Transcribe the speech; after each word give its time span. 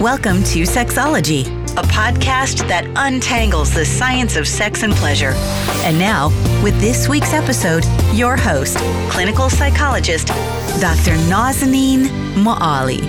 Welcome 0.00 0.44
to 0.44 0.62
Sexology, 0.62 1.44
a 1.76 1.82
podcast 1.82 2.68
that 2.68 2.86
untangles 2.94 3.74
the 3.74 3.84
science 3.84 4.36
of 4.36 4.46
sex 4.46 4.84
and 4.84 4.92
pleasure. 4.92 5.32
And 5.82 5.98
now, 5.98 6.28
with 6.62 6.80
this 6.80 7.08
week's 7.08 7.32
episode, 7.32 7.84
your 8.14 8.36
host, 8.36 8.76
clinical 9.10 9.50
psychologist, 9.50 10.28
Dr. 10.80 11.16
Nazanin 11.26 12.04
Moali. 12.36 13.00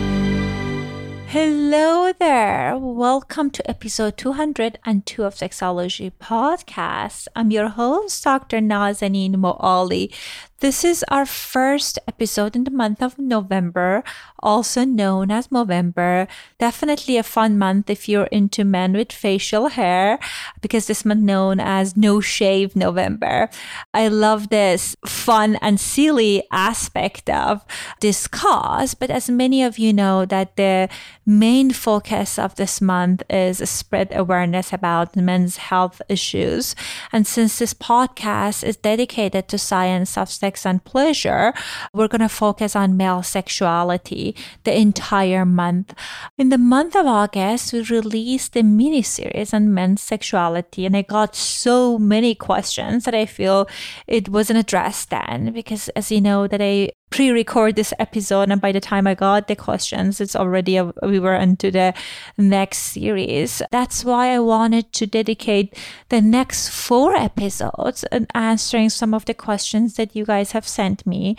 Hello 1.28 2.12
there. 2.12 2.76
Welcome 2.76 3.52
to 3.52 3.70
episode 3.70 4.18
202 4.18 5.24
of 5.24 5.36
Sexology 5.36 6.12
Podcast. 6.20 7.28
I'm 7.36 7.52
your 7.52 7.68
host, 7.68 8.24
Dr. 8.24 8.58
Nazanin 8.62 9.36
Moali. 9.36 10.12
This 10.60 10.84
is 10.84 11.06
our 11.08 11.26
first 11.26 12.00
episode 12.06 12.54
in 12.54 12.66
the 12.66 12.72
month 12.72 13.02
of 13.02 13.18
November, 13.18 14.04
also 14.44 14.84
known 14.84 15.32
as 15.32 15.48
Movember. 15.48 16.28
Definitely 16.60 17.16
a 17.16 17.24
fun 17.24 17.58
month 17.58 17.90
if 17.90 18.10
you're 18.10 18.28
into 18.28 18.66
men 18.66 18.92
with 18.92 19.14
facial 19.14 19.70
hair, 19.70 20.20
because 20.60 20.88
this 20.88 21.06
month 21.06 21.22
known 21.22 21.62
as 21.62 21.96
No 21.96 22.20
Shave 22.20 22.76
November. 22.76 23.50
I 23.94 24.10
love 24.10 24.50
this 24.50 24.98
fun 25.06 25.56
and 25.62 25.80
silly 25.80 26.44
aspect 26.52 27.30
of 27.30 27.64
this 28.02 28.28
cause, 28.28 28.96
but 28.96 29.10
as 29.10 29.30
many 29.30 29.64
of 29.64 29.80
you 29.80 29.94
know, 29.94 30.26
that 30.26 30.58
the 30.58 30.90
main 31.26 31.72
focus 31.72 32.38
of 32.38 32.56
this 32.56 32.82
month 32.82 33.24
is 33.30 33.58
spread 33.70 34.12
awareness 34.12 34.74
about 34.74 35.16
men's 35.16 35.56
health 35.56 36.02
issues. 36.10 36.76
And 37.14 37.26
since 37.26 37.60
this 37.60 37.74
podcast 37.74 38.62
is 38.62 38.76
dedicated 38.76 39.48
to 39.48 39.58
science 39.58 40.18
of 40.18 40.28
sex 40.30 40.49
sex 40.50 40.66
and 40.66 40.84
pleasure, 40.84 41.54
we're 41.94 42.08
going 42.08 42.22
to 42.22 42.30
focus 42.30 42.76
on 42.76 42.98
male 42.98 43.22
sexuality 43.22 44.36
the 44.64 44.76
entire 44.76 45.46
month. 45.46 45.94
In 46.38 46.50
the 46.50 46.58
month 46.58 46.96
of 46.96 47.06
August, 47.06 47.72
we 47.72 47.82
released 47.84 48.58
a 48.58 48.64
mini 48.64 49.04
series 49.04 49.54
on 49.54 49.74
men's 49.74 50.02
sexuality, 50.02 50.86
and 50.86 50.98
I 50.98 51.04
got 51.04 51.36
so 51.36 52.00
many 52.00 52.34
questions 52.34 53.06
that 53.06 53.14
I 53.14 53.26
feel 53.28 53.68
it 54.08 54.30
wasn't 54.30 54.60
addressed 54.60 55.12
then 55.12 55.54
because, 55.54 55.90
as 55.90 56.12
you 56.12 56.22
know, 56.22 56.48
that 56.48 56.62
I 56.62 56.90
pre-record 57.10 57.76
this 57.76 57.94
episode 58.00 58.50
and 58.50 58.62
by 58.62 58.72
the 58.72 58.80
time 58.80 59.08
i 59.08 59.14
got 59.14 59.48
the 59.48 59.56
questions 59.56 60.22
it's 60.22 60.36
already 60.36 60.78
a, 60.78 60.92
we 61.04 61.20
were 61.20 61.36
into 61.36 61.72
the 61.72 61.94
next 62.38 62.78
series. 62.94 63.62
That's 63.72 64.06
why 64.06 64.34
i 64.34 64.40
wanted 64.40 64.92
to 64.94 65.08
dedicate 65.08 65.76
the 66.10 66.22
next 66.22 66.70
four 66.70 67.16
episodes 67.16 68.04
and 68.06 68.28
answering 68.34 68.90
some 68.90 69.14
of 69.14 69.26
the 69.26 69.34
questions 69.34 69.96
that 69.96 70.16
you 70.16 70.26
guys 70.26 70.52
have 70.52 70.68
sent 70.68 71.06
me. 71.06 71.36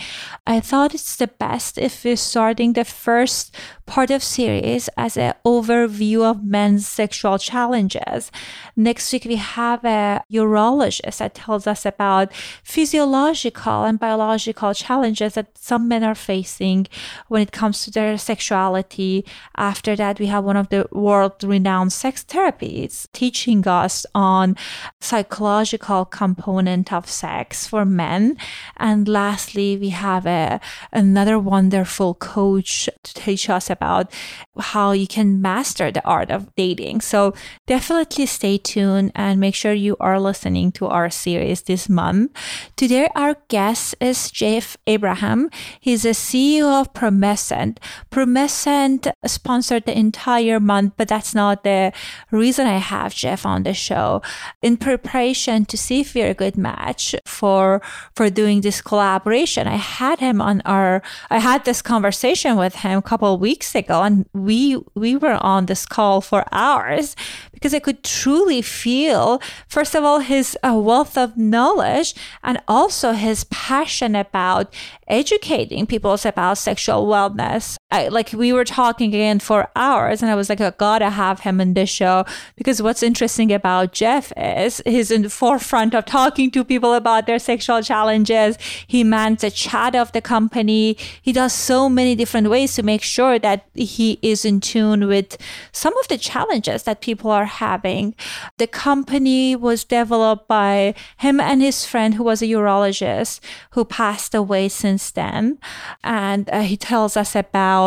I 0.46 0.60
thought 0.60 0.94
it's 0.94 1.16
the 1.16 1.28
best 1.28 1.78
if 1.78 2.05
we're 2.05 2.16
starting 2.16 2.72
the 2.72 2.84
first 2.84 3.55
part 3.86 4.10
of 4.10 4.22
series 4.22 4.88
as 4.96 5.16
an 5.16 5.34
overview 5.44 6.22
of 6.22 6.44
men's 6.44 6.86
sexual 6.86 7.38
challenges. 7.38 8.30
Next 8.77 9.12
week 9.12 9.24
we 9.24 9.36
have 9.36 9.84
a 9.84 10.22
urologist 10.32 11.18
that 11.18 11.34
tells 11.34 11.66
us 11.66 11.84
about 11.84 12.32
physiological 12.62 13.84
and 13.84 13.98
biological 13.98 14.74
challenges 14.74 15.34
that 15.34 15.58
some 15.61 15.89
men 15.89 16.03
are 16.03 16.14
facing 16.14 16.86
when 17.28 17.42
it 17.42 17.53
comes 17.53 17.84
to 17.84 17.91
their 17.91 18.16
sexuality. 18.16 19.27
After 19.56 19.94
that, 19.94 20.19
we 20.19 20.27
have 20.27 20.42
one 20.42 20.56
of 20.56 20.70
the 20.70 20.89
world 20.91 21.44
renowned 21.44 21.92
sex 21.92 22.25
therapies 22.25 23.06
teaching 23.12 23.69
us 23.69 24.06
on 24.14 24.56
psychological 25.00 26.06
component 26.06 26.91
of 26.92 27.11
sex 27.11 27.67
for 27.67 27.84
men. 27.84 28.39
And 28.78 29.06
lastly, 29.06 29.77
we 29.77 29.91
have 29.91 30.25
a, 30.25 30.61
another 30.92 31.39
wonderful 31.39 32.14
coach 32.14 32.89
to 33.02 33.14
teach 33.14 33.50
us 33.50 33.69
about 33.69 34.11
how 34.58 34.92
you 34.92 35.06
can 35.06 35.42
master 35.42 35.91
the 35.92 36.05
art 36.06 36.30
of 36.30 36.55
dating. 36.55 37.02
So 37.02 37.34
definitely 37.67 38.24
stay 38.24 38.56
tuned 38.56 39.12
and 39.14 39.39
make 39.39 39.55
sure 39.55 39.74
you 39.74 39.97
are 40.00 40.19
listening 40.19 40.72
to 40.72 40.86
our 40.86 41.11
series 41.11 41.63
this 41.63 41.89
month. 41.89 42.33
Today, 42.77 43.08
our 43.14 43.36
guest 43.48 43.95
is 44.01 44.30
Jeff 44.30 44.79
Abraham. 44.86 45.49
He's 45.80 46.05
a 46.05 46.11
CEO 46.11 46.80
of 46.80 46.92
Promescent. 46.92 47.78
Promescent 48.11 49.11
sponsored 49.27 49.86
the 49.86 49.96
entire 49.96 50.61
month, 50.61 50.94
but 50.96 51.08
that's 51.08 51.34
not 51.34 51.64
the 51.64 51.92
reason 52.30 52.66
I 52.66 52.78
have 52.78 53.14
Jeff 53.14 53.46
on 53.46 53.62
the 53.62 53.74
show. 53.74 54.22
In 54.62 54.77
preparation 54.77 55.64
to 55.66 55.77
see 55.77 56.00
if 56.00 56.14
we're 56.14 56.30
a 56.30 56.34
good 56.34 56.56
match 56.56 57.14
for 57.24 57.83
for 58.14 58.30
doing 58.30 58.60
this 58.60 58.80
collaboration, 58.80 59.66
I 59.66 59.77
had 59.77 60.20
him 60.20 60.40
on 60.40 60.62
our 60.64 61.02
I 61.30 61.39
had 61.39 61.64
this 61.64 61.83
conversation 61.83 62.56
with 62.56 62.77
him 62.77 62.98
a 62.98 63.02
couple 63.02 63.34
of 63.34 63.40
weeks 63.40 63.74
ago 63.74 64.02
and 64.02 64.27
we 64.33 64.78
we 64.94 65.16
were 65.16 65.39
on 65.40 65.66
this 65.66 65.86
call 65.86 66.20
for 66.20 66.44
hours 66.52 67.16
because 67.60 67.74
I 67.74 67.78
could 67.78 68.02
truly 68.02 68.62
feel 68.62 69.40
first 69.68 69.94
of 69.94 70.02
all 70.02 70.20
his 70.20 70.56
uh, 70.64 70.74
wealth 70.74 71.18
of 71.18 71.36
knowledge 71.36 72.14
and 72.42 72.60
also 72.66 73.12
his 73.12 73.44
passion 73.44 74.16
about 74.16 74.74
educating 75.06 75.86
people 75.86 76.16
about 76.24 76.58
sexual 76.58 77.06
wellness. 77.06 77.76
I, 77.92 78.06
like 78.08 78.33
we 78.33 78.52
were 78.52 78.64
talking 78.64 79.08
again 79.08 79.40
for 79.40 79.68
hours, 79.74 80.23
and 80.23 80.30
I 80.30 80.36
was 80.36 80.48
like, 80.48 80.61
I 80.61 80.70
gotta 80.70 81.11
have 81.11 81.40
him 81.40 81.61
in 81.61 81.74
this 81.74 81.90
show 81.90 82.24
because 82.56 82.80
what's 82.80 83.02
interesting 83.02 83.52
about 83.52 83.92
Jeff 83.92 84.33
is 84.36 84.80
he's 84.86 85.11
in 85.11 85.23
the 85.23 85.30
forefront 85.30 85.95
of 85.95 86.05
talking 86.05 86.52
to 86.52 86.64
people 86.64 86.95
about 86.95 87.27
their 87.27 87.40
sexual 87.40 87.83
challenges. 87.83 88.56
He 88.86 89.02
mans 89.02 89.40
the 89.40 89.51
chat 89.51 89.96
of 89.96 90.12
the 90.12 90.20
company. 90.20 90.96
He 91.20 91.33
does 91.33 91.52
so 91.52 91.89
many 91.89 92.14
different 92.14 92.48
ways 92.48 92.74
to 92.74 92.84
make 92.84 93.02
sure 93.02 93.39
that 93.40 93.67
he 93.74 94.18
is 94.22 94.45
in 94.45 94.61
tune 94.61 95.08
with 95.08 95.36
some 95.72 95.96
of 95.98 96.07
the 96.07 96.18
challenges 96.18 96.84
that 96.84 97.01
people 97.01 97.30
are 97.30 97.46
having. 97.46 98.14
The 98.58 98.68
company 98.68 99.57
was 99.57 99.83
developed 99.83 100.46
by 100.46 100.95
him 101.17 101.40
and 101.40 101.61
his 101.61 101.84
friend 101.84 102.14
who 102.14 102.22
was 102.22 102.40
a 102.40 102.46
urologist 102.46 103.40
who 103.72 103.84
passed 103.84 104.33
away 104.34 104.68
since 104.68 105.11
then. 105.11 105.58
And 106.05 106.48
uh, 106.51 106.61
he 106.61 106.77
tells 106.77 107.17
us 107.17 107.34
about 107.34 107.80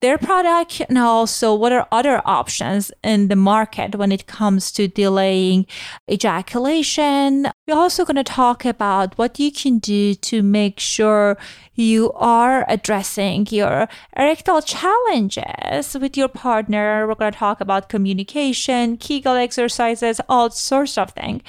their 0.00 0.18
product 0.18 0.82
and 0.88 0.98
also 0.98 1.54
what 1.54 1.72
are 1.72 1.86
other 1.90 2.20
options 2.24 2.92
in 3.02 3.28
the 3.28 3.36
market 3.36 3.94
when 3.94 4.12
it 4.12 4.26
comes 4.26 4.72
to 4.72 4.88
delaying 4.88 5.66
ejaculation. 6.10 7.48
We're 7.66 7.76
also 7.76 8.04
going 8.04 8.16
to 8.16 8.24
talk 8.24 8.64
about 8.64 9.16
what 9.18 9.38
you 9.38 9.50
can 9.52 9.78
do 9.78 10.14
to 10.14 10.42
make 10.42 10.80
sure 10.80 11.36
you 11.74 12.12
are 12.12 12.66
addressing 12.68 13.46
your 13.50 13.88
erectile 14.16 14.60
challenges 14.60 15.96
with 15.98 16.16
your 16.16 16.28
partner. 16.28 17.06
We're 17.06 17.14
going 17.14 17.32
to 17.32 17.38
talk 17.38 17.60
about 17.60 17.88
communication, 17.88 18.96
Kegel 18.98 19.36
exercises, 19.36 20.20
all 20.28 20.50
sorts 20.50 20.98
of 20.98 21.10
things. 21.12 21.42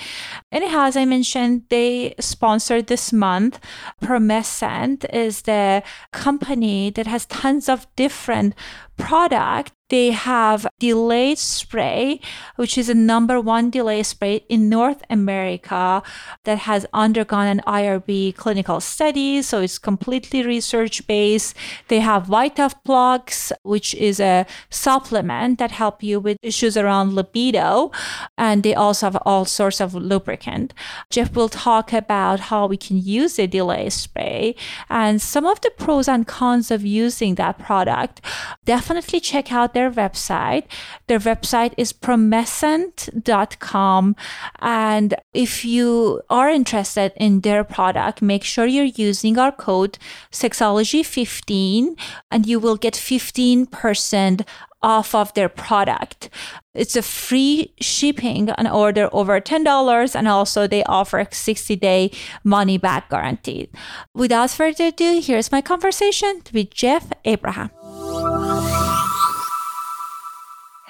Anyhow, 0.51 0.85
as 0.85 0.95
I 0.95 1.05
mentioned, 1.05 1.63
they 1.69 2.15
sponsored 2.19 2.87
this 2.87 3.11
month. 3.11 3.59
Promescent 4.01 5.05
is 5.13 5.41
the 5.41 5.83
company 6.11 6.89
that 6.91 7.07
has 7.07 7.25
tons 7.25 7.67
of 7.67 7.82
different 7.95 8.55
product 8.97 9.71
they 9.93 10.09
have 10.09 10.65
delayed 10.79 11.37
spray, 11.37 12.19
which 12.55 12.79
is 12.79 12.89
a 12.89 12.95
number 12.95 13.39
one 13.39 13.69
delay 13.69 14.01
spray 14.01 14.43
in 14.49 14.67
North 14.67 15.03
America 15.07 16.01
that 16.45 16.57
has 16.69 16.87
undergone 16.93 17.45
an 17.45 17.61
IRB 17.67 18.35
clinical 18.35 18.79
study. 18.79 19.43
So 19.43 19.61
it's 19.61 19.77
completely 19.77 20.41
research 20.41 21.05
based. 21.05 21.55
They 21.89 21.99
have 21.99 22.25
Vita 22.25 22.71
Flux, 22.83 23.51
which 23.61 23.93
is 23.93 24.19
a 24.19 24.47
supplement 24.71 25.59
that 25.59 25.69
help 25.69 26.01
you 26.01 26.19
with 26.19 26.37
issues 26.41 26.75
around 26.75 27.13
libido. 27.13 27.91
And 28.35 28.63
they 28.63 28.73
also 28.73 29.05
have 29.05 29.21
all 29.27 29.45
sorts 29.45 29.79
of 29.79 29.93
lubricant. 29.93 30.73
Jeff 31.11 31.35
will 31.35 31.49
talk 31.49 31.93
about 31.93 32.39
how 32.49 32.65
we 32.65 32.77
can 32.77 32.97
use 32.97 33.37
a 33.37 33.45
delay 33.45 33.91
spray 33.91 34.55
and 34.89 35.21
some 35.21 35.45
of 35.45 35.61
the 35.61 35.69
pros 35.77 36.07
and 36.07 36.25
cons 36.25 36.71
of 36.71 36.83
using 36.83 37.35
that 37.35 37.59
product. 37.59 38.21
Definitely 38.65 39.19
check 39.19 39.51
out 39.51 39.75
their 39.75 39.82
their 39.83 40.09
website. 40.09 40.63
Their 41.07 41.19
website 41.19 41.73
is 41.77 41.93
promescent.com. 41.93 44.15
And 44.59 45.15
if 45.33 45.63
you 45.65 46.21
are 46.29 46.49
interested 46.49 47.13
in 47.17 47.41
their 47.41 47.63
product, 47.63 48.21
make 48.21 48.43
sure 48.43 48.65
you're 48.65 48.85
using 48.85 49.37
our 49.37 49.51
code 49.51 49.97
sexology15 50.31 51.99
and 52.31 52.45
you 52.45 52.59
will 52.59 52.77
get 52.77 52.93
15% 52.93 54.47
off 54.81 55.13
of 55.15 55.33
their 55.33 55.49
product. 55.49 56.29
It's 56.73 56.95
a 56.97 57.01
free 57.01 57.73
shipping 57.79 58.49
on 58.51 58.67
order 58.67 59.09
over 59.13 59.39
$10 59.39 60.15
and 60.15 60.27
also 60.27 60.67
they 60.67 60.83
offer 60.83 61.19
a 61.19 61.33
60 61.33 61.77
day 61.77 62.11
money 62.43 62.77
back 62.77 63.09
guarantee. 63.09 63.69
Without 64.13 64.51
further 64.51 64.87
ado, 64.87 65.21
here's 65.23 65.51
my 65.51 65.61
conversation 65.61 66.41
with 66.53 66.71
Jeff 66.71 67.13
Abraham. 67.23 67.69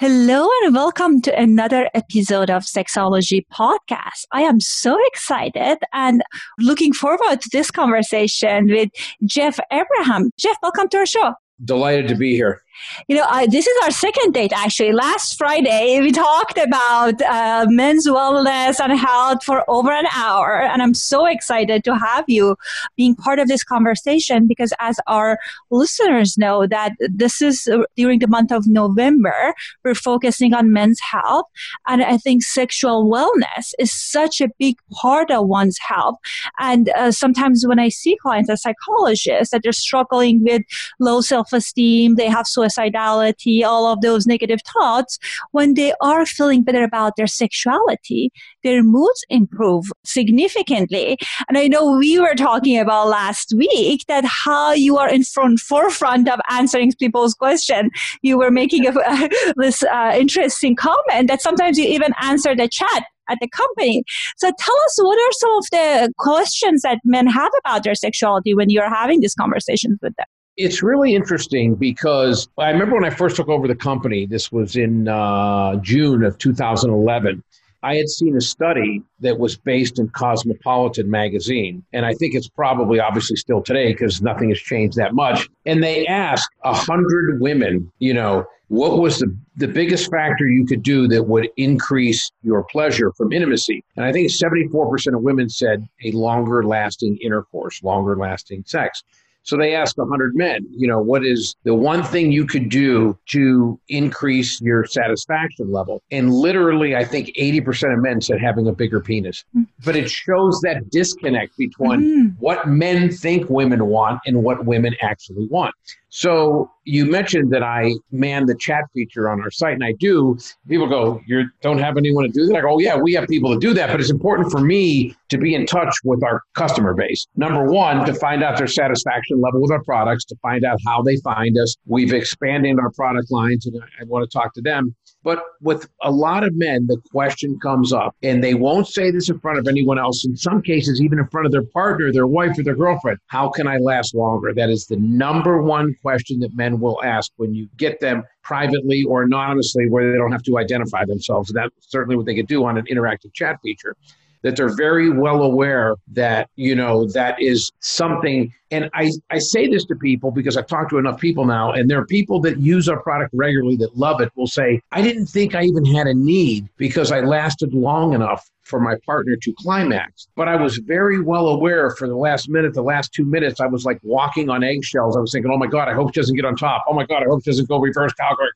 Hello 0.06 0.46
and 0.64 0.74
welcome 0.74 1.22
to 1.22 1.34
another 1.34 1.88
episode 1.94 2.50
of 2.50 2.64
Sexology 2.64 3.40
Podcast. 3.50 4.26
I 4.32 4.42
am 4.42 4.60
so 4.60 4.98
excited 5.06 5.78
and 5.94 6.22
looking 6.58 6.92
forward 6.92 7.40
to 7.40 7.48
this 7.50 7.70
conversation 7.70 8.66
with 8.66 8.90
Jeff 9.24 9.58
Abraham. 9.72 10.30
Jeff, 10.36 10.58
welcome 10.62 10.88
to 10.90 10.98
our 10.98 11.06
show. 11.06 11.32
Delighted 11.64 12.08
to 12.08 12.16
be 12.16 12.34
here. 12.34 12.60
You 13.08 13.16
know, 13.16 13.24
uh, 13.28 13.46
this 13.46 13.66
is 13.66 13.76
our 13.84 13.90
second 13.90 14.32
date 14.32 14.52
actually. 14.54 14.92
Last 14.92 15.36
Friday, 15.38 16.00
we 16.00 16.12
talked 16.12 16.58
about 16.58 17.20
uh, 17.22 17.66
men's 17.68 18.06
wellness 18.06 18.80
and 18.80 18.98
health 18.98 19.44
for 19.44 19.64
over 19.68 19.92
an 19.92 20.06
hour. 20.14 20.62
And 20.62 20.82
I'm 20.82 20.94
so 20.94 21.26
excited 21.26 21.84
to 21.84 21.96
have 21.96 22.24
you 22.28 22.56
being 22.96 23.14
part 23.14 23.38
of 23.38 23.48
this 23.48 23.64
conversation 23.64 24.46
because, 24.46 24.72
as 24.80 24.98
our 25.06 25.38
listeners 25.70 26.36
know, 26.38 26.66
that 26.66 26.92
this 26.98 27.40
is 27.40 27.68
uh, 27.68 27.84
during 27.96 28.18
the 28.18 28.28
month 28.28 28.52
of 28.52 28.66
November, 28.66 29.54
we're 29.84 29.94
focusing 29.94 30.54
on 30.54 30.72
men's 30.72 31.00
health. 31.00 31.46
And 31.86 32.02
I 32.02 32.16
think 32.16 32.42
sexual 32.42 33.10
wellness 33.10 33.72
is 33.78 33.92
such 33.92 34.40
a 34.40 34.48
big 34.58 34.76
part 34.92 35.30
of 35.30 35.46
one's 35.46 35.78
health. 35.78 36.16
And 36.58 36.90
uh, 36.90 37.12
sometimes 37.12 37.66
when 37.66 37.78
I 37.78 37.88
see 37.88 38.16
clients 38.20 38.50
as 38.50 38.62
psychologists 38.62 39.50
that 39.50 39.62
they're 39.62 39.72
struggling 39.72 40.42
with 40.42 40.62
low 41.00 41.20
self 41.20 41.52
esteem, 41.52 42.16
they 42.16 42.28
have 42.28 42.46
suicidality, 42.68 43.64
all 43.64 43.86
of 43.86 44.00
those 44.00 44.26
negative 44.26 44.60
thoughts, 44.72 45.18
when 45.52 45.74
they 45.74 45.92
are 46.00 46.26
feeling 46.26 46.62
better 46.62 46.84
about 46.84 47.16
their 47.16 47.26
sexuality, 47.26 48.30
their 48.62 48.82
moods 48.82 49.24
improve 49.28 49.86
significantly. 50.04 51.16
And 51.48 51.58
I 51.58 51.68
know 51.68 51.96
we 51.96 52.18
were 52.18 52.34
talking 52.34 52.78
about 52.78 53.08
last 53.08 53.54
week 53.56 54.04
that 54.08 54.24
how 54.24 54.72
you 54.72 54.96
are 54.98 55.08
in 55.08 55.24
front 55.24 55.60
forefront 55.60 56.28
of 56.28 56.40
answering 56.50 56.92
people's 56.98 57.34
question. 57.34 57.90
You 58.22 58.38
were 58.38 58.50
making 58.50 58.86
a, 58.86 58.92
this 59.56 59.82
uh, 59.82 60.12
interesting 60.16 60.76
comment 60.76 61.28
that 61.28 61.42
sometimes 61.42 61.78
you 61.78 61.86
even 61.86 62.12
answer 62.20 62.54
the 62.54 62.68
chat 62.68 63.04
at 63.28 63.38
the 63.40 63.48
company. 63.48 64.04
So 64.36 64.50
tell 64.58 64.76
us 64.86 64.98
what 64.98 65.18
are 65.18 65.32
some 65.32 65.56
of 65.58 65.64
the 65.70 66.12
questions 66.18 66.82
that 66.82 66.98
men 67.04 67.26
have 67.26 67.52
about 67.60 67.84
their 67.84 67.94
sexuality 67.94 68.54
when 68.54 68.70
you're 68.70 68.94
having 68.94 69.20
these 69.20 69.34
conversations 69.34 69.98
with 70.02 70.14
them? 70.16 70.26
It's 70.56 70.82
really 70.82 71.14
interesting 71.14 71.74
because 71.74 72.48
I 72.58 72.70
remember 72.70 72.94
when 72.94 73.04
I 73.04 73.10
first 73.10 73.36
took 73.36 73.48
over 73.48 73.66
the 73.66 73.74
company, 73.74 74.24
this 74.24 74.52
was 74.52 74.76
in 74.76 75.08
uh, 75.08 75.76
June 75.76 76.22
of 76.22 76.38
2011. 76.38 77.42
I 77.82 77.96
had 77.96 78.08
seen 78.08 78.36
a 78.36 78.40
study 78.40 79.02
that 79.20 79.38
was 79.38 79.56
based 79.58 79.98
in 79.98 80.08
Cosmopolitan 80.08 81.10
magazine, 81.10 81.84
and 81.92 82.06
I 82.06 82.14
think 82.14 82.34
it's 82.34 82.48
probably 82.48 82.98
obviously 82.98 83.36
still 83.36 83.62
today 83.62 83.92
because 83.92 84.22
nothing 84.22 84.48
has 84.48 84.58
changed 84.58 84.96
that 84.96 85.12
much. 85.12 85.50
And 85.66 85.82
they 85.82 86.06
asked 86.06 86.48
a 86.62 86.72
hundred 86.72 87.40
women, 87.40 87.92
you 87.98 88.14
know, 88.14 88.46
what 88.68 88.98
was 88.98 89.18
the, 89.18 89.36
the 89.56 89.68
biggest 89.68 90.10
factor 90.10 90.46
you 90.46 90.64
could 90.64 90.82
do 90.82 91.06
that 91.08 91.24
would 91.24 91.50
increase 91.56 92.30
your 92.42 92.64
pleasure 92.64 93.12
from 93.12 93.32
intimacy? 93.32 93.84
And 93.96 94.06
I 94.06 94.12
think 94.12 94.30
74% 94.30 95.14
of 95.14 95.22
women 95.22 95.50
said 95.50 95.86
a 96.02 96.12
longer 96.12 96.64
lasting 96.64 97.18
intercourse, 97.18 97.82
longer 97.82 98.16
lasting 98.16 98.64
sex. 98.66 99.02
So 99.44 99.58
they 99.58 99.74
asked 99.74 99.98
100 99.98 100.34
men, 100.34 100.66
you 100.70 100.88
know, 100.88 101.00
what 101.00 101.24
is 101.24 101.54
the 101.64 101.74
one 101.74 102.02
thing 102.02 102.32
you 102.32 102.46
could 102.46 102.70
do 102.70 103.18
to 103.26 103.78
increase 103.88 104.58
your 104.60 104.86
satisfaction 104.86 105.70
level? 105.70 106.02
And 106.10 106.32
literally, 106.32 106.96
I 106.96 107.04
think 107.04 107.28
80% 107.38 107.92
of 107.92 108.02
men 108.02 108.22
said 108.22 108.40
having 108.40 108.66
a 108.68 108.72
bigger 108.72 109.00
penis. 109.00 109.44
Mm. 109.54 109.66
But 109.84 109.96
it 109.96 110.10
shows 110.10 110.60
that 110.62 110.88
disconnect 110.90 111.58
between 111.58 112.00
mm. 112.00 112.36
what 112.38 112.68
men 112.68 113.10
think 113.10 113.50
women 113.50 113.86
want 113.86 114.20
and 114.24 114.42
what 114.42 114.64
women 114.64 114.96
actually 115.02 115.46
want. 115.48 115.74
So 116.16 116.70
you 116.84 117.06
mentioned 117.06 117.52
that 117.52 117.64
I 117.64 117.92
man 118.12 118.46
the 118.46 118.54
chat 118.54 118.84
feature 118.94 119.28
on 119.28 119.40
our 119.40 119.50
site, 119.50 119.74
and 119.74 119.82
I 119.82 119.94
do. 119.98 120.38
People 120.68 120.86
go, 120.86 121.20
"You 121.26 121.46
don't 121.60 121.78
have 121.78 121.96
anyone 121.96 122.22
to 122.22 122.30
do 122.30 122.46
that?" 122.46 122.58
I 122.58 122.60
go, 122.60 122.74
oh, 122.74 122.78
"Yeah, 122.78 122.96
we 122.96 123.14
have 123.14 123.26
people 123.26 123.52
to 123.52 123.58
do 123.58 123.74
that, 123.74 123.90
but 123.90 123.98
it's 123.98 124.12
important 124.12 124.52
for 124.52 124.60
me 124.60 125.12
to 125.30 125.38
be 125.38 125.56
in 125.56 125.66
touch 125.66 125.92
with 126.04 126.22
our 126.22 126.42
customer 126.54 126.94
base. 126.94 127.26
Number 127.34 127.64
one, 127.64 128.06
to 128.06 128.14
find 128.14 128.44
out 128.44 128.56
their 128.56 128.68
satisfaction 128.68 129.40
level 129.40 129.60
with 129.60 129.72
our 129.72 129.82
products, 129.82 130.24
to 130.26 130.36
find 130.40 130.64
out 130.64 130.78
how 130.86 131.02
they 131.02 131.16
find 131.16 131.58
us. 131.58 131.74
We've 131.84 132.12
expanded 132.12 132.78
our 132.78 132.92
product 132.92 133.32
lines, 133.32 133.66
and 133.66 133.82
I 134.00 134.04
want 134.04 134.30
to 134.30 134.32
talk 134.32 134.54
to 134.54 134.62
them. 134.62 134.94
But 135.24 135.42
with 135.62 135.88
a 136.02 136.10
lot 136.10 136.44
of 136.44 136.54
men, 136.54 136.86
the 136.86 137.00
question 137.10 137.58
comes 137.58 137.94
up, 137.94 138.14
and 138.22 138.44
they 138.44 138.52
won't 138.52 138.86
say 138.86 139.10
this 139.10 139.30
in 139.30 139.40
front 139.40 139.58
of 139.58 139.66
anyone 139.66 139.98
else. 139.98 140.26
In 140.26 140.36
some 140.36 140.60
cases, 140.60 141.00
even 141.00 141.18
in 141.18 141.26
front 141.28 141.46
of 141.46 141.52
their 141.52 141.64
partner, 141.64 142.12
their 142.12 142.26
wife, 142.26 142.58
or 142.58 142.62
their 142.62 142.76
girlfriend. 142.76 143.18
How 143.28 143.48
can 143.48 143.66
I 143.66 143.78
last 143.78 144.14
longer? 144.14 144.52
That 144.52 144.68
is 144.68 144.86
the 144.86 144.96
number 144.96 145.62
one 145.62 145.94
question 146.02 146.40
that 146.40 146.54
men 146.54 146.78
will 146.78 147.02
ask 147.02 147.32
when 147.36 147.54
you 147.54 147.68
get 147.78 148.00
them 148.00 148.22
privately 148.42 149.02
or 149.04 149.22
anonymously, 149.22 149.88
where 149.88 150.12
they 150.12 150.18
don't 150.18 150.32
have 150.32 150.42
to 150.42 150.58
identify 150.58 151.06
themselves. 151.06 151.50
That's 151.54 151.74
certainly 151.80 152.16
what 152.16 152.26
they 152.26 152.34
could 152.34 152.46
do 152.46 152.66
on 152.66 152.76
an 152.76 152.84
interactive 152.84 153.32
chat 153.32 153.58
feature 153.62 153.96
that 154.44 154.56
they're 154.56 154.76
very 154.76 155.08
well 155.10 155.42
aware 155.42 155.96
that, 156.12 156.48
you 156.54 156.74
know, 156.74 157.06
that 157.08 157.34
is 157.40 157.72
something. 157.80 158.52
And 158.70 158.90
I, 158.92 159.10
I 159.30 159.38
say 159.38 159.66
this 159.66 159.86
to 159.86 159.96
people 159.96 160.30
because 160.30 160.58
I've 160.58 160.66
talked 160.66 160.90
to 160.90 160.98
enough 160.98 161.18
people 161.18 161.46
now, 161.46 161.72
and 161.72 161.90
there 161.90 161.98
are 161.98 162.06
people 162.06 162.40
that 162.40 162.58
use 162.58 162.88
our 162.88 163.02
product 163.02 163.30
regularly 163.32 163.76
that 163.76 163.96
love 163.96 164.20
it 164.20 164.30
will 164.36 164.46
say, 164.46 164.80
I 164.92 165.00
didn't 165.00 165.26
think 165.26 165.54
I 165.54 165.62
even 165.62 165.86
had 165.86 166.06
a 166.06 166.14
need 166.14 166.68
because 166.76 167.10
I 167.10 167.20
lasted 167.20 167.72
long 167.72 168.12
enough 168.12 168.48
for 168.64 168.80
my 168.80 168.96
partner 169.06 169.36
to 169.36 169.52
climax. 169.58 170.28
But 170.36 170.48
I 170.48 170.56
was 170.56 170.78
very 170.78 171.20
well 171.20 171.48
aware 171.48 171.90
for 171.90 172.08
the 172.08 172.16
last 172.16 172.48
minute, 172.48 172.74
the 172.74 172.82
last 172.82 173.12
two 173.12 173.24
minutes, 173.24 173.60
I 173.60 173.66
was 173.66 173.84
like 173.84 173.98
walking 174.02 174.50
on 174.50 174.64
eggshells. 174.64 175.16
I 175.16 175.20
was 175.20 175.32
thinking, 175.32 175.50
oh 175.52 175.58
my 175.58 175.66
God, 175.66 175.88
I 175.88 175.94
hope 175.94 176.14
she 176.14 176.20
doesn't 176.20 176.36
get 176.36 176.44
on 176.44 176.56
top. 176.56 176.84
Oh 176.88 176.94
my 176.94 177.04
God, 177.04 177.22
I 177.22 177.26
hope 177.26 177.44
she 177.44 177.50
doesn't 177.50 177.68
go 177.68 177.78
reverse 177.78 178.12
cowgirl. 178.14 178.48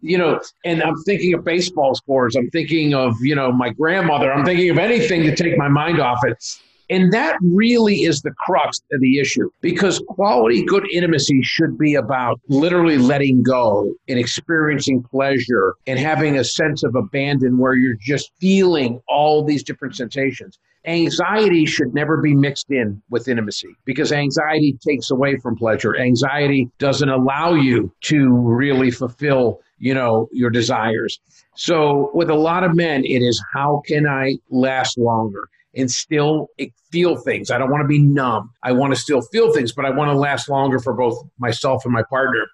You 0.00 0.18
know, 0.18 0.40
and 0.64 0.82
I'm 0.82 0.96
thinking 1.02 1.34
of 1.34 1.44
baseball 1.44 1.94
scores. 1.94 2.36
I'm 2.36 2.50
thinking 2.50 2.94
of, 2.94 3.16
you 3.20 3.34
know, 3.34 3.52
my 3.52 3.70
grandmother. 3.70 4.32
I'm 4.32 4.44
thinking 4.44 4.70
of 4.70 4.78
anything 4.78 5.22
to 5.22 5.34
take 5.34 5.58
my 5.58 5.68
mind 5.68 6.00
off 6.00 6.20
it. 6.24 6.58
And 6.88 7.12
that 7.12 7.36
really 7.42 8.02
is 8.02 8.22
the 8.22 8.32
crux 8.32 8.80
of 8.92 9.00
the 9.00 9.18
issue 9.18 9.50
because 9.60 10.00
quality, 10.08 10.64
good 10.64 10.86
intimacy 10.92 11.42
should 11.42 11.76
be 11.76 11.94
about 11.94 12.40
literally 12.48 12.96
letting 12.96 13.42
go 13.42 13.92
and 14.08 14.18
experiencing 14.18 15.02
pleasure 15.02 15.74
and 15.86 15.98
having 15.98 16.38
a 16.38 16.44
sense 16.44 16.84
of 16.84 16.94
abandon 16.94 17.58
where 17.58 17.74
you're 17.74 17.98
just 18.00 18.30
feeling 18.40 19.00
all 19.08 19.44
these 19.44 19.64
different 19.64 19.96
sensations. 19.96 20.58
Anxiety 20.86 21.66
should 21.66 21.92
never 21.94 22.18
be 22.18 22.32
mixed 22.32 22.70
in 22.70 23.02
with 23.10 23.26
intimacy 23.26 23.74
because 23.84 24.12
anxiety 24.12 24.78
takes 24.86 25.10
away 25.10 25.36
from 25.38 25.56
pleasure. 25.56 25.96
Anxiety 25.96 26.70
doesn't 26.78 27.08
allow 27.08 27.54
you 27.54 27.92
to 28.02 28.28
really 28.32 28.92
fulfill, 28.92 29.60
you 29.78 29.92
know, 29.92 30.28
your 30.30 30.50
desires. 30.50 31.18
So 31.56 32.12
with 32.14 32.30
a 32.30 32.36
lot 32.36 32.62
of 32.62 32.76
men, 32.76 33.04
it 33.04 33.20
is 33.20 33.42
how 33.52 33.82
can 33.86 34.06
I 34.06 34.36
last 34.50 34.96
longer? 34.96 35.48
And 35.76 35.90
still 35.90 36.48
feel 36.90 37.16
things. 37.16 37.50
I 37.50 37.58
don't 37.58 37.70
want 37.70 37.82
to 37.82 37.88
be 37.88 38.00
numb. 38.00 38.50
I 38.62 38.72
want 38.72 38.94
to 38.94 39.00
still 39.00 39.20
feel 39.20 39.52
things, 39.52 39.72
but 39.72 39.84
I 39.84 39.90
want 39.90 40.10
to 40.10 40.16
last 40.16 40.48
longer 40.48 40.78
for 40.78 40.94
both 40.94 41.22
myself 41.38 41.84
and 41.84 41.92
my 41.92 42.02
partner. 42.02 42.46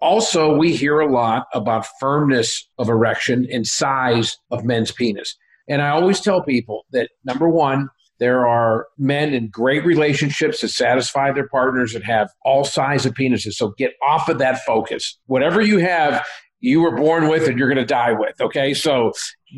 Also, 0.00 0.54
we 0.56 0.74
hear 0.74 1.00
a 1.00 1.10
lot 1.10 1.46
about 1.54 1.86
firmness 1.98 2.68
of 2.78 2.88
erection 2.88 3.46
and 3.50 3.66
size 3.66 4.36
of 4.50 4.64
men's 4.64 4.90
penis. 4.90 5.36
And 5.68 5.80
I 5.80 5.90
always 5.90 6.20
tell 6.20 6.42
people 6.42 6.84
that 6.92 7.08
number 7.24 7.48
one, 7.48 7.88
there 8.18 8.46
are 8.46 8.86
men 8.98 9.32
in 9.32 9.48
great 9.48 9.84
relationships 9.84 10.60
that 10.60 10.68
satisfy 10.68 11.32
their 11.32 11.48
partners 11.48 11.92
that 11.94 12.04
have 12.04 12.28
all 12.44 12.64
size 12.64 13.06
of 13.06 13.14
penises. 13.14 13.54
So 13.54 13.70
get 13.78 13.92
off 14.06 14.28
of 14.28 14.38
that 14.38 14.64
focus. 14.64 15.18
Whatever 15.26 15.60
you 15.60 15.78
have, 15.78 16.24
you 16.60 16.80
were 16.80 16.96
born 16.96 17.28
with 17.28 17.48
and 17.48 17.58
you're 17.58 17.68
going 17.68 17.76
to 17.76 17.86
die 17.86 18.12
with. 18.12 18.40
Okay. 18.40 18.72
So 18.72 19.12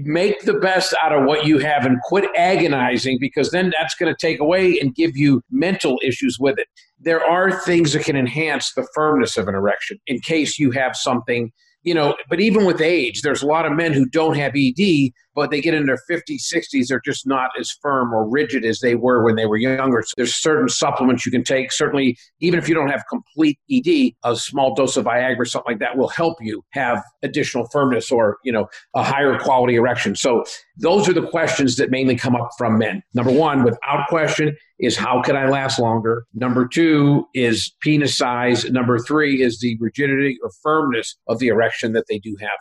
make 0.05 0.43
the 0.43 0.55
best 0.55 0.95
out 1.03 1.13
of 1.13 1.25
what 1.25 1.47
you 1.47 1.59
have 1.59 1.85
and 1.85 2.01
quit 2.03 2.29
agonizing 2.37 3.19
because 3.21 3.51
then 3.51 3.73
that's 3.77 3.95
going 3.95 4.13
to 4.13 4.19
take 4.19 4.41
away 4.41 4.79
and 4.79 4.95
give 4.95 5.17
you 5.17 5.43
mental 5.51 5.99
issues 6.03 6.39
with 6.39 6.59
it. 6.59 6.69
There 6.99 7.25
are 7.25 7.61
things 7.61 7.93
that 7.93 8.05
can 8.05 8.17
enhance 8.17 8.73
the 8.75 8.87
firmness 8.95 9.37
of 9.37 9.49
an 9.49 9.55
erection 9.55 9.99
in 10.07 10.21
case 10.21 10.59
you 10.59 10.71
have 10.73 10.97
something 10.97 11.53
you 11.87 11.95
know, 11.95 12.17
but 12.29 12.41
even 12.41 12.65
with 12.65 12.81
age, 12.81 13.23
there's 13.23 13.45
a 13.45 13.47
lot 13.47 13.65
of 13.65 13.73
men 13.73 13.93
who 13.93 14.07
don't 14.07 14.37
have 14.37 14.55
ED, 14.57 15.13
but 15.37 15.51
they 15.51 15.61
get 15.61 15.75
in 15.75 15.85
their 15.85 16.01
50s, 16.11 16.51
60s, 16.53 16.89
they're 16.89 17.01
just 17.05 17.27
not 17.27 17.51
as 17.61 17.71
firm 17.83 18.13
or 18.15 18.27
rigid 18.27 18.65
as 18.65 18.81
they 18.81 18.95
were 18.95 19.23
when 19.23 19.37
they 19.37 19.45
were 19.45 19.59
younger. 19.59 20.03
So 20.03 20.15
there's 20.17 20.35
certain 20.35 20.71
supplements 20.71 21.27
you 21.27 21.31
can 21.31 21.45
take. 21.45 21.71
Certainly, 21.71 22.17
even 22.41 22.59
if 22.59 22.71
you 22.71 22.75
don't 22.75 22.89
have 22.89 23.05
complete 23.11 23.59
ED, 23.71 24.15
a 24.25 24.35
small 24.35 24.75
dose 24.75 24.97
of 24.97 25.05
Viagra, 25.05 25.39
or 25.39 25.45
something 25.45 25.75
like 25.75 25.81
that, 25.81 25.99
will 25.99 26.09
help 26.09 26.39
you 26.41 26.65
have 26.71 27.05
additional 27.23 27.69
firmness 27.71 28.11
or, 28.11 28.39
you 28.45 28.51
know, 28.51 28.67
a 28.95 29.03
higher 29.03 29.39
quality 29.39 29.77
erection. 29.77 30.17
So 30.17 30.43
those 30.79 31.07
are 31.07 31.13
the 31.13 31.27
questions 31.27 31.77
that 31.77 31.91
mainly 31.91 32.17
come 32.17 32.35
up 32.35 32.49
from 32.57 32.79
men. 32.79 33.03
Number 33.13 33.31
one, 33.31 33.63
without 33.63 34.09
question, 34.09 34.57
is 34.79 34.97
how 34.97 35.21
can 35.21 35.37
I 35.37 35.49
last 35.49 35.79
longer? 35.79 36.25
Number 36.33 36.67
two 36.67 37.27
is 37.35 37.75
penis 37.81 38.17
size. 38.17 38.71
Number 38.71 38.99
three 38.99 39.43
is 39.43 39.61
the 39.61 39.77
rigidity 39.81 40.39
or 40.43 40.51
firmness 40.63 41.17
of 41.29 41.41
the 41.41 41.49
erection 41.49 41.93
that 41.93 42.07
they 42.09 42.19
do 42.19 42.37
have. 42.41 42.57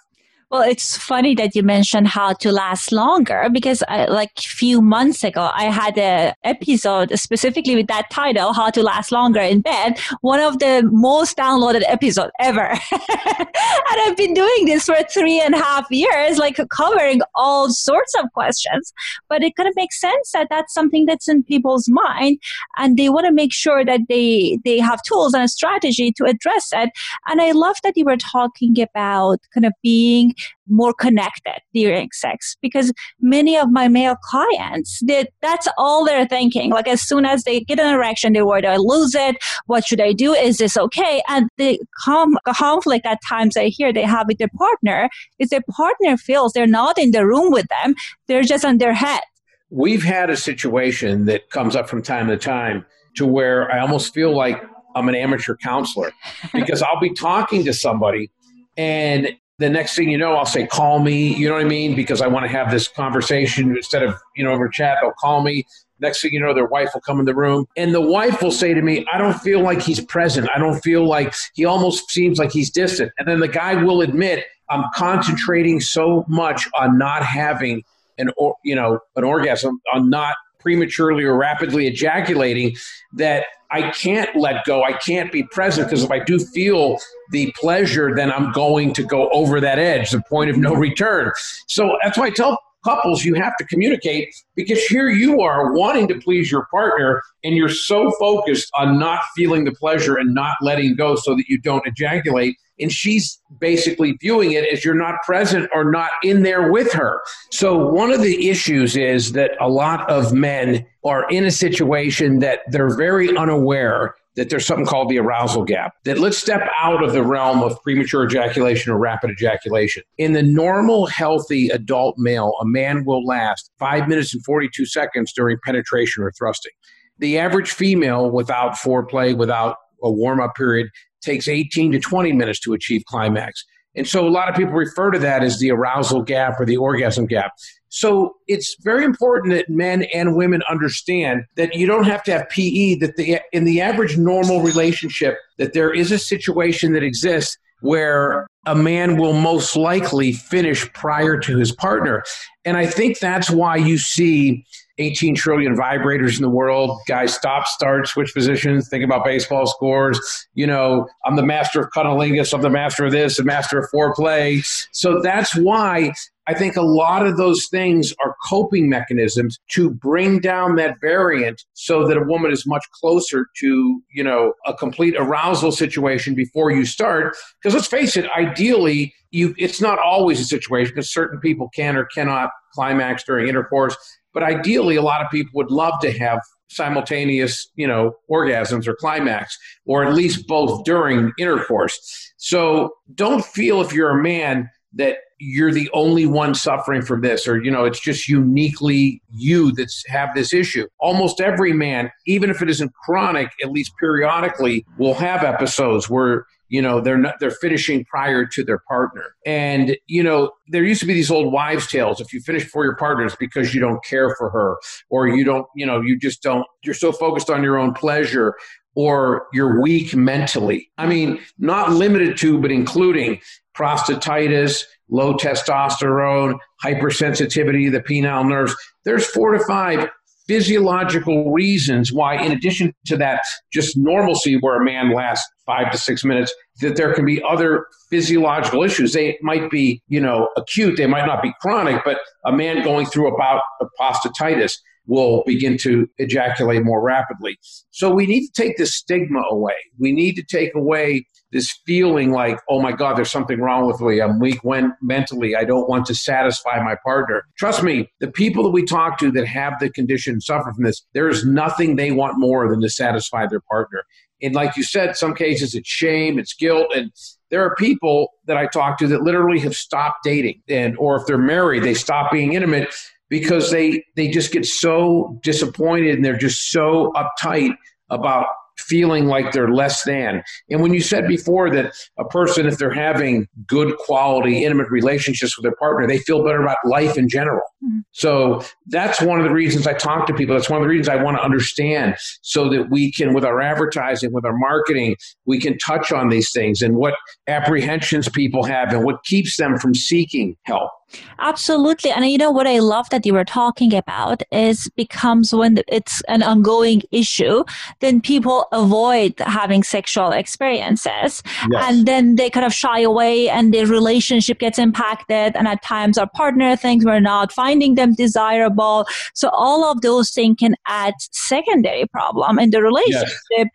Well, 0.52 0.62
it's 0.62 0.96
funny 0.96 1.34
that 1.36 1.56
you 1.56 1.64
mentioned 1.64 2.08
how 2.08 2.34
to 2.34 2.52
last 2.52 2.92
longer 2.92 3.50
because 3.52 3.84
I, 3.88 4.06
like 4.06 4.30
a 4.38 4.42
few 4.42 4.80
months 4.80 5.24
ago, 5.24 5.50
I 5.52 5.64
had 5.64 5.98
an 5.98 6.36
episode 6.44 7.18
specifically 7.18 7.76
with 7.76 7.88
that 7.88 8.12
title, 8.12 8.54
How 8.54 8.70
to 8.70 8.84
Last 8.84 9.12
Longer 9.12 9.40
in 9.40 9.62
Bed, 9.62 10.00
one 10.22 10.40
of 10.40 10.60
the 10.60 10.88
most 10.92 11.36
downloaded 11.36 11.82
episode 11.88 12.30
ever. 12.40 12.68
and 12.92 13.98
I've 14.02 14.16
been 14.16 14.36
doing 14.36 14.66
this 14.66 14.86
for 14.86 14.98
three 15.12 15.42
and 15.42 15.56
a 15.56 15.58
half 15.58 15.88
years, 15.90 16.38
like 16.38 16.60
covering 16.70 17.22
all 17.34 17.72
sorts 17.72 18.14
of 18.20 18.32
questions. 18.34 18.94
But 19.28 19.44
it 19.44 19.56
kind 19.56 19.68
of 19.68 19.76
makes 19.76 20.00
sense 20.00 20.32
that 20.34 20.48
that's 20.52 20.76
something 20.76 21.08
that's 21.08 21.28
in 21.28 21.42
people's 21.44 21.90
mind 21.90 22.38
and 22.78 22.98
they 22.98 23.10
want 23.10 23.26
to 23.26 23.34
make 23.34 23.52
sure 23.52 23.84
that 23.84 24.02
they, 24.10 24.60
they 24.64 24.78
have 24.78 25.02
tools 25.02 25.34
and 25.34 25.44
a 25.44 25.48
strategy 25.48 26.12
to 26.12 26.26
address 26.26 26.70
it. 26.72 26.92
And 27.26 27.42
I 27.42 27.52
love 27.52 27.78
that 27.84 27.98
you 27.98 28.06
were 28.06 28.18
talking 28.18 28.80
about 28.80 29.40
kind 29.52 29.66
of 29.66 29.74
being 29.82 30.35
more 30.68 30.94
connected 30.94 31.60
during 31.74 32.10
sex 32.14 32.56
because 32.62 32.92
many 33.20 33.58
of 33.58 33.72
my 33.72 33.88
male 33.88 34.16
clients 34.24 35.00
that 35.06 35.30
that's 35.42 35.68
all 35.78 36.06
they're 36.06 36.28
thinking. 36.28 36.72
Like 36.72 36.88
as 36.88 37.02
soon 37.02 37.26
as 37.26 37.44
they 37.44 37.62
get 37.62 37.80
an 37.80 37.94
erection 37.94 38.34
they 38.34 38.42
worry 38.42 38.66
i 38.66 38.78
lose 38.78 39.16
it? 39.16 39.38
What 39.66 39.86
should 39.86 40.02
i 40.02 40.12
do? 40.14 40.34
Is 40.34 40.58
this 40.58 40.78
okay? 40.78 41.22
And 41.28 41.50
the 41.58 41.80
com- 42.04 42.38
conflict 42.48 43.06
at 43.06 43.20
times 43.28 43.58
i 43.58 43.66
hear 43.68 43.94
they 43.94 44.04
have 44.04 44.28
with 44.28 44.38
their 44.38 44.52
partner 44.58 45.10
is 45.40 45.50
their 45.50 45.64
partner 45.70 46.18
feels 46.18 46.54
they're 46.54 46.68
not 46.68 46.98
in 46.98 47.12
the 47.12 47.26
room 47.26 47.52
with 47.52 47.68
them 47.68 47.96
they're 48.28 48.44
just 48.44 48.66
on 48.66 48.78
their 48.78 48.94
head. 48.94 49.22
We've 49.70 50.04
had 50.04 50.30
a 50.30 50.38
situation 50.38 51.26
that 51.26 51.50
comes 51.50 51.76
up 51.76 51.90
from 51.90 52.02
time 52.02 52.28
to 52.28 52.38
time 52.38 52.86
to 53.16 53.26
where 53.26 53.72
i 53.72 53.80
almost 53.80 54.14
feel 54.14 54.36
like 54.36 54.62
i'm 54.96 55.10
an 55.10 55.16
amateur 55.16 55.56
counselor 55.56 56.12
because 56.54 56.82
i'll 56.82 57.00
be 57.00 57.14
talking 57.14 57.64
to 57.66 57.74
somebody 57.74 58.32
and 58.78 59.30
the 59.58 59.70
next 59.70 59.96
thing 59.96 60.10
you 60.10 60.18
know, 60.18 60.34
I'll 60.34 60.46
say, 60.46 60.68
call 60.68 61.00
me. 61.00 61.34
You 61.36 61.48
know 61.48 61.56
what 61.56 61.66
I 61.66 61.68
mean? 61.68 61.96
Because 61.96 62.22
I 62.22 62.28
want 62.28 62.46
to 62.46 62.52
have 62.52 62.72
this 62.72 62.88
conversation 62.88 63.76
instead 63.76 64.04
of, 64.04 64.16
you 64.36 64.44
know, 64.44 64.52
over 64.52 64.68
chat, 64.68 64.98
they'll 65.02 65.14
call 65.14 65.42
me. 65.44 65.66
Next 66.00 66.22
thing 66.22 66.34
you 66.34 66.42
know, 66.42 66.54
their 66.54 66.66
wife 66.66 66.90
will 66.94 67.02
come 67.02 67.20
in 67.22 67.26
the 67.26 67.34
room 67.34 67.66
and 67.78 67.96
the 67.96 68.02
wife 68.02 68.42
will 68.42 68.52
say 68.52 68.74
to 68.74 68.82
me, 68.82 69.06
I 69.14 69.18
don't 69.18 69.40
feel 69.40 69.62
like 69.62 69.82
he's 69.82 70.02
present. 70.02 70.50
I 70.54 70.60
don't 70.60 70.82
feel 70.82 71.08
like 71.08 71.34
he 71.54 71.64
almost 71.64 72.12
seems 72.12 72.38
like 72.38 72.52
he's 72.52 72.70
distant. 72.70 73.14
And 73.18 73.28
then 73.28 73.40
the 73.40 73.48
guy 73.48 73.82
will 73.82 74.02
admit, 74.02 74.44
I'm 74.70 74.84
concentrating 74.94 75.80
so 75.80 76.26
much 76.28 76.68
on 76.78 76.98
not 76.98 77.24
having 77.24 77.84
an, 78.18 78.30
or, 78.36 78.56
you 78.64 78.76
know, 78.76 79.00
an 79.16 79.24
orgasm, 79.24 79.80
on 79.94 80.10
not 80.10 80.36
prematurely 80.66 81.24
or 81.24 81.38
rapidly 81.38 81.86
ejaculating 81.86 82.76
that 83.14 83.46
I 83.70 83.92
can't 83.92 84.36
let 84.36 84.66
go. 84.66 84.84
I 84.84 84.94
can't 84.94 85.32
be 85.32 85.44
present 85.44 85.88
because 85.88 86.04
if 86.04 86.10
I 86.10 86.18
do 86.18 86.40
feel 86.40 86.98
the 87.30 87.54
pleasure, 87.56 88.16
then 88.16 88.32
I'm 88.32 88.52
going 88.52 88.92
to 88.94 89.04
go 89.04 89.30
over 89.30 89.62
that 89.62 89.78
edge, 89.78 90.10
the 90.10 90.24
point 90.28 90.50
of 90.50 90.58
no 90.58 90.74
return. 90.74 91.32
So 91.68 91.96
that's 92.04 92.18
why 92.18 92.26
I 92.26 92.30
tell 92.32 92.58
couples 92.86 93.26
you 93.26 93.34
have 93.34 93.58
to 93.58 93.66
communicate 93.66 94.34
because 94.56 94.82
here 94.86 95.10
you 95.10 95.42
are 95.42 95.74
wanting 95.74 96.08
to 96.08 96.16
please 96.20 96.52
your 96.52 96.68
partner 96.68 97.22
and 97.44 97.56
you're 97.56 97.68
so 97.68 98.12
focused 98.20 98.72
on 98.78 99.00
not 99.00 99.20
feeling 99.36 99.66
the 99.66 99.74
pleasure 99.74 100.16
and 100.16 100.34
not 100.34 100.56
letting 100.62 100.96
go 100.96 101.16
so 101.16 101.36
that 101.36 101.46
you 101.50 101.60
don't 101.60 101.86
ejaculate 101.88 102.56
and 102.80 102.92
she's 102.92 103.42
basically 103.60 104.18
viewing 104.22 104.52
it 104.52 104.66
as 104.72 104.84
you're 104.84 104.94
not 104.94 105.16
present 105.26 105.70
or 105.74 105.90
not 105.90 106.12
in 106.24 106.44
there 106.44 106.72
with 106.72 106.92
her. 106.92 107.22
So 107.52 107.78
one 107.90 108.12
of 108.12 108.22
the 108.22 108.50
issues 108.50 108.98
is 108.98 109.32
that 109.32 109.52
a 109.62 109.70
lot 109.70 110.10
of 110.10 110.34
men 110.34 110.86
are 111.06 111.28
in 111.30 111.46
a 111.46 111.52
situation 111.52 112.40
that 112.40 112.60
they're 112.68 112.96
very 112.96 113.36
unaware 113.36 114.16
that 114.36 114.50
there's 114.50 114.66
something 114.66 114.86
called 114.86 115.10
the 115.10 115.18
arousal 115.18 115.64
gap. 115.64 115.94
That 116.04 116.20
let's 116.20 116.38
step 116.38 116.62
out 116.78 117.04
of 117.04 117.14
the 117.14 117.24
realm 117.24 117.64
of 117.64 117.82
premature 117.84 118.26
ejaculation 118.26 118.92
or 118.92 118.98
rapid 118.98 119.32
ejaculation. 119.32 120.04
In 120.18 120.34
the 120.34 120.44
normal, 120.44 121.08
healthy 121.08 121.70
adult 121.70 122.16
male, 122.18 122.54
a 122.62 122.66
man 122.66 123.06
will 123.06 123.26
last 123.26 123.72
five 123.80 124.08
minutes 124.08 124.34
and 124.34 124.44
42 124.44 124.86
seconds 124.86 125.32
during 125.34 125.58
penetration 125.64 126.24
or 126.24 126.32
thrusting. 126.38 126.74
The 127.18 127.38
average 127.38 127.72
female, 127.72 128.30
without 128.30 128.74
foreplay, 128.74 129.38
without 129.38 129.78
a 130.04 130.12
warm 130.12 130.42
up 130.42 130.56
period, 130.56 130.90
takes 131.22 131.48
18 131.48 131.94
to 131.94 132.00
20 132.00 132.34
minutes 132.34 132.60
to 132.62 132.74
achieve 132.74 133.04
climax. 133.08 133.64
And 133.96 134.08
so 134.08 134.28
a 134.28 134.30
lot 134.30 134.50
of 134.50 134.56
people 134.56 134.74
refer 134.74 135.12
to 135.12 135.20
that 135.20 135.44
as 135.44 135.60
the 135.60 135.72
arousal 135.72 136.22
gap 136.22 136.60
or 136.60 136.66
the 136.66 136.78
orgasm 136.78 137.26
gap. 137.26 137.52
So 137.90 138.36
it's 138.48 138.76
very 138.82 139.06
important 139.06 139.54
that 139.54 139.70
men 139.70 140.04
and 140.14 140.36
women 140.36 140.62
understand 140.70 141.44
that 141.56 141.76
you 141.76 141.88
don't 141.88 142.04
have 142.04 142.24
to 142.24 142.32
have 142.34 142.50
PE 142.50 142.96
that 142.96 143.16
the 143.16 143.40
in 143.54 143.64
the 143.64 143.80
average 143.80 144.18
normal 144.18 144.62
relationship 144.62 145.38
that 145.58 145.74
there 145.74 145.94
is 145.94 146.12
a 146.12 146.20
situation 146.20 146.92
that 146.94 147.04
exists 147.04 147.58
where 147.82 148.48
a 148.66 148.76
man 148.76 149.18
will 149.18 149.34
most 149.34 149.76
likely 149.76 150.34
finish 150.34 150.92
prior 150.94 151.38
to 151.38 151.58
his 151.58 151.72
partner. 151.72 152.24
And 152.66 152.76
I 152.76 152.86
think 152.86 153.20
that's 153.20 153.50
why 153.50 153.78
you 153.78 153.98
see 153.98 154.66
18 154.98 155.36
trillion 155.36 155.76
vibrators 155.76 156.38
in 156.38 156.42
the 156.42 156.50
world. 156.50 157.00
Guys 157.08 157.34
stop, 157.34 157.68
start, 157.68 158.08
switch 158.08 158.34
positions, 158.34 158.88
think 158.88 159.04
about 159.04 159.26
baseball 159.26 159.68
scores. 159.68 160.20
You 160.54 160.68
know, 160.68 161.08
I'm 161.26 161.36
the 161.36 161.46
master 161.46 161.82
of 161.82 161.90
cunnilingus, 161.92 162.54
I'm 162.54 162.62
the 162.62 162.70
master 162.70 163.06
of 163.06 163.12
this, 163.12 163.38
the 163.38 163.44
master 163.44 163.80
of 163.80 163.90
foreplay. 163.92 164.66
So 164.92 165.22
that's 165.22 165.56
why 165.56 166.14
I 166.48 166.54
think 166.54 166.76
a 166.76 166.82
lot 166.82 167.26
of 167.26 167.38
those 167.38 167.68
things 167.68 168.14
are 168.24 168.36
coping 168.48 168.88
mechanisms 168.88 169.60
to 169.70 169.90
bring 169.90 170.40
down 170.40 170.76
that 170.76 171.02
variant 171.02 171.64
so 171.74 172.08
that 172.08 172.18
a 172.18 172.24
woman 172.24 172.52
is 172.52 172.68
much 172.68 172.86
closer 172.92 173.48
to, 173.58 174.02
you 174.14 174.24
know, 174.24 174.54
a 174.66 174.74
complete 174.74 175.16
arousal 175.18 175.72
situation 175.72 176.36
before 176.36 176.72
you 176.72 176.86
start. 176.86 177.36
Because 177.62 177.74
let's 177.74 177.88
face 177.88 178.16
it, 178.16 178.30
ideally, 178.38 179.14
you 179.32 179.56
it's 179.58 179.82
not 179.82 179.98
always 180.00 180.40
a 180.40 180.46
situation 180.46 180.94
because 180.94 181.12
certain 181.12 181.40
people 181.40 181.70
can 181.76 181.98
or 181.98 182.06
cannot 182.06 182.52
climax 182.74 183.24
during 183.24 183.48
intercourse. 183.48 183.96
But 184.36 184.44
ideally, 184.44 184.98
a 184.98 185.02
lot 185.02 185.26
of 185.26 185.32
people 185.32 185.52
would 185.56 185.72
love 185.72 186.00
to 186.02 186.12
have 186.20 186.40
simultaneous, 186.68 187.68
you 187.76 187.88
know, 187.88 188.14
orgasms 188.30 188.86
or 188.86 188.94
climax, 188.94 189.58
or 189.86 190.04
at 190.04 190.14
least 190.14 190.46
both 190.46 190.84
during 190.84 191.32
intercourse. 191.40 192.34
So 192.38 192.92
don't 193.16 193.44
feel 193.44 193.82
if 193.82 193.94
you're 193.94 194.12
a 194.12 194.22
man 194.22 194.70
that 194.94 195.18
you're 195.40 195.72
the 195.72 195.90
only 195.94 196.26
one 196.26 196.54
suffering 196.54 197.02
from 197.02 197.22
this 197.22 197.46
or 197.46 197.62
you 197.62 197.70
know 197.70 197.84
it's 197.84 198.00
just 198.00 198.30
uniquely 198.30 199.22
you 199.34 199.74
that's 199.74 200.02
have 200.08 200.30
this 200.34 200.54
issue 200.54 200.88
almost 201.02 201.42
every 201.42 201.74
man 201.74 202.10
even 202.26 202.50
if 202.50 202.62
it 202.62 202.70
isn't 202.70 202.94
chronic 203.04 203.50
at 203.62 203.70
least 203.70 203.92
periodically 204.00 204.86
will 204.98 205.14
have 205.14 205.44
episodes 205.44 206.10
where 206.10 206.46
you 206.70 206.82
know 206.82 207.00
they're 207.00 207.18
not 207.18 207.36
they're 207.40 207.52
finishing 207.52 208.04
prior 208.06 208.46
to 208.46 208.64
their 208.64 208.80
partner 208.88 209.36
and 209.46 209.98
you 210.08 210.24
know 210.24 210.52
there 210.68 210.84
used 210.84 211.00
to 211.00 211.06
be 211.06 211.14
these 211.14 211.32
old 211.32 211.52
wives 211.52 211.88
tales 211.88 212.20
if 212.20 212.34
you 212.34 212.40
finish 212.42 212.64
before 212.64 212.84
your 212.84 212.96
partner 212.96 213.26
it's 213.26 213.36
because 213.36 213.74
you 213.74 213.82
don't 213.82 214.04
care 214.04 214.36
for 214.36 214.50
her 214.50 214.78
or 215.10 215.28
you 215.28 215.44
don't 215.44 215.68
you 215.76 215.86
know 215.86 216.02
you 216.02 216.18
just 216.18 216.42
don't 216.42 216.66
you're 216.84 216.94
so 216.94 217.12
focused 217.12 217.50
on 217.50 217.64
your 217.64 217.78
own 217.78 217.94
pleasure 217.94 218.56
or 218.96 219.48
you're 219.54 219.82
weak 219.82 220.16
mentally 220.16 220.90
i 220.98 221.06
mean 221.06 221.40
not 221.58 221.92
limited 221.92 222.38
to 222.38 222.60
but 222.60 222.72
including 222.72 223.40
prostatitis 223.78 224.84
low 225.10 225.34
testosterone, 225.36 226.58
hypersensitivity, 226.84 227.92
the 227.92 228.02
penile 228.02 228.48
nerves. 228.48 228.76
There's 229.04 229.26
four 229.26 229.52
to 229.52 229.64
five 229.66 230.10
physiological 230.48 231.52
reasons 231.52 232.14
why, 232.14 232.42
in 232.42 232.52
addition 232.52 232.94
to 233.06 233.18
that 233.18 233.42
just 233.74 233.98
normalcy 233.98 234.58
where 234.60 234.80
a 234.80 234.86
man 234.86 235.14
lasts 235.14 235.48
five 235.66 235.92
to 235.92 235.98
six 235.98 236.24
minutes, 236.24 236.54
that 236.82 236.96
there 236.96 237.14
can 237.14 237.26
be 237.26 237.42
other 237.48 237.88
physiological 238.10 238.84
issues. 238.84 239.14
They 239.14 239.38
might 239.42 239.70
be, 239.72 240.02
you 240.08 240.22
know, 240.22 240.50
acute, 240.58 240.98
they 240.98 241.08
might 241.08 241.26
not 241.26 241.42
be 241.42 241.54
chronic, 241.62 242.02
but 242.06 242.20
a 242.46 242.52
man 242.52 242.84
going 242.84 243.06
through 243.08 243.34
about 243.34 243.62
a 243.82 243.86
prostatitis 244.00 244.74
will 245.08 245.44
begin 245.46 245.78
to 245.78 246.08
ejaculate 246.18 246.84
more 246.84 247.02
rapidly. 247.02 247.58
So 247.92 248.14
we 248.14 248.26
need 248.26 248.48
to 248.48 248.62
take 248.62 248.78
the 248.78 248.86
stigma 248.86 249.42
away. 249.50 249.76
We 250.00 250.12
need 250.12 250.34
to 250.34 250.44
take 250.44 250.74
away 250.76 251.28
this 251.52 251.72
feeling 251.86 252.32
like, 252.32 252.60
oh 252.70 252.82
my 252.82 252.92
God, 252.92 253.18
there's 253.18 253.32
something 253.32 253.60
wrong 253.60 253.88
with 253.88 254.02
me. 254.02 254.22
I'm 254.22 254.40
weak 254.40 254.64
when 254.64 254.94
mentally. 255.02 255.56
I 255.56 255.64
don't 255.64 255.88
want 255.88 256.06
to 256.08 256.16
satisfy 256.16 256.84
my 256.84 256.96
partner. 257.04 257.44
Trust 257.58 257.84
me, 257.84 258.12
the 258.20 258.30
people 258.30 258.64
that 258.64 258.72
we 258.72 258.84
talk 258.84 259.20
to 259.20 259.32
that 259.32 259.48
have 259.48 259.74
the 259.80 259.90
condition 259.90 260.42
suffer 260.42 260.74
from 260.74 260.84
this, 260.84 261.06
there 261.14 261.30
is 261.30 261.46
nothing 261.46 261.96
they 261.96 262.12
want 262.12 262.34
more 262.38 262.68
than 262.70 262.82
to 262.82 262.90
satisfy 262.90 263.48
their 263.48 263.62
partner. 263.62 264.04
And 264.42 264.54
like 264.54 264.76
you 264.76 264.84
said, 264.84 265.16
some 265.16 265.34
cases 265.34 265.76
it's 265.76 265.88
shame, 265.88 266.38
it's 266.38 266.54
guilt, 266.54 266.88
and 266.94 267.12
there 267.52 267.64
are 267.64 267.74
people 267.76 268.30
that 268.48 268.58
I 268.58 268.68
talk 268.68 268.98
to 269.00 269.08
that 269.08 269.22
literally 269.22 269.60
have 269.60 269.76
stopped 269.76 270.24
dating, 270.24 270.62
and 270.68 270.98
or 270.98 271.16
if 271.16 271.26
they're 271.26 271.38
married, 271.38 271.84
they 271.84 271.94
stop 271.94 272.32
being 272.32 272.54
intimate 272.54 272.94
because 273.30 273.72
they 273.72 274.04
they 274.16 274.28
just 274.28 274.52
get 274.52 274.66
so 274.66 275.40
disappointed 275.42 276.16
and 276.16 276.26
they're 276.26 276.38
just 276.38 276.70
so 276.70 277.14
uptight 277.16 277.76
about 278.10 278.48
feeling 278.78 279.26
like 279.26 279.52
they're 279.52 279.74
less 279.74 280.04
than. 280.04 280.44
And 280.70 280.82
when 280.82 280.94
you 280.94 281.02
said 281.02 281.28
before 281.28 281.70
that 281.72 281.94
a 282.18 282.26
person, 282.26 282.66
if 282.66 282.78
they're 282.78 282.94
having 282.94 283.48
good 283.66 283.98
quality, 283.98 284.64
intimate 284.64 284.90
relationships 284.90 285.58
with 285.58 285.64
their 285.64 285.76
partner, 285.76 286.08
they 286.08 286.20
feel 286.20 286.44
better 286.44 286.62
about 286.62 286.78
life 286.86 287.18
in 287.18 287.30
general. 287.30 287.62
Mm-hmm. 287.84 288.00
So 288.12 288.64
that's 288.88 289.22
one 289.22 289.40
of 289.40 289.46
the 289.46 289.52
reasons 289.52 289.88
I 289.88 289.94
talk 289.94 290.28
to 290.28 290.34
people. 290.34 290.56
That's 290.56 290.70
one 290.70 290.82
of 290.82 290.84
the 290.84 290.90
reasons 290.90 291.10
I 291.10 291.22
want 291.22 291.38
to 291.38 291.44
understand 291.44 292.16
so 292.42 292.70
that 292.70 292.90
we 292.90 293.12
can, 293.12 293.34
with 293.34 293.46
our 293.46 293.62
advertising, 293.62 294.32
with 294.34 294.46
our 294.46 294.58
marketing, 294.58 295.16
we 295.46 295.60
can 295.60 295.78
touch 295.78 296.12
on 296.12 296.30
these 296.30 296.52
things 296.52 296.82
and 296.82 296.96
what 296.96 297.16
apprehensions 297.48 298.30
people 298.30 298.64
have 298.64 298.94
and 298.94 299.04
what 299.04 299.24
keeps 299.24 299.58
them 299.58 299.78
from 299.78 299.94
seeking 299.94 300.56
help. 300.64 300.92
Absolutely. 301.40 302.12
And 302.12 302.26
you 302.26 302.38
know 302.38 302.52
what 302.52 302.68
I 302.68 302.80
love 302.80 303.10
that 303.10 303.26
you 303.26 303.34
were 303.34 303.46
talking 303.46 303.94
about 303.94 304.42
is 304.52 304.90
becomes 304.96 305.54
when 305.54 305.80
it's 305.88 306.22
an 306.28 306.44
ongoing 306.44 307.04
issue, 307.12 307.64
then 308.00 308.22
people 308.22 308.68
avoid 308.72 309.34
having 309.40 309.84
sexual 309.84 310.32
experiences. 310.32 311.44
Yes. 311.72 311.84
And 311.84 312.06
then 312.06 312.36
they 312.36 312.50
kind 312.50 312.66
of 312.66 312.74
shy 312.74 313.02
away 313.02 313.50
and 313.50 313.74
their 313.74 313.86
relationship 313.86 314.60
gets 314.60 314.80
impacted. 314.80 315.56
And 315.56 315.68
at 315.68 315.84
times 315.84 316.18
our 316.18 316.30
partner 316.30 316.76
thinks 316.76 317.06
we're 317.06 317.20
not 317.20 317.52
finding 317.52 317.96
them 317.96 318.14
desirable. 318.14 319.06
So 319.34 319.50
all 319.50 319.86
of 319.86 320.02
those 320.02 320.32
things 320.32 320.58
can 320.60 320.76
add 320.88 321.14
secondary 321.32 322.08
problem 322.08 322.60
in 322.60 322.72
the 322.72 322.82
relationship. 322.82 323.38
Yes. 323.52 323.68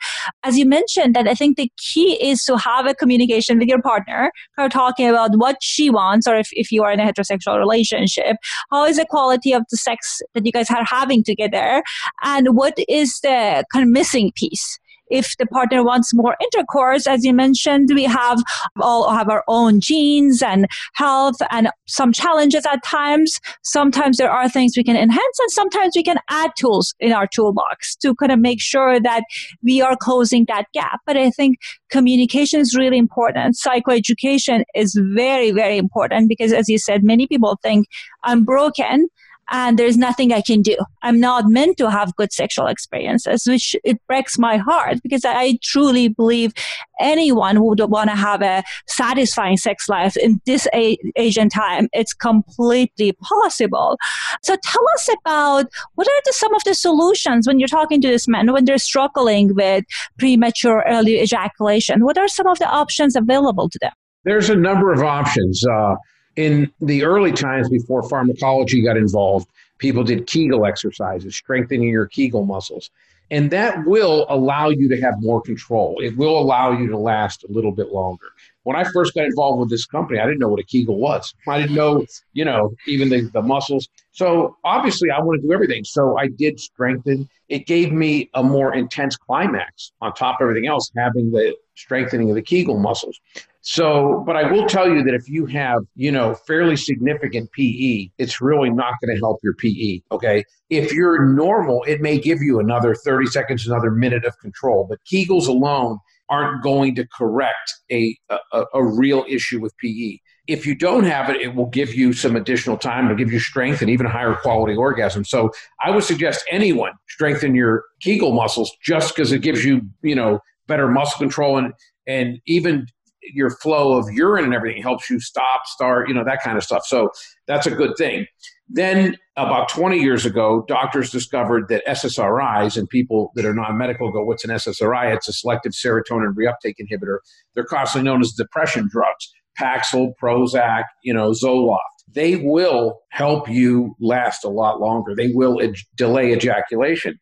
As 0.42 0.58
you 0.58 0.66
mentioned, 0.66 1.14
that 1.14 1.28
I 1.28 1.34
think 1.34 1.56
the 1.56 1.70
key 1.76 2.22
is 2.22 2.44
to 2.44 2.56
have 2.56 2.86
a 2.86 2.94
communication 2.94 3.58
with 3.58 3.68
your 3.68 3.82
partner, 3.82 4.32
kind 4.56 4.66
of 4.66 4.72
talking 4.72 5.08
about 5.08 5.36
what 5.36 5.56
she 5.60 5.90
wants, 5.90 6.26
or 6.26 6.36
if, 6.36 6.48
if 6.52 6.72
you 6.72 6.82
are 6.82 6.92
in 6.92 7.00
a 7.00 7.04
heterosexual 7.04 7.19
relationship? 7.58 8.36
How 8.70 8.84
is 8.86 8.96
the 8.96 9.06
quality 9.06 9.52
of 9.52 9.62
the 9.70 9.76
sex 9.76 10.22
that 10.34 10.46
you 10.46 10.52
guys 10.52 10.70
are 10.70 10.84
having 10.84 11.22
together? 11.24 11.82
And 12.22 12.48
what 12.56 12.78
is 12.88 13.20
the 13.20 13.64
kind 13.72 13.82
of 13.82 13.88
missing 13.88 14.32
piece? 14.34 14.78
If 15.10 15.36
the 15.38 15.46
partner 15.46 15.84
wants 15.84 16.14
more 16.14 16.36
intercourse, 16.40 17.06
as 17.06 17.24
you 17.24 17.34
mentioned, 17.34 17.90
we 17.94 18.04
have 18.04 18.42
all 18.80 19.10
have 19.10 19.28
our 19.28 19.44
own 19.48 19.80
genes 19.80 20.42
and 20.42 20.66
health 20.94 21.36
and 21.50 21.68
some 21.86 22.12
challenges 22.12 22.64
at 22.66 22.82
times. 22.84 23.38
Sometimes 23.62 24.16
there 24.16 24.30
are 24.30 24.48
things 24.48 24.74
we 24.76 24.84
can 24.84 24.96
enhance 24.96 25.38
and 25.40 25.50
sometimes 25.50 25.92
we 25.96 26.02
can 26.02 26.18
add 26.30 26.50
tools 26.56 26.94
in 27.00 27.12
our 27.12 27.26
toolbox 27.26 27.96
to 27.96 28.14
kind 28.14 28.32
of 28.32 28.38
make 28.38 28.60
sure 28.60 29.00
that 29.00 29.24
we 29.62 29.82
are 29.82 29.96
closing 29.96 30.44
that 30.48 30.66
gap. 30.72 31.00
But 31.06 31.16
I 31.16 31.30
think 31.30 31.58
communication 31.90 32.60
is 32.60 32.76
really 32.76 32.98
important. 32.98 33.56
Psychoeducation 33.56 34.64
is 34.74 34.98
very, 35.14 35.50
very 35.50 35.76
important 35.76 36.28
because 36.28 36.52
as 36.52 36.68
you 36.68 36.78
said, 36.78 37.02
many 37.02 37.26
people 37.26 37.58
think 37.62 37.86
I'm 38.24 38.44
broken 38.44 39.08
and 39.50 39.78
there's 39.78 39.96
nothing 39.96 40.32
I 40.32 40.40
can 40.40 40.62
do. 40.62 40.76
I'm 41.02 41.20
not 41.20 41.46
meant 41.46 41.76
to 41.78 41.90
have 41.90 42.14
good 42.16 42.32
sexual 42.32 42.66
experiences, 42.66 43.44
which 43.46 43.74
it 43.84 43.98
breaks 44.06 44.38
my 44.38 44.56
heart 44.56 44.98
because 45.02 45.24
I 45.24 45.58
truly 45.62 46.08
believe 46.08 46.52
anyone 47.00 47.62
would 47.64 47.80
want 47.80 48.10
to 48.10 48.16
have 48.16 48.42
a 48.42 48.62
satisfying 48.86 49.56
sex 49.56 49.88
life 49.88 50.16
in 50.16 50.40
this 50.46 50.68
age 50.72 51.36
and 51.38 51.50
time. 51.50 51.88
It's 51.92 52.14
completely 52.14 53.12
possible. 53.12 53.96
So 54.42 54.56
tell 54.62 54.84
us 54.94 55.08
about 55.20 55.66
what 55.94 56.06
are 56.06 56.22
the, 56.24 56.32
some 56.32 56.54
of 56.54 56.64
the 56.64 56.74
solutions 56.74 57.46
when 57.46 57.58
you're 57.58 57.68
talking 57.68 58.00
to 58.02 58.08
this 58.08 58.28
man 58.28 58.52
when 58.52 58.64
they're 58.64 58.78
struggling 58.78 59.54
with 59.54 59.84
premature 60.18 60.84
early 60.86 61.20
ejaculation? 61.20 62.04
What 62.04 62.18
are 62.18 62.28
some 62.28 62.46
of 62.46 62.58
the 62.58 62.68
options 62.68 63.16
available 63.16 63.68
to 63.68 63.78
them? 63.80 63.92
There's 64.24 64.50
a 64.50 64.56
number 64.56 64.92
of 64.92 65.02
options. 65.02 65.64
Uh, 65.66 65.96
in 66.36 66.72
the 66.80 67.04
early 67.04 67.32
times 67.32 67.68
before 67.68 68.08
pharmacology 68.08 68.82
got 68.82 68.96
involved, 68.96 69.48
people 69.78 70.04
did 70.04 70.26
Kegel 70.26 70.66
exercises, 70.66 71.36
strengthening 71.36 71.88
your 71.88 72.06
Kegel 72.06 72.44
muscles. 72.44 72.90
And 73.32 73.50
that 73.52 73.86
will 73.86 74.26
allow 74.28 74.70
you 74.70 74.88
to 74.88 75.00
have 75.00 75.14
more 75.18 75.40
control. 75.40 76.00
It 76.02 76.16
will 76.16 76.36
allow 76.38 76.72
you 76.72 76.88
to 76.88 76.98
last 76.98 77.44
a 77.44 77.52
little 77.52 77.70
bit 77.70 77.92
longer. 77.92 78.26
When 78.64 78.76
I 78.76 78.84
first 78.92 79.14
got 79.14 79.24
involved 79.24 79.60
with 79.60 79.70
this 79.70 79.86
company, 79.86 80.18
I 80.18 80.26
didn't 80.26 80.40
know 80.40 80.48
what 80.48 80.58
a 80.58 80.64
Kegel 80.64 80.98
was. 80.98 81.32
I 81.46 81.60
didn't 81.60 81.76
know, 81.76 82.04
you 82.32 82.44
know, 82.44 82.74
even 82.86 83.08
the, 83.08 83.30
the 83.32 83.40
muscles. 83.40 83.88
So 84.10 84.56
obviously, 84.64 85.10
I 85.10 85.20
want 85.20 85.40
to 85.40 85.46
do 85.46 85.52
everything. 85.52 85.84
So 85.84 86.18
I 86.18 86.26
did 86.26 86.58
strengthen. 86.58 87.28
It 87.48 87.66
gave 87.66 87.92
me 87.92 88.30
a 88.34 88.42
more 88.42 88.74
intense 88.74 89.16
climax 89.16 89.92
on 90.00 90.12
top 90.12 90.40
of 90.40 90.44
everything 90.44 90.66
else, 90.66 90.90
having 90.96 91.30
the 91.30 91.56
strengthening 91.76 92.30
of 92.30 92.34
the 92.34 92.42
Kegel 92.42 92.78
muscles. 92.78 93.18
So, 93.62 94.22
but 94.26 94.36
I 94.36 94.50
will 94.50 94.66
tell 94.66 94.88
you 94.88 95.02
that 95.02 95.14
if 95.14 95.28
you 95.28 95.46
have, 95.46 95.80
you 95.94 96.10
know, 96.10 96.34
fairly 96.34 96.76
significant 96.76 97.50
PE, 97.52 98.08
it's 98.18 98.40
really 98.40 98.70
not 98.70 98.94
going 99.02 99.14
to 99.14 99.20
help 99.20 99.38
your 99.42 99.54
PE. 99.54 100.00
Okay. 100.12 100.44
If 100.70 100.92
you're 100.92 101.26
normal, 101.26 101.82
it 101.84 102.00
may 102.00 102.18
give 102.18 102.40
you 102.40 102.58
another 102.58 102.94
30 102.94 103.26
seconds, 103.26 103.66
another 103.66 103.90
minute 103.90 104.24
of 104.24 104.38
control, 104.38 104.86
but 104.88 104.98
Kegels 105.10 105.46
alone 105.46 105.98
aren't 106.30 106.62
going 106.62 106.94
to 106.94 107.06
correct 107.08 107.74
a, 107.90 108.16
a, 108.30 108.64
a 108.74 108.84
real 108.84 109.24
issue 109.28 109.60
with 109.60 109.76
PE. 109.78 110.18
If 110.46 110.64
you 110.64 110.74
don't 110.74 111.04
have 111.04 111.28
it, 111.28 111.36
it 111.40 111.54
will 111.54 111.66
give 111.66 111.92
you 111.92 112.12
some 112.12 112.36
additional 112.36 112.78
time 112.78 113.08
to 113.08 113.14
give 113.14 113.32
you 113.32 113.40
strength 113.40 113.82
and 113.82 113.90
even 113.90 114.06
higher 114.06 114.34
quality 114.34 114.74
orgasm. 114.74 115.24
So 115.24 115.50
I 115.84 115.90
would 115.90 116.04
suggest 116.04 116.44
anyone 116.50 116.92
strengthen 117.08 117.54
your 117.54 117.84
Kegel 118.00 118.32
muscles 118.32 118.74
just 118.82 119.14
because 119.14 119.32
it 119.32 119.42
gives 119.42 119.64
you, 119.64 119.82
you 120.02 120.14
know, 120.14 120.40
better 120.66 120.88
muscle 120.88 121.18
control 121.18 121.58
and 121.58 121.74
and 122.06 122.40
even 122.46 122.86
your 123.22 123.50
flow 123.50 123.98
of 123.98 124.06
urine 124.10 124.44
and 124.44 124.54
everything 124.54 124.82
helps 124.82 125.10
you 125.10 125.20
stop, 125.20 125.66
start, 125.66 126.08
you 126.08 126.14
know, 126.14 126.24
that 126.24 126.42
kind 126.42 126.56
of 126.56 126.64
stuff. 126.64 126.84
So 126.86 127.10
that's 127.46 127.66
a 127.66 127.70
good 127.70 127.96
thing. 127.96 128.26
Then 128.68 129.16
about 129.36 129.68
20 129.68 129.98
years 129.98 130.24
ago, 130.24 130.64
doctors 130.68 131.10
discovered 131.10 131.68
that 131.68 131.82
SSRIs 131.88 132.76
and 132.76 132.88
people 132.88 133.32
that 133.34 133.44
are 133.44 133.54
non-medical 133.54 134.12
go, 134.12 134.22
what's 134.24 134.44
an 134.44 134.50
SSRI? 134.50 135.14
It's 135.14 135.28
a 135.28 135.32
selective 135.32 135.72
serotonin 135.72 136.34
reuptake 136.34 136.74
inhibitor. 136.80 137.18
They're 137.54 137.64
commonly 137.64 138.02
known 138.02 138.20
as 138.20 138.32
depression 138.32 138.88
drugs, 138.90 139.32
Paxil, 139.58 140.12
Prozac, 140.22 140.84
you 141.02 141.12
know, 141.12 141.30
Zoloft. 141.30 141.78
They 142.12 142.36
will 142.36 143.00
help 143.10 143.48
you 143.48 143.94
last 144.00 144.44
a 144.44 144.48
lot 144.48 144.80
longer. 144.80 145.14
They 145.16 145.32
will 145.32 145.60
delay 145.96 146.32
ejaculation, 146.32 147.18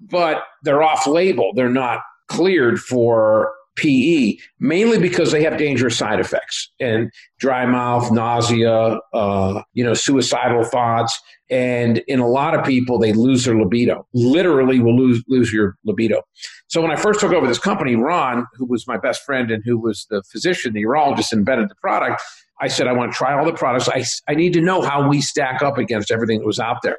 but 0.00 0.42
they're 0.62 0.82
off 0.82 1.06
label. 1.06 1.52
They're 1.54 1.68
not 1.68 2.00
cleared 2.28 2.80
for 2.80 3.52
PE, 3.78 4.36
mainly 4.58 4.98
because 4.98 5.32
they 5.32 5.42
have 5.44 5.56
dangerous 5.56 5.96
side 5.96 6.20
effects 6.20 6.70
and 6.80 7.10
dry 7.38 7.64
mouth, 7.64 8.12
nausea, 8.12 8.98
uh, 9.14 9.62
you 9.72 9.84
know, 9.84 9.94
suicidal 9.94 10.64
thoughts. 10.64 11.18
And 11.48 11.98
in 12.08 12.18
a 12.18 12.28
lot 12.28 12.54
of 12.54 12.64
people, 12.64 12.98
they 12.98 13.12
lose 13.12 13.44
their 13.44 13.56
libido. 13.56 14.06
Literally, 14.12 14.80
will 14.80 14.96
lose 14.96 15.24
lose 15.28 15.52
your 15.52 15.76
libido. 15.84 16.22
So 16.66 16.82
when 16.82 16.90
I 16.90 16.96
first 16.96 17.20
took 17.20 17.32
over 17.32 17.46
this 17.46 17.58
company, 17.58 17.96
Ron, 17.96 18.44
who 18.54 18.66
was 18.66 18.86
my 18.86 18.98
best 18.98 19.22
friend 19.24 19.50
and 19.50 19.62
who 19.64 19.78
was 19.78 20.06
the 20.10 20.22
physician, 20.30 20.74
the 20.74 20.84
urologist, 20.84 21.32
invented 21.32 21.70
the 21.70 21.76
product. 21.76 22.20
I 22.60 22.68
said, 22.68 22.88
I 22.88 22.92
want 22.92 23.12
to 23.12 23.16
try 23.16 23.38
all 23.38 23.46
the 23.46 23.52
products. 23.52 23.88
I, 23.88 24.04
I 24.30 24.34
need 24.34 24.52
to 24.54 24.60
know 24.60 24.82
how 24.82 25.08
we 25.08 25.20
stack 25.20 25.62
up 25.62 25.78
against 25.78 26.10
everything 26.10 26.40
that 26.40 26.46
was 26.46 26.58
out 26.58 26.82
there. 26.82 26.98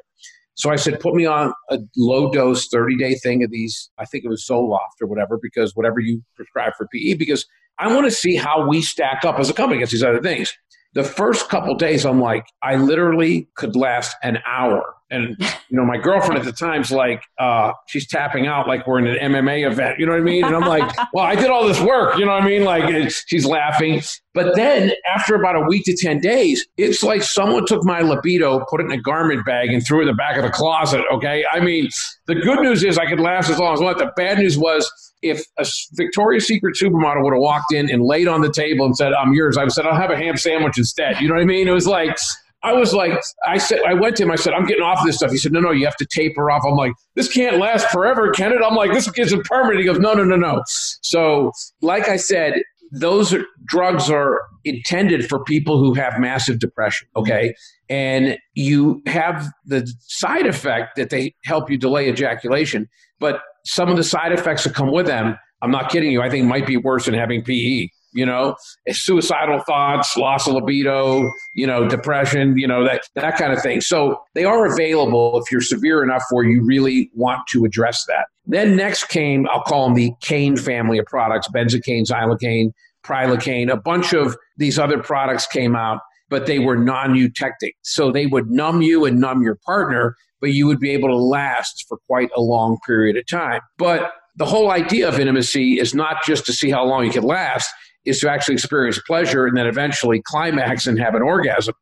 So 0.60 0.68
I 0.68 0.76
said, 0.76 1.00
put 1.00 1.14
me 1.14 1.24
on 1.24 1.54
a 1.70 1.78
low 1.96 2.30
dose 2.30 2.68
30 2.68 2.98
day 2.98 3.14
thing 3.14 3.42
of 3.42 3.50
these, 3.50 3.90
I 3.98 4.04
think 4.04 4.24
it 4.24 4.28
was 4.28 4.44
Zoloft 4.46 5.00
or 5.00 5.06
whatever, 5.06 5.38
because 5.42 5.74
whatever 5.74 6.00
you 6.00 6.22
prescribe 6.36 6.74
for 6.76 6.86
PE, 6.92 7.14
because 7.14 7.46
I 7.78 7.90
want 7.94 8.04
to 8.04 8.10
see 8.10 8.36
how 8.36 8.68
we 8.68 8.82
stack 8.82 9.24
up 9.24 9.38
as 9.38 9.48
a 9.48 9.54
company 9.54 9.78
against 9.78 9.92
these 9.92 10.02
other 10.02 10.20
things. 10.20 10.52
The 10.92 11.02
first 11.02 11.48
couple 11.48 11.74
days, 11.76 12.04
I'm 12.04 12.20
like, 12.20 12.44
I 12.62 12.76
literally 12.76 13.48
could 13.56 13.74
last 13.74 14.14
an 14.22 14.40
hour 14.46 14.96
and 15.10 15.36
you 15.68 15.76
know, 15.76 15.84
my 15.84 15.96
girlfriend 15.96 16.38
at 16.38 16.44
the 16.44 16.52
time's 16.52 16.90
like, 16.90 17.22
uh, 17.38 17.72
she's 17.88 18.06
tapping 18.06 18.46
out 18.46 18.66
like 18.66 18.86
we're 18.86 18.98
in 18.98 19.06
an 19.06 19.32
MMA 19.32 19.70
event. 19.70 19.98
You 19.98 20.06
know 20.06 20.12
what 20.12 20.20
I 20.20 20.24
mean? 20.24 20.44
And 20.44 20.54
I'm 20.54 20.66
like, 20.66 20.90
well, 21.12 21.24
I 21.24 21.34
did 21.34 21.50
all 21.50 21.66
this 21.66 21.80
work. 21.80 22.18
You 22.18 22.24
know 22.26 22.32
what 22.32 22.42
I 22.42 22.46
mean? 22.46 22.64
Like 22.64 23.10
she's 23.26 23.44
laughing. 23.44 24.02
But 24.32 24.54
then 24.54 24.92
after 25.14 25.34
about 25.34 25.56
a 25.56 25.62
week 25.68 25.84
to 25.86 25.96
ten 25.96 26.20
days, 26.20 26.66
it's 26.76 27.02
like 27.02 27.22
someone 27.22 27.66
took 27.66 27.84
my 27.84 28.00
libido, 28.00 28.64
put 28.70 28.80
it 28.80 28.84
in 28.84 28.92
a 28.92 29.00
garment 29.00 29.44
bag, 29.44 29.72
and 29.72 29.84
threw 29.84 29.98
it 29.98 30.02
in 30.02 30.08
the 30.08 30.14
back 30.14 30.36
of 30.36 30.44
the 30.44 30.50
closet. 30.50 31.04
Okay. 31.12 31.44
I 31.52 31.60
mean, 31.60 31.88
the 32.26 32.36
good 32.36 32.60
news 32.60 32.84
is 32.84 32.96
I 32.96 33.06
could 33.06 33.20
last 33.20 33.50
as 33.50 33.58
long 33.58 33.74
as 33.74 33.80
I 33.80 33.84
want. 33.84 33.98
The 33.98 34.12
bad 34.16 34.38
news 34.38 34.56
was 34.56 34.90
if 35.22 35.42
a 35.58 35.66
Victoria's 35.94 36.46
Secret 36.46 36.76
supermodel 36.80 37.22
would 37.24 37.34
have 37.34 37.40
walked 37.40 37.72
in 37.72 37.90
and 37.90 38.02
laid 38.04 38.28
on 38.28 38.40
the 38.40 38.52
table 38.52 38.86
and 38.86 38.96
said, 38.96 39.12
"I'm 39.12 39.32
yours," 39.32 39.56
I 39.56 39.64
would 39.64 39.72
said, 39.72 39.86
"I'll 39.86 40.00
have 40.00 40.10
a 40.10 40.16
ham 40.16 40.36
sandwich 40.36 40.78
instead." 40.78 41.20
You 41.20 41.28
know 41.28 41.34
what 41.34 41.42
I 41.42 41.46
mean? 41.46 41.68
It 41.68 41.72
was 41.72 41.86
like 41.86 42.16
I 42.62 42.74
was 42.74 42.92
like, 42.92 43.12
I 43.46 43.58
said, 43.58 43.80
I 43.86 43.94
went 43.94 44.16
to 44.16 44.24
him. 44.24 44.30
I 44.30 44.36
said, 44.36 44.52
I'm 44.52 44.66
getting 44.66 44.82
off 44.82 45.00
of 45.00 45.06
this 45.06 45.16
stuff. 45.16 45.30
He 45.30 45.38
said, 45.38 45.52
No, 45.52 45.60
no, 45.60 45.70
you 45.70 45.84
have 45.86 45.96
to 45.96 46.06
taper 46.06 46.50
off. 46.50 46.62
I'm 46.66 46.74
like, 46.74 46.92
this 47.14 47.32
can't 47.32 47.58
last 47.58 47.88
forever, 47.88 48.30
can 48.32 48.52
it? 48.52 48.60
I'm 48.64 48.74
like, 48.74 48.92
this 48.92 49.10
isn't 49.16 49.44
permanent. 49.46 49.80
He 49.80 49.86
goes, 49.86 49.98
No, 49.98 50.12
no, 50.12 50.24
no, 50.24 50.36
no. 50.36 50.62
So, 50.66 51.52
like 51.80 52.08
I 52.08 52.16
said, 52.16 52.54
those 52.92 53.32
are, 53.32 53.44
drugs 53.66 54.10
are 54.10 54.40
intended 54.64 55.28
for 55.28 55.42
people 55.44 55.78
who 55.78 55.94
have 55.94 56.18
massive 56.18 56.58
depression. 56.58 57.08
Okay, 57.16 57.54
and 57.88 58.36
you 58.54 59.02
have 59.06 59.48
the 59.64 59.90
side 60.00 60.46
effect 60.46 60.96
that 60.96 61.10
they 61.10 61.34
help 61.44 61.70
you 61.70 61.78
delay 61.78 62.08
ejaculation, 62.10 62.88
but 63.20 63.40
some 63.64 63.88
of 63.88 63.96
the 63.96 64.04
side 64.04 64.32
effects 64.32 64.64
that 64.64 64.74
come 64.74 64.92
with 64.92 65.06
them, 65.06 65.38
I'm 65.62 65.70
not 65.70 65.90
kidding 65.90 66.10
you. 66.10 66.20
I 66.20 66.28
think 66.28 66.46
might 66.46 66.66
be 66.66 66.76
worse 66.76 67.06
than 67.06 67.14
having 67.14 67.42
PE. 67.42 67.88
You 68.12 68.26
know, 68.26 68.56
eh, 68.86 68.92
suicidal 68.92 69.60
thoughts, 69.60 70.16
loss 70.16 70.46
of 70.46 70.54
libido, 70.54 71.30
you 71.54 71.66
know, 71.66 71.88
depression, 71.88 72.56
you 72.56 72.66
know, 72.66 72.84
that, 72.84 73.02
that 73.14 73.36
kind 73.36 73.52
of 73.52 73.62
thing. 73.62 73.80
So 73.80 74.20
they 74.34 74.44
are 74.44 74.66
available 74.66 75.40
if 75.40 75.50
you're 75.50 75.60
severe 75.60 76.02
enough 76.02 76.22
where 76.30 76.44
you 76.44 76.62
really 76.64 77.10
want 77.14 77.46
to 77.48 77.64
address 77.64 78.04
that. 78.06 78.26
Then 78.46 78.76
next 78.76 79.08
came, 79.08 79.48
I'll 79.48 79.62
call 79.62 79.86
them 79.86 79.94
the 79.94 80.12
cane 80.20 80.56
family 80.56 80.98
of 80.98 81.06
products, 81.06 81.48
benzocaine, 81.48 82.06
xylocaine, 82.06 82.72
prilocaine, 83.04 83.70
a 83.70 83.76
bunch 83.76 84.12
of 84.12 84.36
these 84.56 84.78
other 84.78 85.02
products 85.02 85.46
came 85.46 85.76
out, 85.76 86.00
but 86.28 86.46
they 86.46 86.58
were 86.58 86.76
non-eutectic. 86.76 87.74
So 87.82 88.10
they 88.10 88.26
would 88.26 88.50
numb 88.50 88.82
you 88.82 89.04
and 89.04 89.20
numb 89.20 89.42
your 89.42 89.58
partner, 89.64 90.16
but 90.40 90.52
you 90.52 90.66
would 90.66 90.80
be 90.80 90.90
able 90.90 91.08
to 91.08 91.16
last 91.16 91.84
for 91.88 91.98
quite 92.06 92.30
a 92.36 92.40
long 92.40 92.78
period 92.86 93.16
of 93.16 93.26
time. 93.26 93.60
But 93.78 94.12
the 94.36 94.46
whole 94.46 94.70
idea 94.70 95.08
of 95.08 95.18
intimacy 95.18 95.78
is 95.78 95.94
not 95.94 96.16
just 96.24 96.46
to 96.46 96.52
see 96.52 96.70
how 96.70 96.84
long 96.84 97.04
you 97.04 97.10
can 97.10 97.24
last, 97.24 97.70
is 98.04 98.20
to 98.20 98.30
actually 98.30 98.54
experience 98.54 99.00
pleasure 99.06 99.46
and 99.46 99.56
then 99.56 99.66
eventually 99.66 100.22
climax 100.24 100.86
and 100.86 100.98
have 100.98 101.14
an 101.14 101.22
orgasm. 101.22 101.74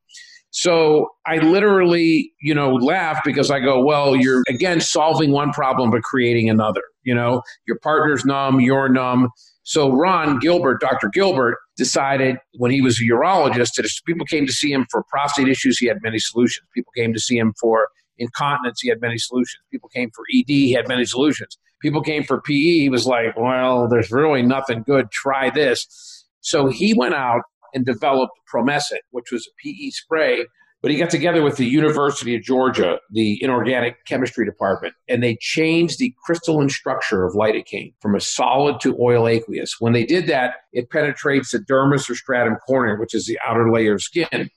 So 0.50 1.09
I 1.26 1.38
literally, 1.38 2.33
you 2.40 2.54
know, 2.54 2.72
laugh 2.74 3.20
because 3.24 3.50
I 3.50 3.61
go, 3.61 3.85
well, 3.85 4.16
you're 4.16 4.42
again 4.48 4.81
solving 4.81 5.31
one 5.31 5.52
problem 5.52 5.90
but 5.90 6.02
creating 6.02 6.48
another. 6.48 6.83
You 7.02 7.14
know, 7.14 7.42
your 7.66 7.78
partner's 7.81 8.24
numb, 8.24 8.61
you're 8.61 8.88
numb. 8.88 9.28
So 9.62 9.92
Ron 9.92 10.38
Gilbert, 10.38 10.81
Dr. 10.81 11.11
Gilbert, 11.12 11.59
decided 11.76 12.37
when 12.54 12.70
he 12.70 12.81
was 12.81 12.98
a 12.98 13.04
urologist 13.04 13.74
that 13.76 13.85
if 13.85 13.92
people 14.07 14.24
came 14.24 14.46
to 14.46 14.52
see 14.52 14.72
him 14.72 14.87
for 14.90 15.04
prostate 15.11 15.48
issues, 15.48 15.78
he 15.78 15.87
had 15.87 15.98
many 16.02 16.18
solutions. 16.18 16.66
People 16.74 16.92
came 16.96 17.12
to 17.12 17.20
see 17.20 17.37
him 17.37 17.52
for 17.61 17.88
incontinence, 18.16 18.81
he 18.81 18.88
had 18.88 19.00
many 19.00 19.18
solutions. 19.18 19.61
People 19.70 19.90
came 19.90 20.11
for 20.14 20.24
ED, 20.35 20.48
he 20.48 20.72
had 20.72 20.88
many 20.88 21.04
solutions. 21.04 21.59
People 21.80 22.02
came 22.02 22.24
for 22.24 22.40
PE, 22.40 22.52
he 22.54 22.88
was 22.88 23.06
like, 23.06 23.36
well, 23.36 23.88
there's 23.88 24.10
really 24.10 24.42
nothing 24.42 24.82
good. 24.82 25.10
Try 25.10 25.50
this. 25.50 26.24
So 26.40 26.68
he 26.68 26.94
went 26.94 27.14
out 27.14 27.42
and 27.74 27.84
developed 27.84 28.32
Promescent, 28.52 29.00
which 29.10 29.30
was 29.30 29.46
a 29.46 29.50
PE 29.62 29.90
spray. 29.90 30.46
But 30.80 30.92
he 30.92 30.96
got 30.96 31.10
together 31.10 31.42
with 31.42 31.56
the 31.56 31.66
University 31.66 32.36
of 32.36 32.42
Georgia, 32.42 33.00
the 33.10 33.42
inorganic 33.42 33.96
chemistry 34.06 34.44
department, 34.44 34.94
and 35.08 35.24
they 35.24 35.36
changed 35.40 35.98
the 35.98 36.14
crystalline 36.24 36.68
structure 36.68 37.24
of 37.24 37.34
lidocaine 37.34 37.94
from 38.00 38.14
a 38.14 38.20
solid 38.20 38.78
to 38.82 38.96
oil 39.00 39.26
aqueous. 39.26 39.80
When 39.80 39.92
they 39.92 40.04
did 40.04 40.28
that, 40.28 40.54
it 40.72 40.88
penetrates 40.88 41.50
the 41.50 41.58
dermis 41.58 42.08
or 42.08 42.14
stratum 42.14 42.58
corneum, 42.68 43.00
which 43.00 43.12
is 43.12 43.26
the 43.26 43.40
outer 43.44 43.72
layer 43.72 43.94
of 43.94 44.02
skin. 44.02 44.50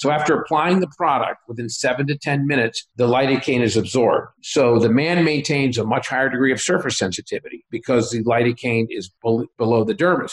So 0.00 0.10
after 0.10 0.34
applying 0.34 0.80
the 0.80 0.90
product, 0.96 1.40
within 1.46 1.68
seven 1.68 2.06
to 2.06 2.16
10 2.16 2.46
minutes, 2.46 2.88
the 2.96 3.06
lidocaine 3.06 3.60
is 3.60 3.76
absorbed. 3.76 4.28
So 4.42 4.78
the 4.78 4.88
man 4.88 5.26
maintains 5.26 5.76
a 5.76 5.84
much 5.84 6.08
higher 6.08 6.30
degree 6.30 6.52
of 6.52 6.60
surface 6.60 6.96
sensitivity 6.96 7.66
because 7.70 8.10
the 8.10 8.24
lidocaine 8.24 8.86
is 8.88 9.10
below 9.20 9.84
the 9.84 9.94
dermis. 9.94 10.32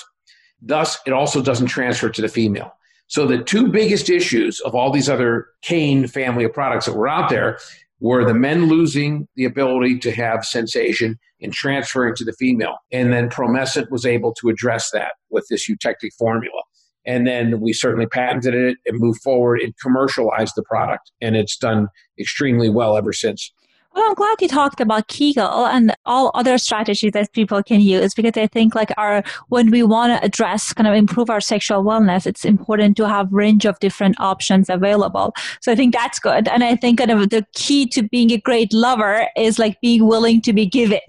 Thus, 0.62 0.98
it 1.06 1.12
also 1.12 1.42
doesn't 1.42 1.68
transfer 1.68 2.10
to 2.10 2.22
the 2.22 2.30
female. 2.30 2.72
So 3.08 3.28
the 3.28 3.44
two 3.44 3.68
biggest 3.68 4.10
issues 4.10 4.62
of 4.62 4.74
all 4.74 4.90
these 4.90 5.10
other 5.10 5.48
cane 5.64 6.08
family 6.08 6.46
of 6.46 6.54
products 6.54 6.86
that 6.86 6.96
were 6.96 7.10
out 7.10 7.30
there 7.30 7.60
were 8.00 8.24
the 8.24 8.34
men 8.34 8.68
losing 8.68 9.28
the 9.36 9.44
ability 9.44 10.00
to 10.00 10.12
have 10.12 10.46
sensation 10.46 11.20
and 11.42 11.52
transferring 11.52 12.16
to 12.16 12.24
the 12.24 12.34
female. 12.40 12.78
And 12.94 13.12
then 13.12 13.28
Promescent 13.28 13.92
was 13.92 14.06
able 14.06 14.34
to 14.36 14.48
address 14.48 14.92
that 14.92 15.16
with 15.30 15.46
this 15.50 15.70
eutectic 15.70 16.14
formula. 16.18 16.62
And 17.08 17.26
then 17.26 17.60
we 17.62 17.74
certainly 17.74 18.06
patented 18.06 18.54
it 18.54 18.78
and 18.86 19.00
moved 19.00 19.22
forward 19.22 19.62
and 19.62 19.74
commercialized 19.82 20.54
the 20.56 20.64
product. 20.64 21.12
And 21.22 21.36
it's 21.36 21.58
done 21.58 21.88
extremely 22.20 22.70
well 22.70 22.98
ever 22.98 23.14
since. 23.14 23.52
Well, 23.98 24.06
I'm 24.10 24.14
glad 24.14 24.36
you 24.42 24.48
talked 24.48 24.80
about 24.80 25.08
Kegel 25.08 25.66
and 25.66 25.96
all 26.06 26.30
other 26.36 26.60
strategies 26.60 27.14
that 27.14 27.34
people 27.34 27.64
can 27.64 27.82
use 27.82 28.14
because 28.14 28.34
I 28.36 28.46
think 28.46 28.76
like 28.76 28.92
our 28.96 29.24
when 29.48 29.72
we 29.72 29.82
want 29.82 30.12
to 30.12 30.24
address 30.24 30.72
kind 30.72 30.88
of 30.88 30.94
improve 30.94 31.32
our 31.32 31.42
sexual 31.42 31.84
wellness, 31.84 32.28
it's 32.28 32.46
important 32.46 32.96
to 32.98 33.08
have 33.08 33.34
range 33.34 33.66
of 33.66 33.80
different 33.80 34.20
options 34.20 34.70
available. 34.70 35.34
So 35.62 35.72
I 35.72 35.76
think 35.76 35.96
that's 35.96 36.20
good. 36.20 36.48
And 36.48 36.64
I 36.64 36.76
think 36.76 37.00
kind 37.00 37.10
of 37.10 37.32
the 37.32 37.44
key 37.56 37.88
to 37.88 38.04
being 38.04 38.30
a 38.32 38.38
great 38.38 38.72
lover 38.72 39.30
is 39.36 39.58
like 39.58 39.82
being 39.82 40.06
willing 40.06 40.42
to 40.42 40.54
be 40.54 40.68
given. 40.68 41.00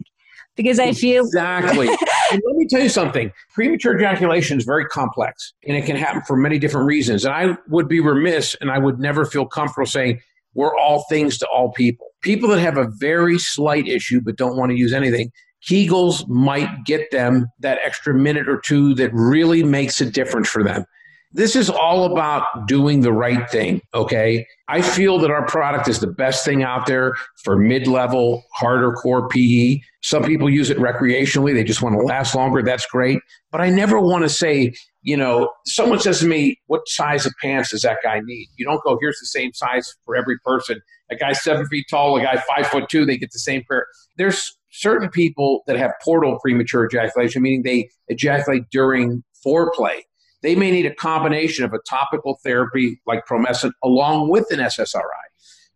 Because 0.59 0.79
I 0.79 0.93
feel 0.93 1.25
exactly. 1.25 1.89
and 1.89 2.43
let 2.45 2.57
me 2.57 2.67
tell 2.69 2.83
you 2.83 2.91
something. 2.91 3.33
Premature 3.55 3.97
ejaculation 3.97 4.59
is 4.59 4.65
very 4.65 4.85
complex 4.85 5.55
and 5.67 5.75
it 5.75 5.87
can 5.87 5.97
happen 5.97 6.21
for 6.27 6.37
many 6.37 6.59
different 6.59 6.87
reasons. 6.87 7.25
And 7.25 7.33
I 7.33 7.57
would 7.69 7.89
be 7.89 8.01
remiss 8.01 8.55
and 8.61 8.71
I 8.71 8.79
would 8.79 8.99
never 8.99 9.25
feel 9.25 9.47
comfortable 9.47 9.87
saying 9.87 10.21
we're 10.55 10.77
all 10.77 11.05
things 11.09 11.39
to 11.39 11.47
all 11.47 11.73
people 11.73 12.09
people 12.23 12.49
that 12.49 12.61
have 12.61 12.77
a 12.77 12.89
very 12.99 13.39
slight 13.39 13.87
issue 13.87 14.21
but 14.21 14.37
don't 14.37 14.57
want 14.57 14.71
to 14.71 14.77
use 14.77 14.93
anything, 14.93 15.31
Kegels 15.69 16.27
might 16.29 16.85
get 16.85 17.11
them 17.11 17.47
that 17.61 17.79
extra 17.85 18.15
minute 18.15 18.49
or 18.49 18.61
two 18.61 18.95
that 18.95 19.11
really 19.13 19.63
makes 19.63 20.01
a 20.01 20.11
difference 20.11 20.49
for 20.49 20.63
them. 20.63 20.85
This 21.33 21.55
is 21.57 21.69
all 21.69 22.11
about 22.11 22.67
doing 22.67 23.03
the 23.03 23.13
right 23.13 23.49
thing, 23.51 23.83
okay? 23.93 24.47
I 24.67 24.81
feel 24.81 25.19
that 25.19 25.31
our 25.31 25.45
product 25.45 25.87
is 25.87 26.01
the 26.01 26.07
best 26.07 26.43
thing 26.43 26.63
out 26.63 26.87
there 26.87 27.17
for 27.45 27.59
mid 27.59 27.87
level, 27.87 28.45
harder 28.55 28.93
core 28.93 29.29
PE. 29.29 29.81
Some 30.03 30.25
people 30.25 30.49
use 30.49 30.71
it 30.71 30.79
recreationally, 30.79 31.53
they 31.53 31.65
just 31.65 31.83
want 31.83 31.97
to 31.97 32.01
last 32.01 32.35
longer. 32.35 32.63
That's 32.63 32.87
great. 32.87 33.21
But 33.53 33.61
I 33.61 33.69
never 33.69 34.01
want 34.01 34.25
to 34.25 34.31
say, 34.31 34.73
you 35.03 35.19
know, 35.19 35.51
someone 35.67 36.01
says 36.01 36.21
to 36.21 36.27
me, 36.27 36.59
What 36.67 36.89
size 36.89 37.27
of 37.27 37.35
pants 37.43 37.73
does 37.73 37.83
that 37.83 37.99
guy 38.03 38.21
need? 38.25 38.49
You 38.57 38.65
don't 38.65 38.83
go, 38.83 38.97
Here's 38.99 39.19
the 39.21 39.27
same 39.27 39.53
size 39.53 39.95
for 40.07 40.17
every 40.17 40.39
person. 40.39 40.81
A 41.11 41.17
guy 41.17 41.35
seven 41.35 41.67
feet 41.67 41.87
tall, 41.91 42.17
a 42.17 42.23
guy 42.23 42.43
five 42.57 42.69
foot 42.69 42.89
two, 42.89 43.05
they 43.05 43.19
get 43.19 43.33
the 43.33 43.39
same 43.39 43.65
pair. 43.69 43.87
There's 44.17 44.57
certain 44.71 45.11
people 45.11 45.63
that 45.67 45.77
have 45.77 45.93
portal 46.03 46.39
premature 46.41 46.87
ejaculation, 46.87 47.43
meaning 47.43 47.65
they 47.65 47.91
ejaculate 48.09 48.65
during 48.71 49.23
foreplay 49.45 50.01
they 50.43 50.55
may 50.55 50.71
need 50.71 50.87
a 50.87 50.95
combination 50.95 51.65
of 51.65 51.73
a 51.73 51.79
topical 51.89 52.39
therapy 52.43 53.01
like 53.07 53.27
Promescent 53.27 53.73
along 53.83 54.31
with 54.31 54.47
an 54.51 54.59
SSRI. 54.59 55.03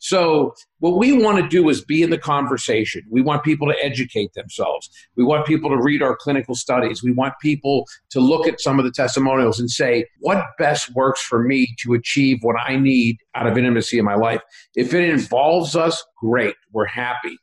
So, 0.03 0.53
what 0.81 0.99
we 0.99 1.13
want 1.13 1.39
to 1.39 1.49
do 1.49 1.69
is 1.69 1.85
be 1.85 2.03
in 2.03 2.11
the 2.11 2.19
conversation. 2.19 3.03
We 3.09 3.23
want 3.23 3.45
people 3.45 3.69
to 3.69 3.85
educate 3.85 4.33
themselves. 4.35 4.91
We 5.17 5.23
want 5.23 5.47
people 5.47 5.71
to 5.71 5.81
read 5.81 6.03
our 6.03 6.17
clinical 6.17 6.57
studies. 6.57 7.05
We 7.05 7.13
want 7.13 7.35
people 7.41 7.87
to 8.11 8.19
look 8.19 8.49
at 8.49 8.61
some 8.61 8.81
of 8.81 8.85
the 8.85 8.91
testimonials 8.91 9.61
and 9.61 9.71
say, 9.71 10.07
what 10.19 10.45
best 10.59 10.93
works 10.97 11.23
for 11.23 11.45
me 11.45 11.77
to 11.83 11.95
achieve 11.95 12.39
what 12.43 12.57
I 12.67 12.79
need 12.79 13.19
out 13.37 13.47
of 13.47 13.57
intimacy 13.57 13.97
in 14.01 14.05
my 14.05 14.17
life? 14.17 14.41
If 14.75 14.93
it 14.93 15.09
involves 15.09 15.77
us, 15.77 16.03
great. 16.19 16.57
We're 16.73 16.87
happy. 16.87 17.39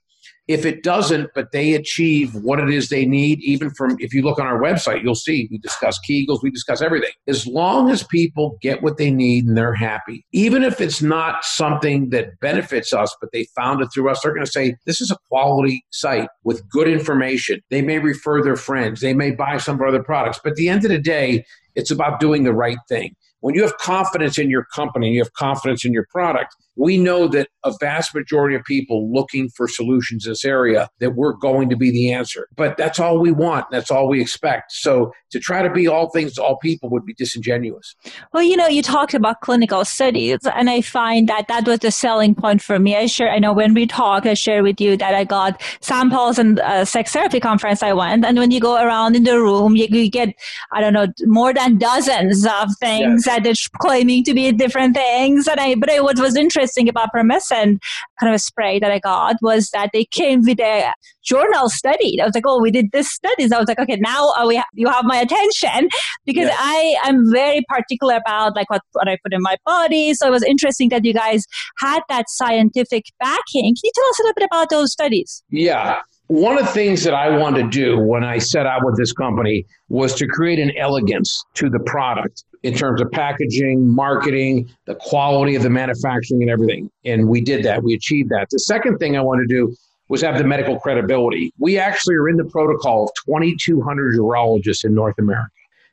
If 0.49 0.65
it 0.65 0.81
doesn't, 0.81 1.29
but 1.35 1.51
they 1.51 1.75
achieve 1.75 2.33
what 2.33 2.59
it 2.59 2.71
is 2.71 2.89
they 2.89 3.05
need, 3.05 3.39
even 3.43 3.69
from 3.69 3.97
if 3.99 4.15
you 4.15 4.23
look 4.23 4.39
on 4.39 4.47
our 4.47 4.59
website, 4.59 5.03
you'll 5.03 5.13
see 5.13 5.47
we 5.51 5.59
discuss 5.59 5.99
Kegels, 6.09 6.41
we 6.41 6.49
discuss 6.49 6.81
everything. 6.81 7.12
As 7.27 7.45
long 7.45 7.91
as 7.91 8.01
people 8.01 8.57
get 8.59 8.81
what 8.81 8.97
they 8.97 9.12
need 9.12 9.45
and 9.45 9.55
they're 9.55 9.75
happy, 9.75 10.25
even 10.31 10.63
if 10.63 10.81
it's 10.81 11.03
not 11.03 11.43
something 11.43 12.09
that 12.09 12.39
benefits 12.39 12.93
us, 12.93 13.15
but 13.21 13.29
they 13.31 13.45
found 13.55 13.79
it 13.81 13.89
through 13.93 14.09
us, 14.09 14.21
they're 14.23 14.33
going 14.33 14.43
to 14.43 14.51
say, 14.51 14.75
This 14.88 15.01
is 15.01 15.12
a 15.12 15.17
quality 15.29 15.85
site 15.91 16.29
with 16.43 16.67
good 16.67 16.88
information. 16.88 17.62
They 17.69 17.83
may 17.83 17.99
refer 17.99 18.41
their 18.41 18.55
friends, 18.55 19.01
they 19.01 19.13
may 19.13 19.29
buy 19.29 19.57
some 19.57 19.75
of 19.75 19.81
our 19.81 19.89
other 19.89 20.01
products, 20.01 20.39
but 20.43 20.53
at 20.53 20.55
the 20.55 20.67
end 20.67 20.83
of 20.83 20.89
the 20.89 20.97
day, 20.97 21.45
it's 21.75 21.91
about 21.91 22.19
doing 22.19 22.43
the 22.43 22.53
right 22.53 22.79
thing. 22.89 23.15
When 23.41 23.55
you 23.55 23.62
have 23.62 23.77
confidence 23.77 24.38
in 24.38 24.49
your 24.49 24.65
company, 24.75 25.12
you 25.12 25.21
have 25.21 25.33
confidence 25.33 25.85
in 25.85 25.93
your 25.93 26.05
product, 26.09 26.55
we 26.79 26.97
know 26.97 27.27
that 27.27 27.49
a 27.65 27.73
vast 27.81 28.15
majority 28.15 28.55
of 28.55 28.63
people 28.63 29.11
looking 29.11 29.49
for 29.49 29.67
solutions 29.67 30.25
in 30.25 30.31
this 30.31 30.45
area 30.45 30.89
that 30.99 31.11
we're 31.15 31.33
going 31.33 31.69
to 31.69 31.75
be 31.75 31.91
the 31.91 32.13
answer. 32.13 32.47
But 32.55 32.77
that's 32.77 32.99
all 32.99 33.19
we 33.19 33.33
want. 33.33 33.65
That's 33.69 33.91
all 33.91 34.07
we 34.07 34.21
expect. 34.21 34.71
So 34.71 35.11
to 35.31 35.39
try 35.39 35.61
to 35.61 35.69
be 35.69 35.87
all 35.87 36.09
things 36.09 36.35
to 36.35 36.43
all 36.43 36.57
people 36.57 36.89
would 36.89 37.05
be 37.05 37.13
disingenuous. 37.13 37.95
Well, 38.31 38.43
you 38.43 38.55
know, 38.55 38.67
you 38.67 38.81
talked 38.81 39.13
about 39.13 39.41
clinical 39.41 39.83
studies, 39.83 40.39
and 40.55 40.69
I 40.69 40.79
find 40.79 41.27
that 41.27 41.49
that 41.49 41.67
was 41.67 41.79
the 41.79 41.91
selling 41.91 42.33
point 42.33 42.61
for 42.61 42.79
me. 42.79 42.95
I 42.95 43.07
share, 43.07 43.29
I 43.29 43.39
know 43.39 43.51
when 43.51 43.73
we 43.73 43.85
talk, 43.85 44.25
I 44.25 44.33
share 44.33 44.63
with 44.63 44.79
you 44.79 44.95
that 44.97 45.13
I 45.13 45.25
got 45.25 45.61
samples 45.81 46.39
and 46.39 46.59
a 46.63 46.85
sex 46.85 47.11
therapy 47.11 47.41
conference 47.41 47.83
I 47.83 47.91
went, 47.91 48.23
and 48.23 48.37
when 48.37 48.51
you 48.51 48.61
go 48.61 48.81
around 48.81 49.17
in 49.17 49.23
the 49.25 49.37
room, 49.37 49.75
you, 49.75 49.87
you 49.89 50.09
get, 50.09 50.33
I 50.71 50.79
don't 50.79 50.93
know, 50.93 51.07
more 51.25 51.53
than 51.53 51.77
dozens 51.77 52.45
of 52.45 52.69
things 52.79 53.25
yes. 53.25 53.43
that 53.43 53.45
are 53.45 53.77
claiming 53.79 54.23
to 54.23 54.33
be 54.33 54.51
different 54.53 54.95
things. 54.95 55.47
And 55.47 55.59
I, 55.59 55.75
but 55.75 55.91
I, 55.91 55.99
what 55.99 56.17
was 56.19 56.35
interesting 56.35 56.68
interesting 56.69 56.89
about 56.89 57.10
Promescent 57.13 57.79
kind 58.19 58.29
of 58.29 58.34
a 58.34 58.39
spray 58.39 58.79
that 58.79 58.91
I 58.91 58.99
got 58.99 59.38
was 59.41 59.69
that 59.71 59.89
they 59.93 60.05
came 60.05 60.43
with 60.43 60.60
a 60.60 60.93
journal 61.23 61.69
study. 61.69 62.19
I 62.21 62.25
was 62.25 62.36
like, 62.36 62.43
oh, 62.45 62.62
we 62.62 62.71
did 62.71 62.91
this 62.91 63.10
study. 63.10 63.47
So 63.47 63.55
I 63.55 63.60
was 63.60 63.67
like, 63.67 63.79
okay, 63.79 63.97
now 63.97 64.32
uh, 64.32 64.45
we 64.47 64.58
ha- 64.58 64.65
you 64.73 64.88
have 64.88 65.05
my 65.05 65.17
attention 65.17 65.89
because 66.25 66.47
yes. 66.47 66.58
I 66.60 66.95
am 67.05 67.32
very 67.32 67.63
particular 67.69 68.15
about 68.15 68.55
like 68.55 68.69
what, 68.69 68.82
what 68.93 69.08
I 69.08 69.17
put 69.23 69.34
in 69.34 69.41
my 69.41 69.58
body. 69.65 70.13
So 70.13 70.27
it 70.27 70.32
was 70.32 70.43
interesting 70.43 70.89
that 70.89 71.05
you 71.05 71.13
guys 71.13 71.45
had 71.79 72.01
that 72.10 72.29
scientific 72.29 73.05
backing. 73.19 73.75
Can 73.75 73.82
you 73.84 73.91
tell 73.95 74.10
us 74.10 74.19
a 74.19 74.23
little 74.23 74.36
bit 74.36 74.47
about 74.51 74.69
those 74.69 74.91
studies? 74.91 75.43
Yeah 75.49 75.97
one 76.27 76.60
of 76.60 76.67
the 76.67 76.71
things 76.71 77.03
that 77.03 77.15
I 77.15 77.36
wanted 77.36 77.63
to 77.63 77.69
do 77.71 77.99
when 77.99 78.23
I 78.23 78.38
set 78.38 78.67
out 78.67 78.86
with 78.86 78.95
this 78.95 79.12
company 79.12 79.65
was 79.88 80.13
to 80.13 80.27
create 80.27 80.60
an 80.60 80.71
elegance 80.77 81.43
to 81.55 81.71
the 81.71 81.79
product 81.79 82.43
in 82.63 82.73
terms 82.73 83.01
of 83.01 83.09
packaging, 83.11 83.87
marketing, 83.87 84.69
the 84.85 84.95
quality 84.95 85.55
of 85.55 85.63
the 85.63 85.69
manufacturing, 85.69 86.41
and 86.41 86.51
everything. 86.51 86.89
And 87.05 87.29
we 87.29 87.41
did 87.41 87.63
that. 87.63 87.83
We 87.83 87.93
achieved 87.93 88.29
that. 88.29 88.47
The 88.51 88.59
second 88.59 88.97
thing 88.97 89.17
I 89.17 89.21
wanted 89.21 89.47
to 89.49 89.55
do 89.55 89.75
was 90.09 90.21
have 90.21 90.37
the 90.37 90.43
medical 90.43 90.79
credibility. 90.79 91.53
We 91.57 91.77
actually 91.77 92.15
are 92.15 92.27
in 92.27 92.37
the 92.37 92.45
protocol 92.45 93.05
of 93.05 93.11
2,200 93.25 94.17
urologists 94.17 94.83
in 94.83 94.93
North 94.93 95.15
America. 95.19 95.51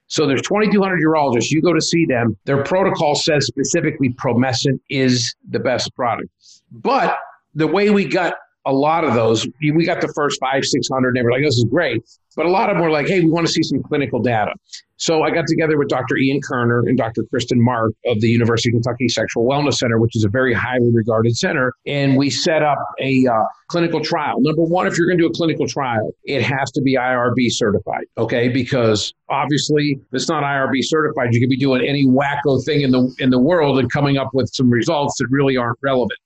So 0.09 0.27
there's 0.27 0.43
2,200 0.43 1.03
urologists. 1.03 1.51
You 1.51 1.61
go 1.61 1.73
to 1.73 1.81
see 1.81 2.07
them. 2.07 2.37
Their 2.45 2.63
protocol 2.63 3.15
says 3.15 3.47
specifically 3.47 4.11
Promescent 4.11 4.81
is 4.89 5.35
the 5.51 5.59
best 5.59 5.95
product. 5.95 6.29
But 6.71 7.19
the 7.55 7.67
way 7.67 7.91
we 7.91 8.05
got 8.05 8.35
a 8.67 8.73
lot 8.73 9.05
of 9.05 9.15
those, 9.15 9.47
we 9.61 9.87
got 9.87 10.01
the 10.01 10.13
first 10.15 10.41
five, 10.41 10.65
600, 10.65 11.09
and 11.09 11.17
they 11.17 11.23
were 11.23 11.31
like, 11.31 11.43
this 11.43 11.57
is 11.57 11.67
great. 11.71 12.03
But 12.35 12.45
a 12.45 12.51
lot 12.51 12.69
of 12.69 12.77
them 12.77 12.85
were 12.85 12.91
like, 12.91 13.07
hey, 13.07 13.21
we 13.21 13.31
want 13.31 13.47
to 13.47 13.53
see 13.53 13.63
some 13.63 13.83
clinical 13.83 14.21
data. 14.21 14.53
So 14.99 15.23
I 15.23 15.31
got 15.31 15.47
together 15.47 15.79
with 15.79 15.89
Dr. 15.89 16.17
Ian 16.17 16.41
Kerner 16.43 16.81
and 16.81 16.97
Dr. 16.97 17.25
Kristen 17.31 17.63
Mark 17.63 17.93
of 18.07 18.21
the 18.21 18.29
University 18.29 18.71
of 18.71 18.75
Kentucky 18.75 19.09
Sexual 19.09 19.47
Wellness 19.47 19.75
Center, 19.75 19.99
which 19.99 20.17
is 20.17 20.25
a 20.25 20.29
very 20.29 20.53
highly 20.53 20.91
regarded 20.93 21.37
center. 21.37 21.73
And 21.87 22.17
we 22.17 22.31
set 22.31 22.63
up 22.63 22.79
a 23.01 23.27
uh, 23.27 23.45
clinical 23.69 24.01
trial. 24.01 24.37
Number 24.41 24.63
one, 24.63 24.87
if 24.87 24.97
you're 24.97 25.07
going 25.07 25.19
to 25.19 25.25
do 25.25 25.29
a 25.29 25.35
clinical 25.35 25.67
trial, 25.67 26.13
it 26.25 26.43
has 26.43 26.71
to 26.73 26.83
be 26.83 26.97
IRB 26.97 27.51
certified, 27.51 28.05
okay? 28.17 28.49
Because 28.49 29.13
obviously, 29.29 29.99
if 30.01 30.15
it's 30.15 30.29
not 30.29 30.43
IRB 30.43 30.83
certified, 30.83 31.29
you 31.33 31.41
could 31.41 31.51
be 31.51 31.59
doing 31.59 31.87
any 31.87 32.07
wacko 32.07 32.65
thing 32.65 32.83
in 32.83 32.91
the 32.91 33.15
in 33.19 33.31
the 33.31 33.41
world 33.41 33.79
and 33.79 33.91
coming 33.93 34.17
up 34.17 34.31
with 34.33 34.49
some 34.53 34.71
results 34.71 35.17
that 35.19 35.27
really 35.31 35.57
aren't 35.57 35.79
relevant. 35.83 36.19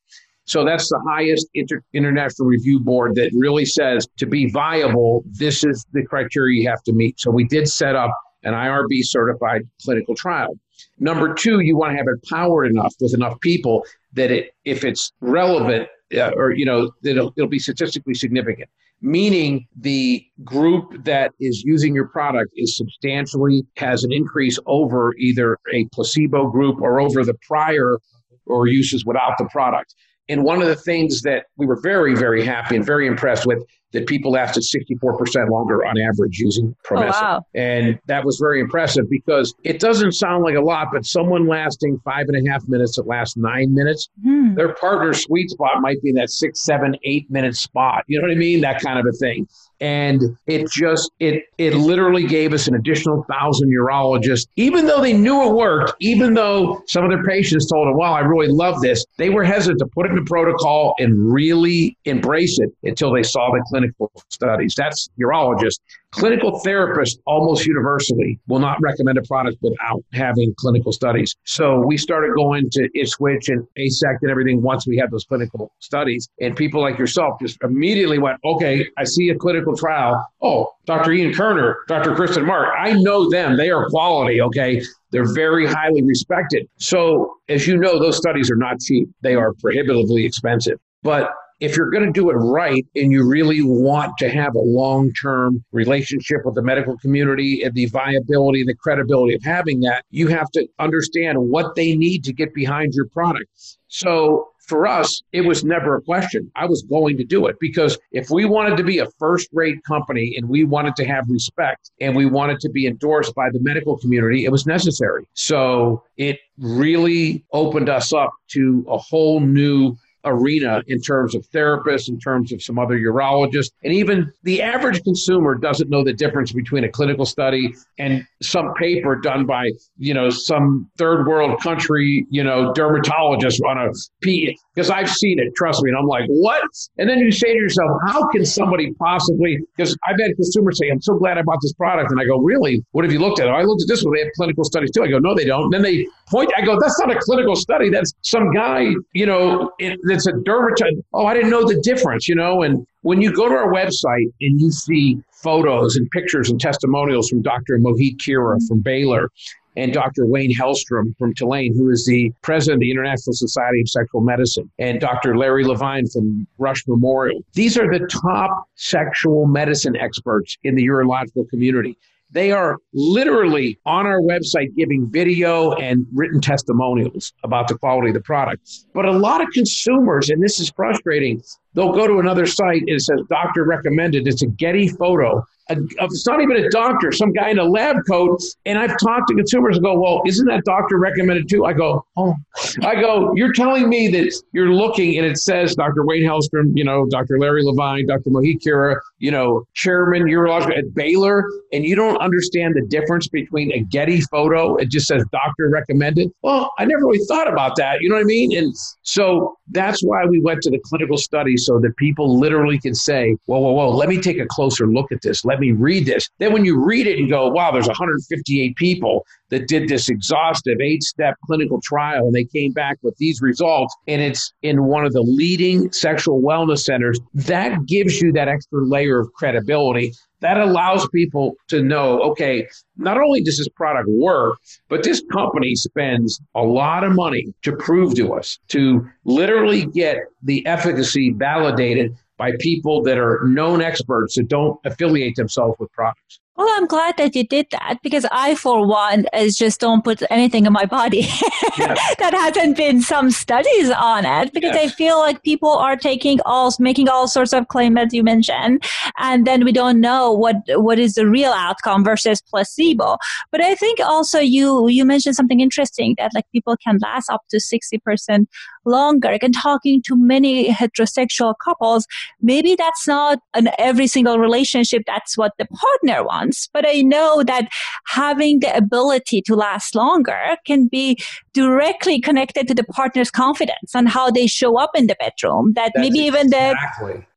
So 0.51 0.65
that's 0.65 0.89
the 0.89 1.01
highest 1.09 1.47
inter- 1.55 1.85
international 1.93 2.49
review 2.49 2.81
board 2.81 3.15
that 3.15 3.31
really 3.37 3.65
says 3.65 4.09
to 4.17 4.27
be 4.27 4.51
viable, 4.51 5.23
this 5.31 5.63
is 5.63 5.87
the 5.93 6.05
criteria 6.05 6.63
you 6.63 6.69
have 6.69 6.83
to 6.83 6.93
meet. 6.93 7.21
So 7.21 7.31
we 7.31 7.45
did 7.45 7.69
set 7.69 7.95
up 7.95 8.11
an 8.43 8.55
IRB 8.55 9.03
certified 9.03 9.63
clinical 9.85 10.17
trial. 10.17 10.59
Number 10.99 11.35
two, 11.35 11.61
you 11.61 11.77
want 11.77 11.93
to 11.93 11.99
have 11.99 12.07
it 12.09 12.29
powered 12.29 12.67
enough 12.67 12.93
with 13.01 13.15
enough 13.15 13.39
people 13.39 13.85
that 14.15 14.33
it, 14.33 14.51
if 14.65 14.83
it's 14.83 15.13
relevant, 15.21 15.89
uh, 16.17 16.33
or 16.35 16.51
you 16.51 16.65
know, 16.65 16.91
it'll, 17.05 17.33
it'll 17.37 17.49
be 17.49 17.61
statistically 17.61 18.15
significant. 18.15 18.69
Meaning 19.01 19.69
the 19.77 20.27
group 20.43 21.05
that 21.05 21.31
is 21.39 21.63
using 21.65 21.95
your 21.95 22.09
product 22.09 22.51
is 22.57 22.77
substantially 22.77 23.65
has 23.77 24.03
an 24.03 24.13
increase 24.13 24.59
over 24.67 25.15
either 25.17 25.59
a 25.73 25.87
placebo 25.93 26.49
group 26.49 26.81
or 26.81 27.01
over 27.01 27.25
the 27.25 27.35
prior 27.47 27.99
or 28.47 28.67
uses 28.67 29.05
without 29.07 29.39
the 29.39 29.49
product. 29.53 29.95
And 30.31 30.45
one 30.45 30.63
of 30.63 30.69
the 30.69 30.77
things 30.77 31.23
that 31.23 31.47
we 31.57 31.67
were 31.67 31.81
very, 31.83 32.15
very 32.15 32.45
happy 32.45 32.77
and 32.77 32.87
very 32.87 33.07
impressed 33.09 33.47
with 33.47 33.65
that 33.93 34.07
people 34.07 34.33
lasted 34.33 34.63
64% 34.63 35.51
longer 35.51 35.85
on 35.85 35.97
average 36.01 36.39
using 36.39 36.75
Promescent. 36.85 37.13
Oh, 37.15 37.23
wow. 37.23 37.47
And 37.55 37.99
that 38.07 38.25
was 38.25 38.39
very 38.39 38.61
impressive 38.61 39.09
because 39.11 39.55
it 39.65 39.81
doesn't 39.81 40.13
sound 40.13 40.45
like 40.45 40.55
a 40.55 40.61
lot, 40.61 40.89
but 40.93 41.05
someone 41.05 41.49
lasting 41.49 42.01
five 42.05 42.27
and 42.29 42.47
a 42.47 42.51
half 42.51 42.67
minutes 42.69 42.97
that 42.97 43.07
lasts 43.07 43.37
nine 43.37 43.75
minutes, 43.75 44.09
hmm. 44.23 44.55
their 44.55 44.75
partner 44.75 45.13
sweet 45.13 45.51
spot 45.51 45.81
might 45.81 46.01
be 46.03 46.11
in 46.11 46.15
that 46.17 46.31
six, 46.31 46.65
seven, 46.65 46.97
eight 47.05 47.31
minute 47.31 47.57
spot. 47.57 48.05
You 48.07 48.21
know 48.21 48.29
what 48.29 48.33
I 48.33 48.39
mean? 48.39 48.61
That 48.61 48.81
kind 48.81 48.99
of 48.99 49.07
a 49.07 49.17
thing 49.17 49.47
and 49.81 50.23
it 50.47 50.71
just 50.71 51.11
it 51.21 51.45
it 51.59 51.75
literally 51.75 52.27
gave 52.27 52.53
us 52.53 52.69
an 52.69 52.75
additional 52.75 53.25
thousand 53.31 53.71
urologists 53.71 54.47
even 54.57 54.87
though 54.87 55.01
they 55.01 55.13
knew 55.13 55.43
it 55.49 55.55
worked 55.55 55.95
even 56.01 56.35
though 56.35 56.83
some 56.87 57.05
of 57.05 57.11
their 57.11 57.25
patients 57.25 57.71
told 57.71 57.89
them 57.89 57.97
wow 57.97 58.13
i 58.13 58.21
really 58.21 58.49
love 58.49 58.81
this 58.83 59.05
they 59.17 59.31
were 59.31 59.43
hesitant 59.43 59.79
to 59.79 59.87
put 59.87 60.07
it 60.07 60.11
in 60.11 60.17
the 60.17 60.25
protocol 60.25 60.95
and 60.99 61.33
really 61.33 61.97
embrace 62.05 62.59
it 62.61 62.71
until 62.83 63.13
they 63.13 63.23
saw 63.23 63.51
the 63.51 63.63
clinical 63.69 63.80
studies 64.29 64.75
that's 64.77 65.09
urologists 65.21 65.81
Clinical 66.13 66.61
therapists 66.67 67.19
almost 67.25 67.65
universally 67.67 68.41
will 68.49 68.59
not 68.59 68.79
recommend 68.81 69.17
a 69.17 69.23
product 69.23 69.59
without 69.63 70.03
having 70.13 70.53
clinical 70.57 70.91
studies. 70.91 71.37
So 71.45 71.79
we 71.87 71.97
started 71.97 72.35
going 72.35 72.69
to 72.71 72.89
ISSWSH 72.97 73.49
and 73.49 73.67
AASECT 73.79 74.19
and 74.23 74.31
everything 74.31 74.61
once 74.61 74.89
we 74.89 74.97
had 74.97 75.13
those 75.13 75.25
clinical 75.25 75.73
studies. 75.79 76.29
And 76.41 76.57
people 76.57 76.81
like 76.81 76.99
yourself 76.99 77.39
just 77.41 77.59
immediately 77.63 78.19
went, 78.19 78.39
okay, 78.45 78.89
I 78.99 79.05
see 79.05 79.29
a 79.29 79.37
clinical 79.37 79.77
trial. 79.77 80.27
Oh, 80.43 80.73
Dr. 80.85 81.13
Ian 81.13 81.33
Kerner, 81.33 81.79
Dr. 81.87 82.17
Kristen 82.17 82.45
Mark, 82.45 82.75
I 82.77 82.93
know 82.95 83.31
them. 83.31 83.57
They 83.57 83.71
are 83.71 83.89
quality, 83.89 84.41
okay? 84.41 84.83
They're 85.13 85.33
very 85.33 85.65
highly 85.65 86.03
respected. 86.03 86.69
So, 86.79 87.37
as 87.49 87.69
you 87.69 87.77
know, 87.77 88.01
those 88.01 88.17
studies 88.17 88.51
are 88.51 88.57
not 88.57 88.81
cheap. 88.81 89.09
They 89.23 89.37
are 89.37 89.53
prohibitively 89.55 90.27
expensive. 90.27 90.81
But 91.05 91.31
if 91.61 91.77
you're 91.77 91.91
going 91.91 92.05
to 92.05 92.13
do 92.13 92.31
it 92.31 92.35
right 92.35 92.87
and 92.97 93.13
you 93.13 93.27
really 93.27 93.63
want 93.63 94.17
to 94.19 94.29
have 94.29 94.55
a 94.55 94.61
long 94.61 95.13
term 95.13 95.63
relationship 95.73 96.45
with 96.45 96.55
the 96.55 96.63
medical 96.63 96.97
community 96.99 97.63
and 97.63 97.75
the 97.75 97.87
viability 97.87 98.61
and 98.61 98.69
the 98.69 98.75
credibility 98.75 99.35
of 99.35 99.43
having 99.45 99.81
that, 99.81 100.05
you 100.11 100.27
have 100.29 100.51
to 100.53 100.67
understand 100.79 101.39
what 101.39 101.75
they 101.75 101.95
need 101.95 102.25
to 102.25 102.33
get 102.33 102.53
behind 102.55 102.95
your 102.95 103.07
product. 103.07 103.47
So 103.89 104.49
for 104.71 104.87
us, 104.87 105.21
it 105.33 105.41
was 105.41 105.65
never 105.65 105.97
a 105.97 106.01
question. 106.01 106.51
I 106.55 106.65
was 106.65 106.83
going 106.83 107.17
to 107.17 107.25
do 107.25 107.47
it 107.49 107.57
because 107.61 107.99
if 108.13 108.31
we 108.31 108.45
wanted 108.45 108.77
to 108.77 108.85
be 108.85 108.99
a 108.99 109.07
first 109.19 109.49
rate 109.53 109.83
company 109.85 110.37
and 110.37 110.49
we 110.49 110.63
wanted 110.63 110.95
to 110.97 111.05
have 111.05 111.25
respect 111.29 111.91
and 112.01 112.15
we 112.15 112.25
wanted 112.25 112.61
to 112.61 112.71
be 112.71 112.87
endorsed 112.87 113.35
by 113.35 113.51
the 113.51 113.59
medical 113.61 113.99
community, 113.99 114.45
it 114.45 114.53
was 114.53 114.67
necessary. 114.67 115.27
So 115.35 116.05
it 116.17 116.39
really 116.57 117.45
opened 117.53 117.89
us 117.89 118.13
up 118.13 118.31
to 118.53 118.87
a 118.89 118.97
whole 118.97 119.41
new 119.41 119.97
arena 120.25 120.83
in 120.87 121.01
terms 121.01 121.35
of 121.35 121.47
therapists, 121.51 122.09
in 122.09 122.19
terms 122.19 122.53
of 122.53 122.63
some 122.63 122.79
other 122.79 122.99
urologists, 122.99 123.71
and 123.83 123.93
even 123.93 124.33
the 124.43 124.63
average 124.63 125.03
consumer 125.03 125.55
doesn't 125.55 125.91
know 125.91 126.05
the 126.05 126.13
difference 126.13 126.53
between 126.53 126.85
a 126.85 126.89
clinical 126.89 127.27
study 127.27 127.75
and 127.99 128.27
some 128.43 128.75
paper 128.75 129.17
done 129.17 129.47
by, 129.47 129.71
you 129.99 130.15
know, 130.15 130.31
some 130.31 130.91
third 130.97 131.27
world 131.27 131.61
country, 131.61 132.27
you 132.31 132.45
know, 132.45 132.73
dermatologist 132.75 133.61
on 133.63 133.79
a 133.79 133.91
P 134.23 134.57
because 134.75 134.91
I've 134.91 135.11
seen 135.11 135.39
it, 135.39 135.55
trust 135.57 135.83
me. 135.83 135.91
And 135.91 135.99
I'm 135.99 136.07
like, 136.07 136.25
what? 136.29 136.65
And 136.99 137.09
then 137.09 137.19
you 137.19 137.31
say 137.31 137.53
to 137.53 137.59
yourself, 137.59 137.91
how 138.07 138.29
can 138.29 138.45
somebody 138.45 138.93
possibly 138.95 139.59
because 139.77 139.97
I've 140.07 140.17
had 140.21 140.35
consumers 140.37 140.79
say, 140.79 140.91
I'm 140.91 141.01
so 141.01 141.15
glad 141.15 141.39
I 141.39 141.43
bought 141.43 141.59
this 141.63 141.73
product. 141.73 142.11
And 142.11 142.21
I 142.21 142.25
go, 142.25 142.39
Really? 142.39 142.85
What 142.93 143.05
have 143.05 143.13
you 143.13 143.19
looked 143.19 143.41
at? 143.41 143.49
Oh, 143.49 143.53
I 143.53 143.63
looked 143.63 143.83
at 143.83 143.89
this 143.89 144.03
one. 144.03 144.15
They 144.15 144.21
have 144.21 144.33
clinical 144.37 144.65
studies 144.65 144.91
too. 144.91 145.03
I 145.03 145.09
go, 145.09 145.19
No, 145.19 145.35
they 145.35 145.45
don't. 145.45 145.65
And 145.65 145.73
then 145.73 145.83
they 145.83 146.07
point, 146.29 146.51
I 146.57 146.63
go, 146.63 146.79
That's 146.81 146.99
not 147.01 147.15
a 147.15 147.19
clinical 147.19 147.57
study. 147.57 147.91
That's 147.91 148.13
some 148.23 148.53
guy, 148.53 148.93
you 149.13 149.27
know, 149.27 149.73
it, 149.79 149.99
that's 150.11 150.27
a 150.27 150.33
dermatologist. 150.33 151.03
Oh, 151.13 151.27
I 151.27 151.35
didn't 151.35 151.51
know 151.51 151.67
the 151.67 151.81
difference, 151.83 152.29
you 152.29 152.35
know. 152.35 152.63
And 152.63 152.87
when 153.03 153.21
you 153.21 153.33
go 153.33 153.49
to 153.49 153.55
our 153.55 153.73
website 153.73 154.33
and 154.41 154.61
you 154.61 154.71
see 154.71 155.19
photos 155.33 155.97
and 155.97 156.11
pictures 156.11 156.51
and 156.51 156.61
testimonials 156.61 157.29
from 157.29 157.43
Dr. 157.43 157.79
Mohit 157.79 158.17
Khera 158.19 158.59
from 158.69 158.81
Baylor 158.81 159.31
and 159.77 159.93
Dr. 159.93 160.27
Wayne 160.27 160.55
Hellstrom 160.55 161.17
from 161.17 161.33
Tulane, 161.35 161.75
who 161.75 161.91
is 161.91 162.05
the 162.05 162.33
president 162.43 162.77
of 162.77 162.81
the 162.81 162.91
International 162.91 163.33
Society 163.33 163.81
of 163.81 163.89
Sexual 163.89 164.21
Medicine, 164.21 164.71
and 164.79 165.01
Dr. 165.01 165.37
Larry 165.37 165.65
Levine 165.65 166.07
from 166.09 166.47
Rush 166.59 166.87
Memorial. 166.87 167.41
These 167.55 167.79
are 167.79 167.91
the 167.91 168.07
top 168.07 168.65
sexual 168.75 169.47
medicine 169.47 169.97
experts 169.97 170.59
in 170.65 170.75
the 170.75 170.87
urological 170.87 171.49
community. 171.49 171.97
They 172.33 172.53
are 172.53 172.79
literally 172.93 173.79
on 173.87 174.07
our 174.07 174.21
website 174.21 174.75
giving 174.77 175.11
video 175.11 175.73
and 175.73 176.07
written 176.13 176.41
testimonials 176.41 177.33
about 177.43 177.69
the 177.69 177.77
quality 177.77 178.09
of 178.09 178.15
the 178.15 178.21
product. 178.21 178.71
But 178.95 179.07
a 179.07 179.13
lot 179.13 179.41
of 179.41 179.49
consumers, 179.51 180.31
and 180.31 180.43
this 180.43 180.61
is 180.61 180.71
frustrating, 180.71 181.43
they'll 181.75 181.93
go 181.93 182.07
to 182.07 182.19
another 182.19 182.47
site 182.47 182.83
and 182.83 182.91
it 182.91 183.01
says 183.01 183.21
doctor 183.29 183.65
recommended. 183.65 184.29
It's 184.29 184.43
a 184.43 184.47
Getty 184.47 184.89
photo 184.89 185.45
a, 185.71 185.77
it's 186.05 186.27
not 186.27 186.41
even 186.41 186.57
a 186.57 186.69
doctor, 186.71 187.13
some 187.13 187.33
guy 187.33 187.51
in 187.51 187.59
a 187.59 187.65
lab 187.65 187.97
coat. 188.09 188.43
And 188.67 188.79
I've 188.79 188.97
talked 188.99 189.29
to 189.29 189.35
consumers 189.35 189.77
and 189.77 189.85
go, 189.85 189.99
well, 189.99 190.23
isn't 190.27 190.47
that 190.47 190.65
doctor 190.65 190.99
recommended 190.99 191.49
too? 191.49 191.65
I 191.65 191.73
go, 191.73 192.05
oh, 192.17 192.35
I 192.83 193.01
go, 193.01 193.33
you're 193.35 193.53
telling 193.53 193.89
me 193.89 194.09
that 194.09 194.33
you're 194.53 194.73
looking 194.73 195.17
and 195.17 195.27
it 195.27 195.39
says 195.39 195.75
Dr. 195.75 196.05
Wayne 196.05 196.25
Hellstrom, 196.25 196.73
you 196.75 196.85
know, 196.85 197.07
Dr. 197.11 197.39
Larry 197.39 197.63
Levine, 197.65 198.07
Dr. 198.07 198.31
Mohit 198.31 198.59
Khera, 198.65 198.97
you 199.21 199.31
know, 199.31 199.65
chairman 199.75 200.25
urological 200.25 200.77
at 200.77 200.95
Baylor, 200.95 201.45
and 201.73 201.85
you 201.85 201.95
don't 201.95 202.17
understand 202.17 202.75
the 202.75 202.87
difference 202.87 203.29
between 203.29 203.71
a 203.73 203.81
Getty 203.81 204.23
photo. 204.23 204.77
It 204.77 204.91
just 204.91 205.07
says 205.07 205.25
doctor 205.31 205.69
recommended. 205.71 206.31
Well, 206.43 206.73
I 206.79 206.87
never 206.87 207.07
really 207.07 207.25
thought 207.27 207.51
about 207.51 207.77
that. 207.77 207.99
You 208.01 208.09
know 208.09 208.17
what 208.17 208.23
I 208.23 208.25
mean? 208.25 208.57
And 208.57 208.75
so 209.03 209.57
that's 209.69 210.03
why 210.03 210.25
we 210.25 210.41
went 210.41 210.63
to 210.63 210.71
the 210.71 210.81
clinical 210.85 211.17
study 211.17 211.57
so 211.57 211.79
that 211.81 211.97
people 211.97 212.39
literally 212.39 212.79
can 212.79 212.95
say, 212.95 213.37
whoa, 213.47 213.61
whoa, 213.61 213.73
whoa, 213.73 213.91
let 213.91 214.09
me 214.09 214.21
take 214.21 214.39
a 214.39 214.47
closer 214.47 214.87
look 214.87 215.13
at 215.13 215.23
this. 215.23 215.45
Let 215.45 215.61
me 215.61 215.73
read 215.73 216.07
this. 216.07 216.29
Then 216.39 216.53
when 216.53 216.65
you 216.65 216.83
read 216.83 217.07
it 217.07 217.19
and 217.19 217.29
go, 217.29 217.49
wow, 217.49 217.71
there's 217.71 217.89
158 217.89 218.75
people 218.77 219.25
that 219.51 219.69
did 219.69 219.89
this 219.89 220.09
exhaustive 220.09 220.81
eight 220.81 221.03
step 221.03 221.37
clinical 221.47 221.81
trial 221.83 222.27
and 222.27 222.35
they 222.35 222.45
came 222.45 222.73
back 222.73 222.99
with 223.03 223.17
these 223.19 223.41
results 223.43 223.95
and 224.07 224.23
it's 224.23 224.53
in 224.63 224.85
one 224.85 225.05
of 225.05 225.13
the 225.13 225.23
leading 225.23 225.93
sexual 225.93 226.41
wellness 226.41 226.81
centers, 226.81 227.21
that 227.35 227.87
gives 227.87 228.21
you 228.21 228.33
that 228.33 228.49
extra 228.49 228.85
layer 228.85 229.21
of 229.21 229.33
credibility. 229.35 230.13
That 230.41 230.57
allows 230.57 231.07
people 231.11 231.55
to 231.69 231.83
know, 231.83 232.19
okay, 232.31 232.67
not 232.97 233.19
only 233.19 233.43
does 233.43 233.59
this 233.59 233.69
product 233.69 234.09
work, 234.09 234.59
but 234.89 235.03
this 235.03 235.23
company 235.31 235.75
spends 235.75 236.41
a 236.55 236.63
lot 236.63 237.05
of 237.05 237.15
money 237.15 237.53
to 237.63 237.77
prove 237.77 238.15
to 238.15 238.33
us, 238.33 238.59
to 238.69 239.07
literally 239.25 239.85
get 239.85 240.17
the 240.43 240.67
efficacy 240.67 241.35
validated 241.37 242.17
by 242.39 242.53
people 242.59 243.03
that 243.03 243.19
are 243.19 243.43
known 243.45 243.83
experts 243.83 244.37
that 244.37 244.49
don't 244.49 244.81
affiliate 244.87 245.37
themselves 245.37 245.77
with 245.79 245.93
products. 245.93 246.41
Well, 246.61 246.69
I'm 246.77 246.87
glad 246.87 247.17
that 247.17 247.35
you 247.35 247.43
did 247.43 247.69
that 247.71 248.01
because 248.03 248.27
I, 248.31 248.55
for 248.55 248.87
one, 248.87 249.25
is 249.33 249.57
just 249.57 249.81
don't 249.81 250.05
put 250.05 250.23
anything 250.29 250.67
in 250.67 250.75
my 250.75 250.85
body 250.85 251.21
yes. 251.79 252.17
that 252.19 252.35
hasn't 252.35 252.77
been 252.77 253.01
some 253.01 253.31
studies 253.31 253.91
on 253.91 254.27
it 254.27 254.53
because 254.53 254.75
yes. 254.75 254.93
I 254.93 254.95
feel 254.95 255.19
like 255.19 255.43
people 255.43 255.71
are 255.71 255.97
taking 255.97 256.39
all, 256.45 256.71
making 256.79 257.09
all 257.09 257.29
sorts 257.29 257.55
of 257.55 257.69
claims 257.69 257.97
as 257.99 258.13
you 258.13 258.23
mentioned, 258.23 258.85
and 259.17 259.47
then 259.47 259.65
we 259.65 259.73
don't 259.73 260.03
know 260.03 260.33
what 260.33 260.57
what 260.73 260.99
is 260.99 261.15
the 261.15 261.27
real 261.27 261.51
outcome 261.51 262.05
versus 262.05 262.43
placebo. 262.43 263.17
But 263.51 263.63
I 263.63 263.75
think 263.75 263.99
also 264.01 264.39
you 264.39 264.87
you 264.89 265.07
mentioned 265.07 265.37
something 265.37 265.61
interesting 265.61 266.15
that 266.19 266.33
like 266.35 266.45
people 266.53 266.77
can 266.77 266.99
last 267.01 267.31
up 267.31 267.41
to 267.53 267.59
sixty 267.59 267.97
percent 267.97 268.51
longer. 268.85 269.39
And 269.41 269.55
talking 269.55 270.03
to 270.07 270.17
many 270.17 270.69
heterosexual 270.69 271.55
couples, 271.65 272.07
maybe 272.43 272.75
that's 272.75 273.07
not 273.07 273.39
an 273.55 273.71
every 273.79 274.07
single 274.07 274.39
relationship. 274.39 275.05
That's 275.07 275.39
what 275.39 275.53
the 275.59 275.67
partner 275.67 276.23
wants 276.23 276.50
but 276.73 276.87
I 276.87 277.03
know 277.03 277.43
that 277.45 277.69
having 278.07 278.61
the 278.61 278.75
ability 278.77 279.43
to 279.43 279.55
last 279.55 279.95
longer 279.95 280.57
can 280.67 280.89
be 280.89 281.19
directly 281.53 282.21
connected 282.21 282.69
to 282.69 282.75
the 282.75 282.85
partner's 282.85 283.31
confidence 283.31 283.95
and 283.95 284.09
how 284.09 284.31
they 284.31 284.47
show 284.47 284.79
up 284.79 284.91
in 284.95 285.07
the 285.07 285.17
bedroom. 285.19 285.73
That 285.75 285.93
That's 285.95 286.09
maybe 286.09 286.21
even 286.21 286.51
the 286.51 286.75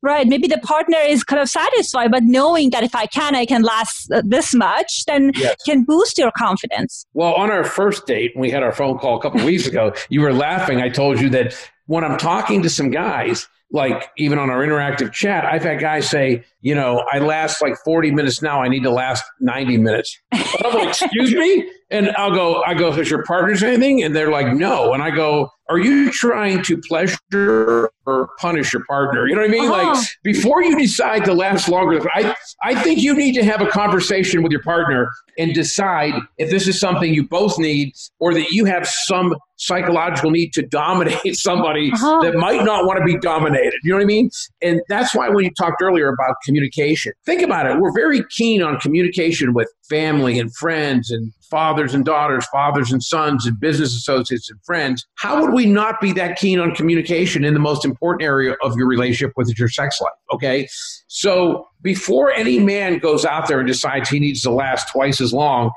right, 0.02 0.28
maybe 0.28 0.48
the 0.48 0.60
partner 0.60 0.98
is 0.98 1.24
kind 1.24 1.42
of 1.42 1.50
satisfied, 1.50 2.12
but 2.12 2.24
knowing 2.24 2.70
that 2.72 2.84
if 2.84 2.96
I 2.96 3.06
can, 3.06 3.36
I 3.36 3.46
can 3.46 3.64
last 3.64 4.12
uh, 4.12 4.22
this 4.26 4.54
much, 4.54 5.06
then 5.06 5.32
yes. 5.36 5.56
can 5.66 5.84
boost 5.84 6.18
your 6.18 6.32
confidence. 6.38 7.06
Well, 7.14 7.34
on 7.34 7.50
our 7.50 7.64
first 7.64 8.06
date, 8.06 8.34
we 8.36 8.52
had 8.52 8.64
our 8.64 8.72
phone 8.72 8.98
call 8.98 9.18
a 9.18 9.22
couple 9.22 9.44
weeks 9.46 9.66
ago. 9.66 9.94
You 10.10 10.22
were 10.22 10.34
laughing. 10.34 10.82
I 10.82 10.90
told 10.90 11.20
you 11.20 11.30
that 11.30 11.56
when 11.88 12.04
I'm 12.04 12.18
talking 12.18 12.62
to 12.64 12.70
some 12.70 12.92
guys, 12.92 13.48
like 13.74 14.12
even 14.18 14.38
on 14.38 14.52
our 14.52 14.60
interactive 14.60 15.12
chat, 15.12 15.46
I've 15.46 15.64
had 15.64 15.80
guys 15.80 16.08
say, 16.08 16.44
you 16.62 16.76
know, 16.76 17.04
I 17.12 17.18
last 17.20 17.62
like 17.62 17.74
40 17.84 18.12
minutes 18.12 18.42
now. 18.42 18.62
I 18.62 18.70
need 18.70 18.84
to 18.84 18.92
last 18.92 19.24
90 19.42 19.78
minutes. 19.80 20.18
I'm 20.32 20.74
like, 20.76 20.90
excuse 20.90 21.34
me? 21.36 21.70
And 21.90 22.12
I'll 22.16 22.34
go, 22.34 22.64
I 22.64 22.76
go, 22.76 22.92
has 22.92 23.10
your 23.10 23.24
partner 23.24 23.54
anything? 23.66 24.04
And 24.04 24.16
they're 24.16 24.32
like, 24.32 24.56
no. 24.56 24.94
And 24.94 25.02
I 25.02 25.10
go, 25.10 25.50
are 25.74 25.80
you 25.80 26.12
trying 26.12 26.62
to 26.64 26.78
pleasure 26.78 27.90
or 28.06 28.30
punish 28.38 28.74
your 28.74 28.86
partner? 28.86 29.28
You 29.28 29.34
know 29.34 29.42
what 29.42 29.50
I 29.50 29.52
mean? 29.52 29.72
Uh-huh. 29.72 29.94
Like 29.94 30.08
before 30.24 30.64
you 30.64 30.78
decide 30.78 31.26
to 31.26 31.34
last 31.34 31.68
longer, 31.68 32.00
I, 32.14 32.36
I 32.62 32.76
think 32.76 33.02
you 33.02 33.16
need 33.16 33.34
to 33.34 33.44
have 33.44 33.60
a 33.60 33.68
conversation 33.68 34.44
with 34.44 34.52
your 34.52 34.62
partner 34.62 35.10
and 35.40 35.54
decide 35.56 36.14
if 36.38 36.52
this 36.52 36.68
is 36.68 36.80
something 36.80 37.12
you 37.12 37.28
both 37.28 37.58
need 37.58 37.94
or 38.20 38.36
that 38.36 38.52
you 38.52 38.66
have 38.66 38.86
some 38.86 39.36
psychological 39.56 40.30
need 40.30 40.54
to 40.54 40.62
dominate 40.62 41.18
somebody 41.36 41.92
uh-huh. 41.92 42.22
that 42.22 42.36
might 42.36 42.64
not 42.64 42.86
want 42.86 43.00
to 43.00 43.06
be 43.06 43.18
dominated. 43.18 43.80
You 43.84 43.92
know 43.92 43.98
what 43.98 44.04
I 44.04 44.06
mean? 44.06 44.30
And 44.62 44.80
that's 44.90 45.16
why 45.16 45.30
when 45.30 45.44
you 45.44 45.52
talked 45.58 45.82
earlier 45.82 46.10
about 46.10 46.36
communication, 46.46 47.14
think 47.26 47.42
about 47.42 47.66
it. 47.66 47.80
We're 47.80 47.94
very 47.94 48.24
keen 48.30 48.62
on 48.62 48.80
communication 48.80 49.56
with 49.56 49.72
family 49.90 50.40
and 50.40 50.54
friends 50.56 51.12
and 51.12 51.32
fathers 51.50 51.94
and 51.94 52.04
daughters, 52.04 52.46
fathers 52.48 52.92
and 52.92 53.04
sons, 53.04 53.46
and 53.46 53.60
business 53.60 53.96
associates 53.96 54.50
and 54.50 54.60
friends. 54.64 55.06
How 55.16 55.42
would 55.42 55.54
we 55.54 55.66
not 55.66 56.02
be 56.02 56.12
that 56.14 56.38
keen 56.38 56.60
on 56.60 56.74
communication 56.74 57.44
in 57.44 57.54
the 57.54 57.60
most 57.60 57.86
important 57.86 58.24
area 58.24 58.56
of 58.64 58.76
your 58.76 58.88
relationship, 58.88 59.34
with 59.36 59.54
your 59.60 59.70
sex 59.70 60.02
life? 60.02 60.14
Okay. 60.34 60.68
So 61.08 61.68
before 61.82 62.32
any 62.32 62.60
man 62.60 62.98
goes 63.00 63.26
out 63.26 63.48
there 63.48 63.60
and 63.60 63.68
decides 63.68 64.10
he 64.10 64.20
needs 64.20 64.42
to 64.42 64.52
last 64.52 64.92
twice 64.92 65.22
as 65.22 65.34
long, 65.34 65.72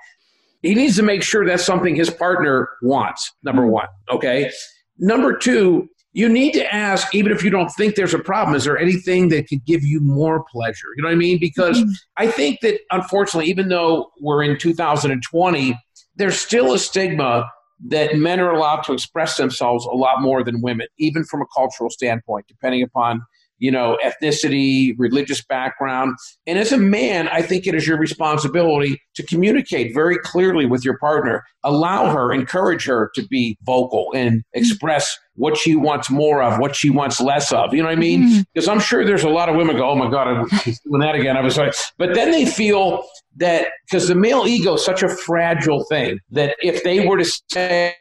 he 0.63 0.75
needs 0.75 0.97
to 0.97 1.03
make 1.03 1.23
sure 1.23 1.47
that's 1.47 1.65
something 1.65 1.95
his 1.95 2.11
partner 2.11 2.69
wants, 2.83 3.33
number 3.43 3.63
mm-hmm. 3.63 3.73
one. 3.73 3.89
Okay. 4.11 4.51
Number 4.99 5.37
two, 5.37 5.89
you 6.17 6.31
need 6.31 6.53
to 6.53 6.75
ask, 6.75 7.15
even 7.15 7.31
if 7.31 7.45
you 7.45 7.51
don't 7.51 7.69
think 7.69 7.95
there's 7.95 8.15
a 8.15 8.19
problem, 8.19 8.57
is 8.57 8.65
there 8.65 8.79
anything 8.79 9.29
that 9.29 9.49
could 9.49 9.63
give 9.67 9.85
you 9.85 10.01
more 10.01 10.43
pleasure? 10.51 10.87
You 10.97 11.03
know 11.03 11.09
what 11.09 11.15
I 11.15 11.19
mean? 11.19 11.39
Because 11.39 11.79
mm-hmm. 11.79 11.91
I 12.17 12.27
think 12.27 12.61
that 12.63 12.81
unfortunately, 12.91 13.51
even 13.51 13.69
though 13.69 14.11
we're 14.19 14.43
in 14.43 14.57
2020, 14.57 15.79
there's 16.15 16.39
still 16.39 16.73
a 16.73 16.79
stigma 16.79 17.45
that 17.89 18.17
men 18.17 18.41
are 18.41 18.51
allowed 18.51 18.81
to 18.85 18.95
express 18.95 19.37
themselves 19.37 19.85
a 19.85 19.91
lot 19.91 20.23
more 20.23 20.43
than 20.43 20.63
women, 20.63 20.87
even 20.99 21.23
from 21.23 21.43
a 21.43 21.47
cultural 21.55 21.91
standpoint, 21.91 22.47
depending 22.49 22.83
upon 22.83 23.21
you 23.59 23.71
know, 23.71 23.99
ethnicity, 24.05 24.95
religious 24.99 25.43
background. 25.43 26.15
And 26.47 26.59
as 26.59 26.73
a 26.73 26.79
man, 26.79 27.29
I 27.29 27.41
think 27.41 27.67
it 27.67 27.75
is 27.75 27.87
your 27.87 27.99
responsibility 27.99 29.01
to 29.15 29.23
communicate 29.23 29.95
very 29.95 30.19
clearly 30.19 30.67
with 30.67 30.85
your 30.85 30.99
partner. 30.99 31.43
Allow 31.65 32.11
her, 32.11 32.33
encourage 32.33 32.85
her 32.85 33.11
to 33.15 33.27
be 33.29 33.57
vocal 33.65 34.13
and 34.15 34.43
express 34.53 35.19
what 35.37 35.57
she 35.57 35.77
wants 35.77 36.11
more 36.11 36.43
of, 36.43 36.59
what 36.59 36.75
she 36.75 36.91
wants 36.91 37.21
less 37.21 37.53
of. 37.53 37.73
You 37.73 37.83
know 37.83 37.89
what 37.89 37.97
I 37.97 38.01
mean? 38.01 38.23
Mm-hmm. 38.23 38.41
Because 38.53 38.69
I'm 38.69 38.81
sure 38.81 39.05
there's 39.05 39.23
a 39.23 39.29
lot 39.29 39.49
of 39.49 39.57
women 39.57 39.77
go, 39.77 39.91
"Oh 39.91 39.95
my 39.95 40.11
God, 40.11 40.29
I'm 40.29 40.49
doing 40.85 41.01
that 41.01 41.15
again." 41.15 41.37
I 41.37 41.41
was 41.41 41.57
like, 41.57 41.75
but 41.99 42.15
then 42.15 42.31
they 42.31 42.45
feel 42.45 43.07
that 43.37 43.69
because 43.87 44.09
the 44.09 44.15
male 44.15 44.47
ego 44.47 44.75
is 44.75 44.85
such 44.85 45.03
a 45.03 45.09
fragile 45.09 45.85
thing 45.85 46.19
that 46.31 46.57
if 46.63 46.83
they 46.83 47.07
were 47.07 47.19
to 47.19 47.25
say, 47.51 47.95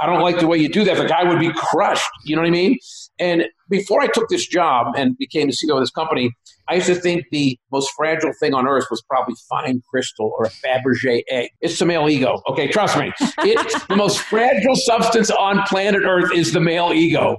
"I 0.00 0.06
don't 0.06 0.20
like 0.20 0.38
the 0.38 0.46
way 0.46 0.58
you 0.58 0.68
do 0.68 0.84
that," 0.84 0.96
the 0.96 1.06
guy 1.06 1.24
would 1.24 1.40
be 1.40 1.52
crushed. 1.52 2.08
You 2.24 2.36
know 2.36 2.42
what 2.42 2.48
I 2.48 2.52
mean? 2.52 2.78
And 3.18 3.44
before 3.72 4.02
I 4.02 4.06
took 4.06 4.28
this 4.28 4.46
job 4.46 4.94
and 4.96 5.16
became 5.18 5.48
the 5.48 5.54
CEO 5.54 5.74
of 5.74 5.80
this 5.80 5.90
company, 5.90 6.30
I 6.68 6.76
used 6.76 6.86
to 6.86 6.94
think 6.94 7.26
the 7.32 7.58
most 7.72 7.90
fragile 7.96 8.32
thing 8.38 8.54
on 8.54 8.68
earth 8.68 8.86
was 8.90 9.02
probably 9.02 9.34
fine 9.48 9.82
crystal 9.90 10.32
or 10.38 10.44
a 10.44 10.50
Fabergé 10.50 11.22
egg. 11.28 11.50
It's 11.60 11.78
the 11.78 11.86
male 11.86 12.08
ego. 12.08 12.40
Okay, 12.48 12.68
trust 12.68 12.96
me. 12.98 13.12
It, 13.38 13.82
the 13.88 13.96
most 13.96 14.20
fragile 14.20 14.76
substance 14.76 15.30
on 15.30 15.62
planet 15.66 16.02
Earth 16.04 16.32
is 16.32 16.52
the 16.52 16.60
male 16.60 16.92
ego. 16.92 17.38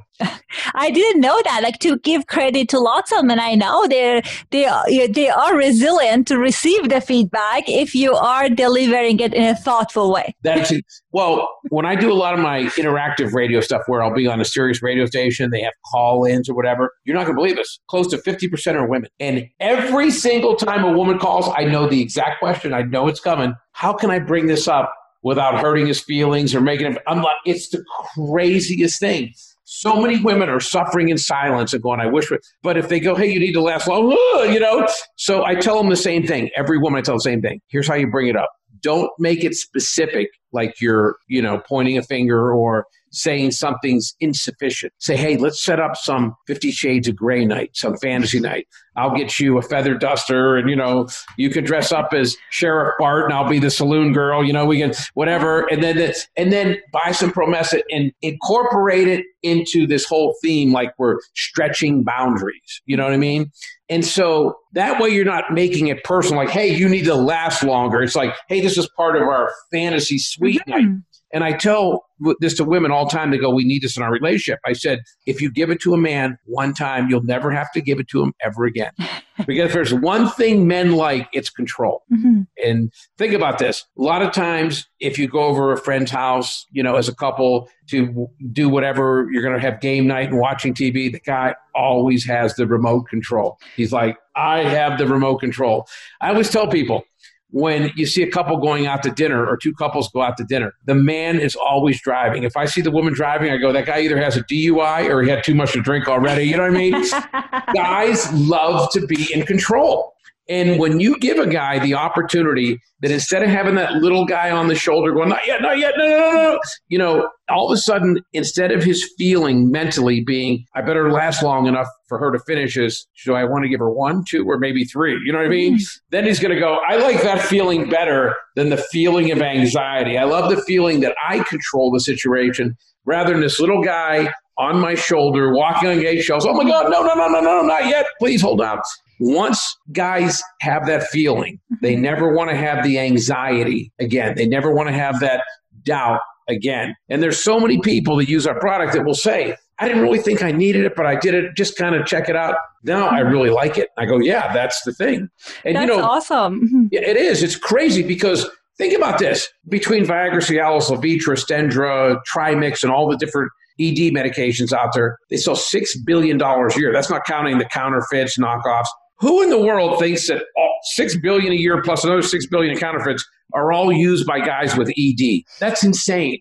I 0.76 0.91
didn't 0.91 1.22
know 1.22 1.39
that. 1.46 1.62
Like 1.63 1.80
to 1.80 1.98
give 2.00 2.28
credit 2.28 2.69
to 2.69 2.80
lots 2.80 3.12
of 3.12 3.26
men 3.26 3.39
I 3.39 3.56
know, 3.56 3.88
they 3.88 4.22
they 4.52 4.65
are, 4.65 4.86
they 4.88 5.30
are 5.30 5.56
resilient 5.56 6.28
to 6.28 6.38
receive 6.38 6.89
the 6.89 7.02
feedback 7.02 7.67
if 7.67 7.96
you 7.96 8.13
are 8.13 8.50
delivering 8.50 9.19
it 9.19 9.34
in 9.34 9.43
a 9.43 9.56
thoughtful 9.56 10.12
way. 10.12 10.36
That's 10.43 10.72
it. 10.72 10.86
Well, 11.12 11.48
when 11.69 11.86
I 11.86 11.96
do 11.96 12.12
a 12.12 12.15
lot 12.15 12.34
of 12.34 12.39
my 12.39 12.63
interactive 12.78 13.34
radio 13.34 13.62
stuff, 13.62 13.84
where 13.88 14.04
I'll 14.04 14.13
be 14.13 14.28
on 14.28 14.39
a 14.41 14.46
Sirius 14.46 14.82
radio 14.82 15.06
station, 15.06 15.50
they 15.50 15.62
have 15.62 15.74
call-ins 16.23 16.49
or 16.49 16.53
whatever. 16.53 16.91
You're 17.05 17.15
not 17.15 17.25
going 17.25 17.36
to 17.36 17.41
believe 17.41 17.55
this. 17.55 17.79
Close 17.88 18.07
to 18.07 18.17
fifty 18.17 18.47
percent 18.47 18.77
are 18.77 18.88
women, 18.88 19.09
and 19.19 19.47
every 19.59 20.12
single 20.12 20.55
time 20.55 20.83
a 20.83 20.91
woman 20.91 21.19
calls, 21.19 21.49
I 21.55 21.63
know 21.63 21.88
the 21.88 22.01
exact 22.01 22.39
question. 22.39 22.73
I 22.73 22.83
know 22.83 23.07
it's 23.07 23.19
coming. 23.19 23.53
How 23.71 23.93
can 23.93 24.09
I 24.09 24.19
bring 24.19 24.47
this 24.47 24.67
up 24.67 24.93
without 25.23 25.59
hurting 25.59 25.88
his 25.88 26.01
feelings 26.01 26.53
or 26.53 26.62
making 26.62 26.88
him? 26.88 26.97
I'm 27.07 27.21
like, 27.21 27.38
it's 27.45 27.69
the 27.69 27.83
craziest 28.15 28.99
thing 28.99 29.33
so 29.65 29.99
many 29.99 30.21
women 30.21 30.49
are 30.49 30.59
suffering 30.59 31.09
in 31.09 31.17
silence 31.17 31.73
and 31.73 31.81
going, 31.81 31.99
I 31.99 32.05
wish, 32.05 32.29
but 32.62 32.77
if 32.77 32.89
they 32.89 32.99
go, 32.99 33.15
hey, 33.15 33.31
you 33.31 33.39
need 33.39 33.53
to 33.53 33.62
last 33.62 33.88
long, 33.88 34.12
you 34.51 34.59
know? 34.59 34.88
So 35.15 35.43
I 35.45 35.55
tell 35.55 35.77
them 35.77 35.89
the 35.89 35.95
same 35.95 36.27
thing. 36.27 36.49
Every 36.55 36.77
woman, 36.77 36.99
I 36.99 37.01
tell 37.01 37.15
the 37.15 37.21
same 37.21 37.41
thing. 37.41 37.59
Here's 37.69 37.88
how 37.88 37.95
you 37.95 38.07
bring 38.07 38.27
it 38.27 38.36
up. 38.36 38.49
Don't 38.81 39.09
make 39.17 39.43
it 39.43 39.55
specific, 39.55 40.29
like 40.51 40.79
you're, 40.79 41.15
you 41.27 41.41
know, 41.41 41.59
pointing 41.59 41.97
a 41.97 42.03
finger 42.03 42.53
or 42.53 42.86
saying 43.13 43.52
something's 43.52 44.15
insufficient. 44.19 44.91
Say, 44.97 45.15
hey, 45.15 45.38
let's 45.38 45.63
set 45.63 45.80
up 45.80 45.95
some 45.95 46.36
Fifty 46.47 46.71
Shades 46.71 47.08
of 47.08 47.15
Grey 47.15 47.45
night, 47.45 47.71
some 47.73 47.95
fantasy 47.97 48.39
night. 48.39 48.67
I'll 48.95 49.15
get 49.15 49.39
you 49.39 49.58
a 49.58 49.62
feather 49.62 49.95
duster, 49.95 50.56
and 50.56 50.69
you 50.69 50.76
know, 50.76 51.08
you 51.38 51.49
can 51.49 51.63
dress 51.63 51.91
up 51.91 52.13
as 52.13 52.38
Sheriff 52.49 52.93
Bart, 52.99 53.26
and 53.26 53.34
I'll 53.34 53.49
be 53.49 53.60
the 53.60 53.71
saloon 53.71 54.13
girl. 54.13 54.43
You 54.43 54.54
know, 54.54 54.65
we 54.65 54.80
can 54.80 54.93
whatever, 55.13 55.65
and 55.71 55.84
then 55.84 56.13
and 56.36 56.52
then 56.52 56.78
buy 56.91 57.12
some 57.12 57.32
Promescent 57.32 57.84
and 57.89 58.12
incorporate 58.21 59.08
it 59.08 59.26
into 59.41 59.86
this 59.88 60.06
whole 60.06 60.36
theme, 60.41 60.71
like 60.71 60.93
we're 60.97 61.17
stretching 61.36 62.04
boundaries. 62.04 62.82
You 62.86 62.97
know 62.97 63.04
what 63.04 63.13
I 63.13 63.17
mean? 63.17 63.52
And 63.89 64.06
so 64.06 64.58
that 64.73 65.02
way 65.02 65.10
you're 65.10 65.26
not 65.26 65.54
making 65.54 65.88
it 65.88 66.04
personal, 66.04 66.43
like, 66.43 66.49
hey, 66.49 66.73
you 66.73 66.88
need 66.88 67.06
to 67.06 67.15
last 67.15 67.63
longer. 67.63 68.02
It's 68.02 68.15
like, 68.15 68.34
hey, 68.47 68.62
this 68.62 68.78
is 68.78 68.89
part 68.95 69.15
of 69.15 69.23
our 69.23 69.52
fantasy 69.71 70.17
suite 70.17 70.62
mm-hmm. 70.67 70.71
night. 70.71 71.02
And 71.34 71.43
I 71.43 71.54
tell 71.54 72.06
this 72.39 72.56
to 72.58 72.63
women 72.63 72.91
all 72.91 73.06
the 73.06 73.12
time. 73.12 73.32
They 73.32 73.39
go, 73.39 73.50
We 73.50 73.65
need 73.65 73.82
this 73.82 73.98
in 73.98 74.04
our 74.04 74.12
relationship. 74.12 74.60
I 74.65 74.74
said, 74.74 75.02
If 75.26 75.41
you 75.41 75.52
give 75.52 75.72
it 75.72 75.82
to 75.82 75.93
a 75.93 75.98
man 75.98 76.38
one 76.46 76.74
time, 76.74 77.10
you'll 77.10 77.24
never 77.24 77.52
have 77.52 77.72
to 77.74 77.82
give 77.82 78.00
it 78.00 78.08
to 78.10 78.22
him 78.22 78.34
ever 78.41 78.65
again. 78.65 78.91
because 79.48 79.67
if 79.67 79.74
there's 79.74 79.93
one 79.93 80.30
thing 80.30 80.67
men 80.67 80.93
like, 80.93 81.28
it's 81.34 81.50
control. 81.50 82.04
Mm-hmm. 82.13 82.41
And 82.63 82.93
think 83.17 83.34
about 83.34 83.58
this. 83.58 83.86
A 83.98 84.02
lot 84.02 84.22
of 84.22 84.32
times, 84.32 84.88
if 85.00 85.17
you 85.17 85.28
go 85.28 85.41
over 85.43 85.74
a 85.74 85.78
friend's 85.78 86.12
house, 86.12 86.65
you 86.72 86.84
know, 86.84 86.96
as 86.96 87.10
a 87.10 87.15
couple 87.15 87.67
to 87.89 88.30
do 88.52 88.69
whatever, 88.69 89.28
you're 89.32 89.41
going 89.41 89.56
to 89.56 89.60
have 89.60 89.82
game 89.82 90.08
night 90.08 90.30
and 90.30 90.39
watching 90.39 90.74
TV, 90.74 91.12
the 91.12 91.19
guy 91.19 91.56
always 91.74 92.24
has 92.26 92.56
the 92.56 92.67
remote 92.67 93.08
control. 93.10 93.58
He's 93.76 93.91
like, 93.91 94.17
I 94.36 94.60
have 94.63 94.98
the 94.98 95.08
remote 95.08 95.38
control. 95.38 95.88
I 96.22 96.30
always 96.30 96.50
tell 96.50 96.67
people, 96.67 97.04
when 97.53 97.91
you 97.95 98.07
see 98.07 98.23
a 98.23 98.29
couple 98.29 98.57
going 98.57 98.87
out 98.87 99.03
to 99.03 99.11
dinner 99.11 99.45
or 99.45 99.55
two 99.55 99.73
couples 99.75 100.09
go 100.11 100.23
out 100.23 100.35
to 100.37 100.43
dinner, 100.43 100.73
the 100.85 100.95
man 100.95 101.39
is 101.39 101.55
always 101.55 102.01
driving. 102.01 102.41
If 102.43 102.57
I 102.57 102.65
see 102.65 102.81
the 102.81 102.89
woman 102.89 103.13
driving, 103.13 103.51
I 103.51 103.57
go, 103.57 103.71
that 103.71 103.85
guy 103.85 103.99
either 103.99 104.17
has 104.17 104.35
a 104.35 104.43
DUI 104.43 105.07
or 105.07 105.21
he 105.21 105.29
had 105.29 105.43
too 105.43 105.53
much 105.53 105.73
to 105.73 105.81
drink 105.81 106.07
already. 106.07 106.45
You 106.45 106.57
know 106.57 106.63
what 106.63 106.71
I 106.71 106.77
mean? 106.77 107.73
Guys 107.75 108.33
love 108.33 108.91
to 108.93 109.05
be 109.05 109.31
in 109.31 109.45
control. 109.45 110.12
And 110.49 110.77
when 110.77 110.99
you 110.99 111.17
give 111.19 111.39
a 111.39 111.47
guy 111.47 111.79
the 111.79 111.93
opportunity 111.93 112.77
that 113.01 113.12
instead 113.12 113.43
of 113.43 113.49
having 113.49 113.75
that 113.75 113.95
little 113.95 114.25
guy 114.25 114.51
on 114.51 114.67
the 114.67 114.75
shoulder 114.75 115.13
going, 115.13 115.29
not 115.29 115.45
yet, 115.47 115.62
not 115.62 115.77
yet, 115.77 115.93
no, 115.97 116.06
no, 116.06 116.17
no, 116.17 116.32
no, 116.34 116.60
you 116.89 116.97
know, 116.97 117.29
all 117.49 117.71
of 117.71 117.77
a 117.77 117.79
sudden, 117.79 118.19
instead 118.34 118.71
of 118.71 118.84
his 118.84 119.10
feeling 119.17 119.71
mentally 119.71 120.21
being, 120.21 120.65
I 120.75 120.82
better 120.82 121.12
last 121.12 121.43
long 121.43 121.67
enough 121.67 121.88
for 122.10 122.17
her 122.19 122.32
to 122.32 122.39
finish 122.39 122.75
is, 122.75 123.08
do 123.25 123.36
I 123.36 123.45
want 123.45 123.63
to 123.63 123.69
give 123.69 123.79
her 123.79 123.89
one, 123.89 124.23
two, 124.27 124.45
or 124.45 124.58
maybe 124.58 124.84
three? 124.84 125.17
You 125.25 125.32
know 125.32 125.39
what 125.39 125.47
I 125.47 125.49
mean? 125.49 125.75
Mm-hmm. 125.75 125.97
then 126.12 126.25
he's 126.25 126.39
going 126.39 126.53
to 126.53 126.60
go, 126.60 126.79
I 126.88 126.97
like 126.97 127.21
that 127.23 127.41
feeling 127.41 127.89
better 127.89 128.36
than 128.56 128.69
the 128.69 128.77
feeling 128.77 129.32
of 129.32 129.41
anxiety. 129.41 130.17
I 130.17 130.25
love 130.25 130.49
the 130.49 130.62
feeling 130.63 130.99
that 131.01 131.15
I 131.27 131.39
control 131.39 131.91
the 131.91 132.01
situation 132.01 132.75
rather 133.06 133.32
than 133.32 133.41
this 133.41 133.60
little 133.60 133.82
guy 133.82 134.29
on 134.58 134.79
my 134.79 134.95
shoulder 134.95 135.53
walking 135.53 135.89
on 135.89 136.06
eggshells. 136.06 136.45
Oh 136.45 136.53
my 136.53 136.63
God, 136.63 136.89
no, 136.91 137.03
no, 137.03 137.13
no, 137.15 137.27
no, 137.27 137.39
no, 137.39 137.62
not 137.62 137.88
yet. 137.88 138.06
Please 138.19 138.41
hold 138.41 138.62
on. 138.62 138.79
Once 139.25 139.77
guys 139.93 140.43
have 140.59 140.86
that 140.86 141.03
feeling, 141.03 141.57
they 141.81 141.93
mm-hmm. 141.93 142.01
never 142.01 142.33
want 142.33 142.49
to 142.49 142.57
have 142.57 142.83
the 142.83 142.99
anxiety 142.99 143.89
again. 143.97 144.36
They 144.36 144.45
never 144.45 144.73
want 144.73 144.89
to 144.89 144.93
have 144.93 145.21
that 145.21 145.43
doubt 145.83 146.19
again. 146.49 146.93
And 147.07 147.23
there's 147.23 147.41
so 147.41 147.57
many 147.57 147.79
people 147.79 148.17
that 148.17 148.27
use 148.27 148.45
our 148.45 148.59
product 148.59 148.91
that 148.91 149.05
will 149.05 149.13
say, 149.13 149.55
I 149.79 149.88
didn't 149.88 150.03
really 150.03 150.19
think 150.19 150.43
I 150.43 150.51
needed 150.51 150.83
it, 150.83 150.97
but 150.97 151.05
I 151.05 151.15
did 151.15 151.36
it. 151.36 151.55
Just 151.55 151.77
kind 151.77 151.95
of 151.95 152.05
check 152.05 152.27
it 152.27 152.36
out. 152.36 152.55
Now 152.83 153.07
I 153.07 153.19
really 153.19 153.49
like 153.49 153.77
it. 153.77 153.89
I 153.97 154.05
go, 154.05 154.19
yeah, 154.19 154.51
that's 154.51 154.81
the 154.83 154.93
thing. 154.93 155.29
And 155.63 155.77
that's 155.77 155.89
you 155.89 155.98
know, 155.98 156.04
awesome. 156.04 156.89
It 156.91 157.15
is. 157.15 157.43
It's 157.43 157.56
crazy 157.56 158.04
because 158.04 158.45
think 158.77 158.93
about 158.93 159.19
this: 159.19 159.48
between 159.69 160.06
Viagra, 160.06 160.41
Cialis, 160.41 160.89
Levitra, 160.89 161.37
Stendra, 161.37 162.19
Trimix, 162.35 162.83
and 162.83 162.91
all 162.91 163.10
the 163.10 163.15
different 163.15 163.52
ED 163.79 164.13
medications 164.13 164.73
out 164.73 164.89
there, 164.93 165.17
they 165.29 165.37
sell 165.37 165.56
six 165.56 165.98
billion 165.98 166.37
dollars 166.37 166.75
a 166.75 166.79
year. 166.79 166.91
That's 166.91 167.10
not 167.10 167.23
counting 167.23 167.58
the 167.58 167.65
counterfeits, 167.65 168.37
knockoffs. 168.37 168.87
Who 169.19 169.41
in 169.43 169.49
the 169.49 169.59
world 169.59 169.99
thinks 169.99 170.27
that 170.27 170.37
uh, 170.41 170.67
six 170.83 171.17
billion 171.17 171.53
a 171.53 171.55
year 171.55 171.81
plus 171.81 172.03
another 172.03 172.21
six 172.21 172.45
billion 172.45 172.73
in 172.73 172.79
counterfeits 172.79 173.25
are 173.53 173.71
all 173.71 173.91
used 173.91 174.25
by 174.25 174.39
guys 174.39 174.75
with 174.75 174.89
ED? 174.97 175.43
That's 175.59 175.83
insane. 175.83 176.39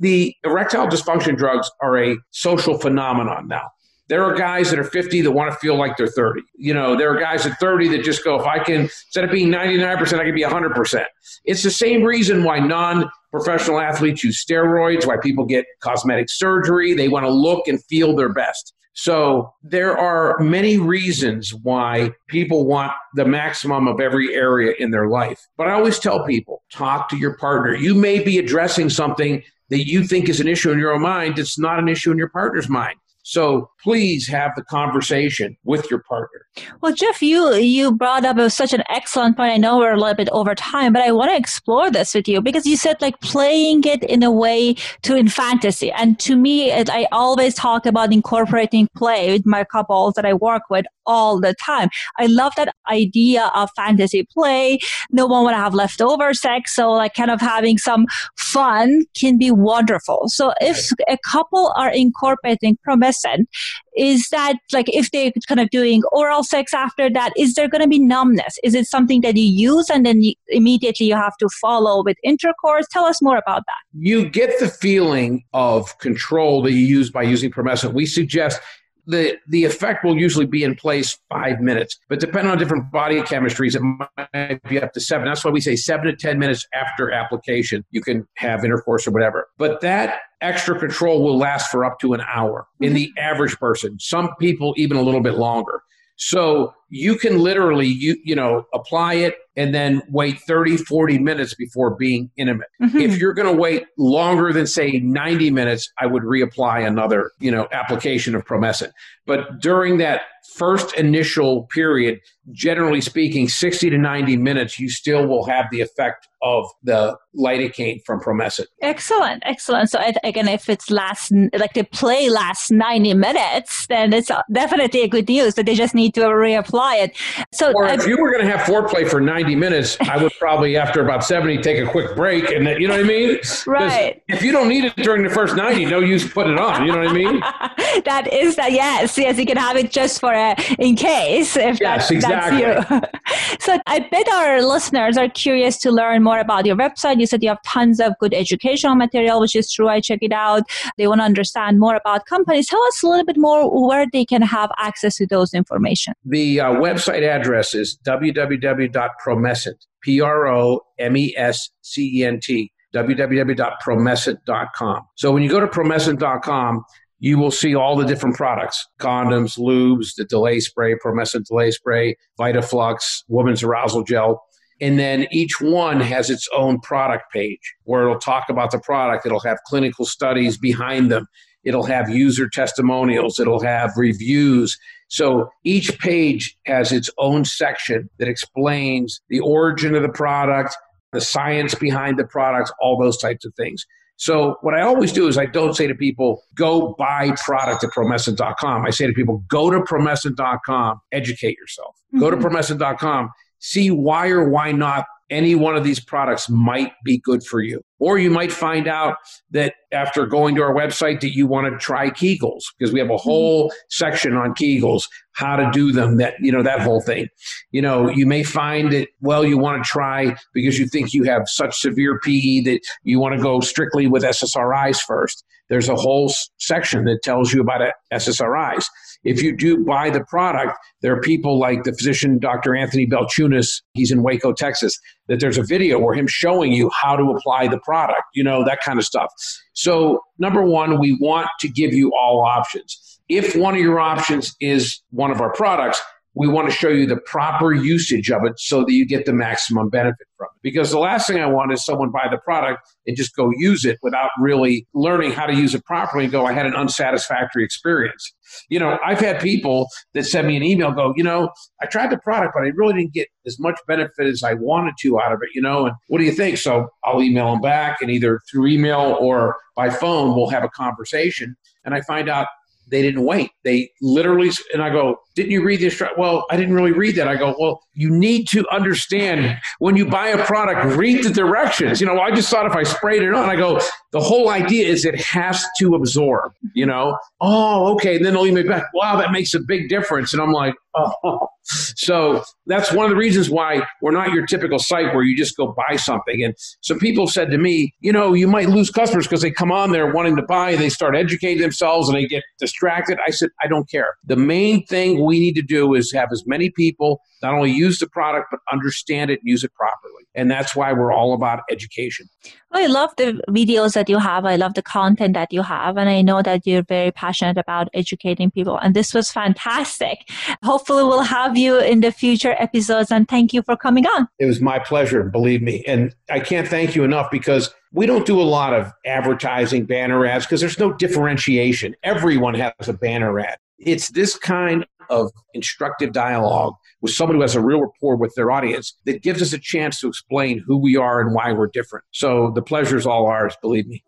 The 0.00 0.34
erectile 0.44 0.88
dysfunction 0.88 1.36
drugs 1.36 1.70
are 1.80 1.96
a 2.02 2.16
social 2.30 2.76
phenomenon 2.78 3.46
now. 3.48 3.70
There 4.08 4.22
are 4.22 4.34
guys 4.34 4.70
that 4.70 4.78
are 4.78 4.84
50 4.84 5.22
that 5.22 5.30
want 5.30 5.50
to 5.50 5.58
feel 5.58 5.76
like 5.76 5.96
they're 5.96 6.06
30. 6.06 6.42
You 6.56 6.74
know, 6.74 6.94
there 6.96 7.10
are 7.14 7.18
guys 7.18 7.46
at 7.46 7.58
30 7.58 7.88
that 7.88 8.04
just 8.04 8.22
go, 8.22 8.38
if 8.38 8.46
I 8.46 8.58
can, 8.58 8.82
instead 8.82 9.24
of 9.24 9.30
being 9.30 9.48
99%, 9.48 10.18
I 10.18 10.24
can 10.24 10.34
be 10.34 10.42
100%. 10.42 11.04
It's 11.46 11.62
the 11.62 11.70
same 11.70 12.02
reason 12.02 12.44
why 12.44 12.58
non 12.58 13.08
professional 13.30 13.80
athletes 13.80 14.22
use 14.22 14.44
steroids, 14.44 15.06
why 15.06 15.16
people 15.16 15.46
get 15.46 15.64
cosmetic 15.80 16.28
surgery. 16.28 16.92
They 16.92 17.08
want 17.08 17.24
to 17.24 17.30
look 17.30 17.66
and 17.66 17.82
feel 17.84 18.14
their 18.14 18.32
best. 18.32 18.74
So 18.94 19.52
there 19.62 19.98
are 19.98 20.38
many 20.38 20.78
reasons 20.78 21.52
why 21.52 22.12
people 22.28 22.64
want 22.64 22.92
the 23.14 23.24
maximum 23.24 23.88
of 23.88 24.00
every 24.00 24.34
area 24.34 24.72
in 24.78 24.92
their 24.92 25.08
life. 25.08 25.44
But 25.56 25.66
I 25.66 25.72
always 25.72 25.98
tell 25.98 26.24
people 26.24 26.62
talk 26.72 27.08
to 27.08 27.16
your 27.16 27.36
partner. 27.36 27.74
You 27.74 27.94
may 27.94 28.20
be 28.20 28.38
addressing 28.38 28.90
something 28.90 29.42
that 29.70 29.86
you 29.86 30.04
think 30.04 30.28
is 30.28 30.40
an 30.40 30.46
issue 30.46 30.70
in 30.70 30.78
your 30.78 30.92
own 30.92 31.02
mind. 31.02 31.38
It's 31.38 31.58
not 31.58 31.80
an 31.80 31.88
issue 31.88 32.12
in 32.12 32.18
your 32.18 32.28
partner's 32.28 32.68
mind. 32.68 32.96
So 33.24 33.70
please 33.84 34.26
have 34.26 34.52
the 34.56 34.62
conversation 34.62 35.56
with 35.64 35.90
your 35.90 36.02
partner. 36.08 36.46
Well, 36.80 36.94
Jeff, 36.94 37.22
you 37.22 37.54
you 37.54 37.92
brought 37.92 38.24
up 38.24 38.50
such 38.50 38.72
an 38.72 38.82
excellent 38.88 39.36
point. 39.36 39.52
I 39.52 39.58
know 39.58 39.78
we're 39.78 39.92
a 39.92 40.00
little 40.00 40.14
bit 40.14 40.30
over 40.30 40.54
time, 40.54 40.94
but 40.94 41.02
I 41.02 41.12
want 41.12 41.30
to 41.30 41.36
explore 41.36 41.90
this 41.90 42.14
with 42.14 42.26
you 42.26 42.40
because 42.40 42.64
you 42.64 42.76
said 42.76 42.96
like 43.02 43.20
playing 43.20 43.84
it 43.84 44.02
in 44.02 44.22
a 44.22 44.30
way 44.30 44.76
to 45.02 45.14
in 45.14 45.28
fantasy, 45.28 45.92
and 45.92 46.18
to 46.20 46.34
me, 46.34 46.70
it, 46.70 46.88
I 46.88 47.06
always 47.12 47.54
talk 47.54 47.84
about 47.84 48.12
incorporating 48.12 48.88
play 48.96 49.32
with 49.32 49.44
my 49.44 49.64
couples 49.64 50.14
that 50.14 50.24
I 50.24 50.32
work 50.32 50.62
with 50.70 50.86
all 51.06 51.38
the 51.38 51.54
time. 51.62 51.90
I 52.18 52.26
love 52.26 52.54
that 52.56 52.74
idea 52.90 53.50
of 53.54 53.68
fantasy 53.76 54.26
play. 54.32 54.78
No 55.10 55.26
one 55.26 55.44
want 55.44 55.54
to 55.54 55.58
have 55.58 55.74
leftover 55.74 56.32
sex, 56.32 56.74
so 56.74 56.90
like 56.90 57.12
kind 57.14 57.30
of 57.30 57.40
having 57.40 57.76
some 57.76 58.06
fun 58.38 59.02
can 59.20 59.36
be 59.36 59.50
wonderful. 59.50 60.28
So 60.28 60.54
if 60.62 60.90
a 61.06 61.18
couple 61.30 61.72
are 61.76 61.90
incorporating 61.90 62.78
promescent, 62.88 63.46
is 63.96 64.28
that 64.30 64.56
like 64.72 64.86
if 64.88 65.10
they're 65.10 65.32
kind 65.48 65.60
of 65.60 65.70
doing 65.70 66.02
oral 66.12 66.42
sex 66.42 66.74
after 66.74 67.10
that, 67.10 67.32
is 67.36 67.54
there 67.54 67.68
going 67.68 67.82
to 67.82 67.88
be 67.88 67.98
numbness? 67.98 68.58
Is 68.62 68.74
it 68.74 68.86
something 68.86 69.20
that 69.22 69.36
you 69.36 69.44
use 69.44 69.90
and 69.90 70.04
then 70.04 70.22
you, 70.22 70.34
immediately 70.48 71.06
you 71.06 71.14
have 71.14 71.36
to 71.38 71.48
follow 71.60 72.02
with 72.02 72.16
intercourse? 72.22 72.86
Tell 72.90 73.04
us 73.04 73.22
more 73.22 73.36
about 73.36 73.62
that. 73.66 73.98
You 73.98 74.28
get 74.28 74.58
the 74.58 74.68
feeling 74.68 75.44
of 75.52 75.96
control 75.98 76.62
that 76.62 76.72
you 76.72 76.86
use 76.86 77.10
by 77.10 77.22
using 77.22 77.50
promescent. 77.50 77.94
We 77.94 78.06
suggest 78.06 78.60
the 79.06 79.36
the 79.48 79.64
effect 79.64 80.04
will 80.04 80.16
usually 80.16 80.46
be 80.46 80.64
in 80.64 80.74
place 80.74 81.18
five 81.30 81.60
minutes, 81.60 81.98
but 82.08 82.20
depending 82.20 82.50
on 82.50 82.58
different 82.58 82.90
body 82.90 83.20
chemistries, 83.22 83.74
it 83.74 83.82
might 83.82 84.62
be 84.68 84.80
up 84.80 84.92
to 84.92 85.00
seven. 85.00 85.26
That's 85.26 85.44
why 85.44 85.50
we 85.50 85.60
say 85.60 85.76
seven 85.76 86.06
to 86.06 86.16
ten 86.16 86.38
minutes 86.38 86.66
after 86.74 87.10
application, 87.10 87.84
you 87.90 88.00
can 88.00 88.26
have 88.36 88.64
intercourse 88.64 89.06
or 89.06 89.10
whatever. 89.10 89.48
But 89.58 89.80
that 89.82 90.20
extra 90.40 90.78
control 90.78 91.22
will 91.22 91.38
last 91.38 91.70
for 91.70 91.84
up 91.84 91.98
to 92.00 92.12
an 92.12 92.22
hour 92.32 92.66
in 92.80 92.88
mm-hmm. 92.88 92.96
the 92.96 93.12
average 93.18 93.58
person. 93.58 93.98
Some 93.98 94.30
people 94.40 94.74
even 94.76 94.96
a 94.96 95.02
little 95.02 95.22
bit 95.22 95.34
longer. 95.34 95.82
So 96.16 96.72
you 96.94 97.16
can 97.16 97.40
literally 97.40 97.88
you 97.88 98.16
you 98.24 98.36
know 98.36 98.64
apply 98.72 99.14
it 99.14 99.34
and 99.56 99.74
then 99.74 100.00
wait 100.10 100.38
30 100.46 100.76
40 100.76 101.18
minutes 101.18 101.52
before 101.52 101.96
being 101.96 102.30
intimate 102.36 102.68
mm-hmm. 102.80 102.98
if 102.98 103.18
you're 103.18 103.34
going 103.34 103.52
to 103.52 103.60
wait 103.60 103.84
longer 103.98 104.52
than 104.52 104.64
say 104.64 105.00
90 105.00 105.50
minutes 105.50 105.90
i 105.98 106.06
would 106.06 106.22
reapply 106.22 106.86
another 106.86 107.32
you 107.40 107.50
know 107.50 107.66
application 107.72 108.36
of 108.36 108.44
promescent 108.44 108.92
but 109.26 109.60
during 109.60 109.98
that 109.98 110.22
first 110.54 110.94
initial 110.94 111.64
period 111.64 112.20
generally 112.52 113.00
speaking 113.00 113.48
60 113.48 113.90
to 113.90 113.98
90 113.98 114.36
minutes 114.36 114.78
you 114.78 114.88
still 114.88 115.26
will 115.26 115.44
have 115.44 115.66
the 115.70 115.80
effect 115.80 116.28
of 116.42 116.66
the 116.82 117.16
lidocaine 117.36 118.00
from 118.04 118.20
promescent 118.20 118.66
excellent 118.82 119.42
excellent 119.46 119.90
so 119.90 119.98
again 120.22 120.46
if 120.46 120.68
it's 120.68 120.90
last 120.90 121.32
like 121.58 121.72
the 121.72 121.84
play 121.84 122.28
lasts 122.28 122.70
90 122.70 123.14
minutes 123.14 123.86
then 123.86 124.12
it's 124.12 124.30
definitely 124.52 125.02
a 125.02 125.08
good 125.08 125.28
news 125.28 125.54
that 125.54 125.66
they 125.66 125.74
just 125.74 125.94
need 125.94 126.14
to 126.14 126.20
reapply 126.20 127.04
it. 127.04 127.16
So, 127.52 127.72
or 127.72 127.86
if 127.86 128.00
I, 128.00 128.06
you 128.06 128.16
were 128.18 128.30
going 128.30 128.44
to 128.44 128.50
have 128.50 128.66
foreplay 128.66 129.08
for 129.08 129.20
90 129.20 129.54
minutes, 129.56 129.96
I 130.00 130.22
would 130.22 130.32
probably, 130.38 130.76
after 130.76 131.02
about 131.02 131.24
70, 131.24 131.62
take 131.62 131.78
a 131.78 131.88
quick 131.88 132.14
break. 132.16 132.50
And 132.50 132.66
that, 132.66 132.80
you 132.80 132.88
know 132.88 132.94
what 132.94 133.04
I 133.04 133.08
mean? 133.08 133.38
Right. 133.66 134.22
If 134.28 134.42
you 134.42 134.52
don't 134.52 134.68
need 134.68 134.84
it 134.84 134.96
during 134.96 135.22
the 135.22 135.30
first 135.30 135.56
90, 135.56 135.86
no 135.86 136.00
use 136.00 136.30
putting 136.30 136.54
it 136.54 136.58
on. 136.58 136.86
You 136.86 136.92
know 136.92 136.98
what 136.98 137.08
I 137.08 137.12
mean? 137.12 137.40
that 138.04 138.28
is 138.32 138.56
that. 138.56 138.72
Yes. 138.72 139.16
Yes. 139.18 139.38
You 139.38 139.46
can 139.46 139.56
have 139.56 139.76
it 139.76 139.90
just 139.90 140.20
for 140.20 140.32
a, 140.32 140.56
in 140.78 140.96
case. 140.96 141.56
If 141.56 141.80
yes, 141.80 142.10
exactly. 142.10 142.33
That's 142.34 142.60
you. 142.60 143.56
so 143.60 143.78
I 143.86 144.00
bet 144.00 144.28
our 144.28 144.62
listeners 144.62 145.16
are 145.16 145.28
curious 145.28 145.78
to 145.78 145.90
learn 145.90 146.22
more 146.22 146.38
about 146.38 146.66
your 146.66 146.76
website. 146.76 147.20
You 147.20 147.26
said 147.26 147.42
you 147.42 147.48
have 147.48 147.62
tons 147.62 148.00
of 148.00 148.12
good 148.18 148.34
educational 148.34 148.94
material, 148.94 149.40
which 149.40 149.56
is 149.56 149.70
true. 149.70 149.88
I 149.88 150.00
check 150.00 150.18
it 150.22 150.32
out. 150.32 150.62
They 150.98 151.06
want 151.06 151.20
to 151.20 151.24
understand 151.24 151.78
more 151.78 151.96
about 151.96 152.26
companies. 152.26 152.68
Tell 152.68 152.82
us 152.84 153.02
a 153.02 153.08
little 153.08 153.24
bit 153.24 153.38
more 153.38 153.88
where 153.88 154.06
they 154.12 154.24
can 154.24 154.42
have 154.42 154.70
access 154.78 155.16
to 155.16 155.26
those 155.26 155.54
information. 155.54 156.14
The 156.24 156.60
uh, 156.60 156.74
website 156.74 157.22
address 157.22 157.74
is 157.74 157.98
www.promescent, 158.04 159.86
P 160.02 160.20
R 160.20 160.46
O 160.46 160.80
M 160.98 161.16
E 161.16 161.34
S 161.36 161.70
C 161.82 162.20
E 162.20 162.24
N 162.24 162.40
T, 162.40 162.72
www.promescent.com. 162.94 165.02
So 165.16 165.32
when 165.32 165.42
you 165.42 165.48
go 165.48 165.60
to 165.60 165.66
promescent.com, 165.66 166.84
you 167.24 167.38
will 167.38 167.50
see 167.50 167.74
all 167.74 167.96
the 167.96 168.04
different 168.04 168.36
products 168.36 168.86
condoms, 169.00 169.58
lubes, 169.58 170.14
the 170.14 170.26
delay 170.26 170.60
spray, 170.60 170.94
promescent 170.94 171.46
delay 171.46 171.70
spray, 171.70 172.14
Vitaflux, 172.38 173.22
women's 173.28 173.62
arousal 173.62 174.04
gel. 174.04 174.44
And 174.78 174.98
then 174.98 175.26
each 175.32 175.58
one 175.58 176.00
has 176.00 176.28
its 176.28 176.46
own 176.54 176.80
product 176.80 177.32
page 177.32 177.74
where 177.84 178.02
it'll 178.02 178.18
talk 178.18 178.50
about 178.50 178.72
the 178.72 178.78
product. 178.78 179.24
It'll 179.24 179.40
have 179.40 179.56
clinical 179.66 180.04
studies 180.04 180.58
behind 180.58 181.10
them. 181.10 181.26
It'll 181.64 181.86
have 181.86 182.10
user 182.10 182.46
testimonials. 182.46 183.40
It'll 183.40 183.62
have 183.62 183.92
reviews. 183.96 184.78
So 185.08 185.48
each 185.64 185.98
page 185.98 186.54
has 186.66 186.92
its 186.92 187.08
own 187.16 187.46
section 187.46 188.10
that 188.18 188.28
explains 188.28 189.22
the 189.30 189.40
origin 189.40 189.94
of 189.94 190.02
the 190.02 190.10
product, 190.10 190.76
the 191.14 191.22
science 191.22 191.74
behind 191.74 192.18
the 192.18 192.26
product, 192.26 192.70
all 192.82 193.00
those 193.00 193.16
types 193.16 193.46
of 193.46 193.54
things. 193.54 193.86
So 194.16 194.56
what 194.60 194.74
I 194.74 194.82
always 194.82 195.12
do 195.12 195.26
is 195.26 195.36
I 195.36 195.46
don't 195.46 195.74
say 195.74 195.86
to 195.86 195.94
people, 195.94 196.42
go 196.54 196.94
buy 196.98 197.32
product 197.44 197.84
at 197.84 197.90
promescent.com. 197.90 198.86
I 198.86 198.90
say 198.90 199.06
to 199.06 199.12
people, 199.12 199.44
go 199.48 199.70
to 199.70 199.80
promescent.com, 199.80 201.00
educate 201.12 201.56
yourself. 201.58 201.96
Mm-hmm. 201.96 202.20
Go 202.20 202.30
to 202.30 202.36
mm-hmm. 202.36 202.46
promescent.com, 202.46 203.30
see 203.58 203.90
why 203.90 204.28
or 204.28 204.48
why 204.48 204.72
not 204.72 205.06
any 205.30 205.54
one 205.54 205.76
of 205.76 205.84
these 205.84 206.00
products 206.00 206.48
might 206.48 206.92
be 207.04 207.18
good 207.18 207.42
for 207.44 207.60
you. 207.60 207.80
Or 207.98 208.18
you 208.18 208.30
might 208.30 208.52
find 208.52 208.86
out 208.86 209.16
that 209.50 209.74
after 209.92 210.26
going 210.26 210.54
to 210.56 210.62
our 210.62 210.74
website 210.74 211.20
that 211.20 211.34
you 211.34 211.46
want 211.46 211.72
to 211.72 211.78
try 211.78 212.10
Kegels 212.10 212.62
because 212.78 212.92
we 212.92 212.98
have 212.98 213.08
a 213.08 213.12
mm-hmm. 213.12 213.22
whole 213.22 213.72
section 213.88 214.34
on 214.34 214.54
Kegels, 214.54 215.08
how 215.32 215.56
to 215.56 215.70
do 215.72 215.92
them, 215.92 216.18
that 216.18 216.34
you 216.40 216.52
know 216.52 216.62
that 216.62 216.80
whole 216.80 217.00
thing. 217.00 217.28
You 217.70 217.82
know, 217.82 218.10
you 218.10 218.26
may 218.26 218.42
find 218.42 218.92
that 218.92 219.08
well 219.20 219.44
you 219.44 219.56
want 219.56 219.82
to 219.82 219.88
try 219.88 220.36
because 220.52 220.78
you 220.78 220.86
think 220.86 221.14
you 221.14 221.24
have 221.24 221.48
such 221.48 221.78
severe 221.78 222.20
PE 222.22 222.60
that 222.62 222.80
you 223.02 223.18
want 223.18 223.34
to 223.36 223.42
go 223.42 223.60
strictly 223.60 224.06
with 224.06 224.22
SSRIs 224.22 225.00
first. 225.00 225.44
There's 225.70 225.88
a 225.88 225.96
whole 225.96 226.32
section 226.58 227.04
that 227.06 227.20
tells 227.22 227.52
you 227.52 227.62
about 227.62 227.80
SSRIs. 228.12 228.84
If 229.24 229.42
you 229.42 229.56
do 229.56 229.84
buy 229.84 230.10
the 230.10 230.24
product, 230.24 230.76
there 231.02 231.14
are 231.14 231.20
people 231.20 231.58
like 231.58 231.84
the 231.84 231.92
physician 231.92 232.38
Dr. 232.38 232.76
Anthony 232.76 233.06
Belchunas, 233.06 233.82
he's 233.94 234.10
in 234.10 234.22
Waco, 234.22 234.52
Texas, 234.52 234.98
that 235.28 235.40
there's 235.40 235.58
a 235.58 235.62
video 235.62 235.98
where 235.98 236.14
him 236.14 236.26
showing 236.26 236.72
you 236.72 236.90
how 236.90 237.16
to 237.16 237.24
apply 237.24 237.68
the 237.68 237.78
product, 237.78 238.22
you 238.34 238.44
know, 238.44 238.64
that 238.64 238.80
kind 238.84 238.98
of 238.98 239.04
stuff. 239.04 239.32
So, 239.72 240.20
number 240.38 240.62
one, 240.62 241.00
we 241.00 241.16
want 241.20 241.48
to 241.60 241.68
give 241.68 241.92
you 241.94 242.12
all 242.18 242.44
options. 242.44 243.20
If 243.28 243.56
one 243.56 243.74
of 243.74 243.80
your 243.80 243.98
options 243.98 244.54
is 244.60 245.02
one 245.10 245.30
of 245.30 245.40
our 245.40 245.52
products, 245.52 246.00
we 246.34 246.48
want 246.48 246.68
to 246.68 246.74
show 246.74 246.88
you 246.88 247.06
the 247.06 247.16
proper 247.16 247.72
usage 247.72 248.30
of 248.30 248.44
it 248.44 248.58
so 248.58 248.84
that 248.84 248.92
you 248.92 249.06
get 249.06 249.24
the 249.24 249.32
maximum 249.32 249.88
benefit 249.88 250.26
from 250.36 250.48
it. 250.54 250.60
Because 250.62 250.90
the 250.90 250.98
last 250.98 251.28
thing 251.28 251.38
I 251.38 251.46
want 251.46 251.72
is 251.72 251.84
someone 251.84 252.10
buy 252.10 252.26
the 252.30 252.38
product 252.38 252.82
and 253.06 253.16
just 253.16 253.36
go 253.36 253.50
use 253.56 253.84
it 253.84 253.98
without 254.02 254.30
really 254.40 254.86
learning 254.94 255.32
how 255.32 255.46
to 255.46 255.54
use 255.54 255.74
it 255.74 255.84
properly 255.84 256.24
and 256.24 256.32
go, 256.32 256.44
I 256.44 256.52
had 256.52 256.66
an 256.66 256.74
unsatisfactory 256.74 257.64
experience. 257.64 258.34
You 258.68 258.80
know, 258.80 258.98
I've 259.04 259.20
had 259.20 259.40
people 259.40 259.88
that 260.14 260.24
send 260.24 260.48
me 260.48 260.56
an 260.56 260.62
email 260.62 260.92
go, 260.92 261.12
you 261.16 261.22
know, 261.22 261.50
I 261.80 261.86
tried 261.86 262.10
the 262.10 262.18
product, 262.18 262.52
but 262.54 262.64
I 262.64 262.72
really 262.74 262.94
didn't 262.94 263.14
get 263.14 263.28
as 263.46 263.58
much 263.60 263.78
benefit 263.86 264.26
as 264.26 264.42
I 264.42 264.54
wanted 264.54 264.94
to 265.00 265.20
out 265.20 265.32
of 265.32 265.40
it, 265.42 265.50
you 265.54 265.62
know, 265.62 265.86
and 265.86 265.94
what 266.08 266.18
do 266.18 266.24
you 266.24 266.32
think? 266.32 266.58
So 266.58 266.88
I'll 267.04 267.22
email 267.22 267.52
them 267.52 267.60
back 267.60 267.98
and 268.00 268.10
either 268.10 268.40
through 268.50 268.66
email 268.66 269.16
or 269.20 269.56
by 269.76 269.90
phone, 269.90 270.34
we'll 270.34 270.50
have 270.50 270.64
a 270.64 270.68
conversation. 270.68 271.56
And 271.84 271.94
I 271.94 272.00
find 272.00 272.28
out 272.28 272.48
they 272.88 273.02
didn't 273.02 273.24
wait. 273.24 273.50
They 273.64 273.90
literally, 274.00 274.50
and 274.72 274.82
I 274.82 274.90
go, 274.90 275.16
didn't 275.34 275.50
you 275.50 275.64
read 275.64 275.80
the 275.80 275.86
instruction? 275.86 276.16
Well, 276.18 276.46
I 276.50 276.56
didn't 276.56 276.74
really 276.74 276.92
read 276.92 277.16
that. 277.16 277.28
I 277.28 277.36
go, 277.36 277.54
well, 277.58 277.82
you 277.94 278.10
need 278.10 278.48
to 278.48 278.64
understand 278.70 279.58
when 279.78 279.96
you 279.96 280.06
buy 280.06 280.28
a 280.28 280.44
product, 280.44 280.96
read 280.96 281.24
the 281.24 281.30
directions. 281.30 282.00
You 282.00 282.06
know, 282.06 282.20
I 282.20 282.30
just 282.30 282.50
thought 282.50 282.66
if 282.66 282.76
I 282.76 282.82
sprayed 282.82 283.22
it 283.22 283.34
on, 283.34 283.48
I 283.48 283.56
go, 283.56 283.80
the 284.12 284.20
whole 284.20 284.48
idea 284.48 284.86
is 284.86 285.04
it 285.04 285.20
has 285.20 285.64
to 285.78 285.94
absorb, 285.94 286.52
you 286.74 286.86
know? 286.86 287.18
Oh, 287.40 287.92
okay. 287.94 288.16
And 288.16 288.24
then 288.24 288.34
they'll 288.34 288.46
email 288.46 288.66
back, 288.66 288.84
wow, 288.94 289.16
that 289.16 289.32
makes 289.32 289.54
a 289.54 289.60
big 289.60 289.88
difference. 289.88 290.32
And 290.32 290.40
I'm 290.40 290.52
like, 290.52 290.74
oh. 290.94 291.48
So 291.66 292.42
that's 292.66 292.92
one 292.92 293.06
of 293.06 293.10
the 293.10 293.16
reasons 293.16 293.48
why 293.48 293.82
we're 294.02 294.10
not 294.10 294.32
your 294.32 294.44
typical 294.44 294.78
site 294.78 295.14
where 295.14 295.24
you 295.24 295.34
just 295.34 295.56
go 295.56 295.74
buy 295.88 295.96
something. 295.96 296.44
And 296.44 296.54
some 296.82 296.98
people 296.98 297.26
said 297.26 297.50
to 297.50 297.58
me, 297.58 297.94
you 298.00 298.12
know, 298.12 298.34
you 298.34 298.46
might 298.46 298.68
lose 298.68 298.90
customers 298.90 299.26
because 299.26 299.40
they 299.40 299.50
come 299.50 299.72
on 299.72 299.90
there 299.90 300.12
wanting 300.12 300.36
to 300.36 300.42
buy, 300.42 300.76
they 300.76 300.90
start 300.90 301.16
educating 301.16 301.62
themselves 301.62 302.08
and 302.08 302.16
they 302.18 302.26
get 302.26 302.44
distracted. 302.58 303.18
I 303.26 303.30
said, 303.30 303.48
I 303.62 303.66
don't 303.66 303.88
care. 303.90 304.14
The 304.26 304.36
main 304.36 304.84
thing 304.84 305.23
we 305.24 305.40
need 305.40 305.54
to 305.54 305.62
do 305.62 305.94
is 305.94 306.12
have 306.12 306.30
as 306.32 306.44
many 306.46 306.70
people 306.70 307.20
not 307.42 307.54
only 307.54 307.70
use 307.70 307.98
the 307.98 308.06
product, 308.06 308.46
but 308.50 308.60
understand 308.72 309.30
it 309.30 309.40
and 309.40 309.48
use 309.48 309.64
it 309.64 309.74
properly. 309.74 310.24
And 310.34 310.50
that's 310.50 310.74
why 310.74 310.92
we're 310.92 311.12
all 311.12 311.34
about 311.34 311.60
education. 311.70 312.26
Oh, 312.72 312.82
I 312.82 312.86
love 312.86 313.10
the 313.16 313.40
videos 313.50 313.94
that 313.94 314.08
you 314.08 314.18
have. 314.18 314.44
I 314.44 314.56
love 314.56 314.74
the 314.74 314.82
content 314.82 315.34
that 315.34 315.52
you 315.52 315.62
have. 315.62 315.96
And 315.96 316.08
I 316.08 316.22
know 316.22 316.42
that 316.42 316.66
you're 316.66 316.82
very 316.82 317.12
passionate 317.12 317.58
about 317.58 317.88
educating 317.94 318.50
people. 318.50 318.78
And 318.78 318.94
this 318.94 319.14
was 319.14 319.30
fantastic. 319.30 320.28
Hopefully, 320.64 321.04
we'll 321.04 321.22
have 321.22 321.56
you 321.56 321.78
in 321.78 322.00
the 322.00 322.10
future 322.10 322.56
episodes. 322.58 323.12
And 323.12 323.28
thank 323.28 323.52
you 323.52 323.62
for 323.62 323.76
coming 323.76 324.06
on. 324.06 324.28
It 324.38 324.46
was 324.46 324.60
my 324.60 324.78
pleasure, 324.78 325.22
believe 325.22 325.62
me. 325.62 325.84
And 325.86 326.14
I 326.30 326.40
can't 326.40 326.66
thank 326.66 326.96
you 326.96 327.04
enough 327.04 327.30
because 327.30 327.72
we 327.92 328.06
don't 328.06 328.26
do 328.26 328.40
a 328.40 328.42
lot 328.42 328.74
of 328.74 328.92
advertising 329.06 329.84
banner 329.84 330.26
ads 330.26 330.46
because 330.46 330.60
there's 330.60 330.80
no 330.80 330.92
differentiation. 330.92 331.94
Everyone 332.02 332.54
has 332.54 332.88
a 332.88 332.92
banner 332.92 333.38
ad. 333.38 333.56
It's 333.78 334.10
this 334.10 334.36
kind 334.36 334.84
of 335.10 335.30
instructive 335.54 336.12
dialogue 336.12 336.74
with 337.00 337.12
someone 337.12 337.36
who 337.36 337.42
has 337.42 337.54
a 337.54 337.60
real 337.60 337.80
rapport 337.80 338.16
with 338.16 338.34
their 338.34 338.50
audience 338.50 338.96
that 339.04 339.22
gives 339.22 339.42
us 339.42 339.52
a 339.52 339.58
chance 339.58 340.00
to 340.00 340.08
explain 340.08 340.62
who 340.66 340.76
we 340.76 340.96
are 340.96 341.20
and 341.20 341.34
why 341.34 341.52
we're 341.52 341.68
different. 341.68 342.04
So 342.12 342.50
the 342.54 342.62
pleasure 342.62 342.96
is 342.96 343.06
all 343.06 343.26
ours, 343.26 343.56
believe 343.60 343.86
me. 343.86 344.04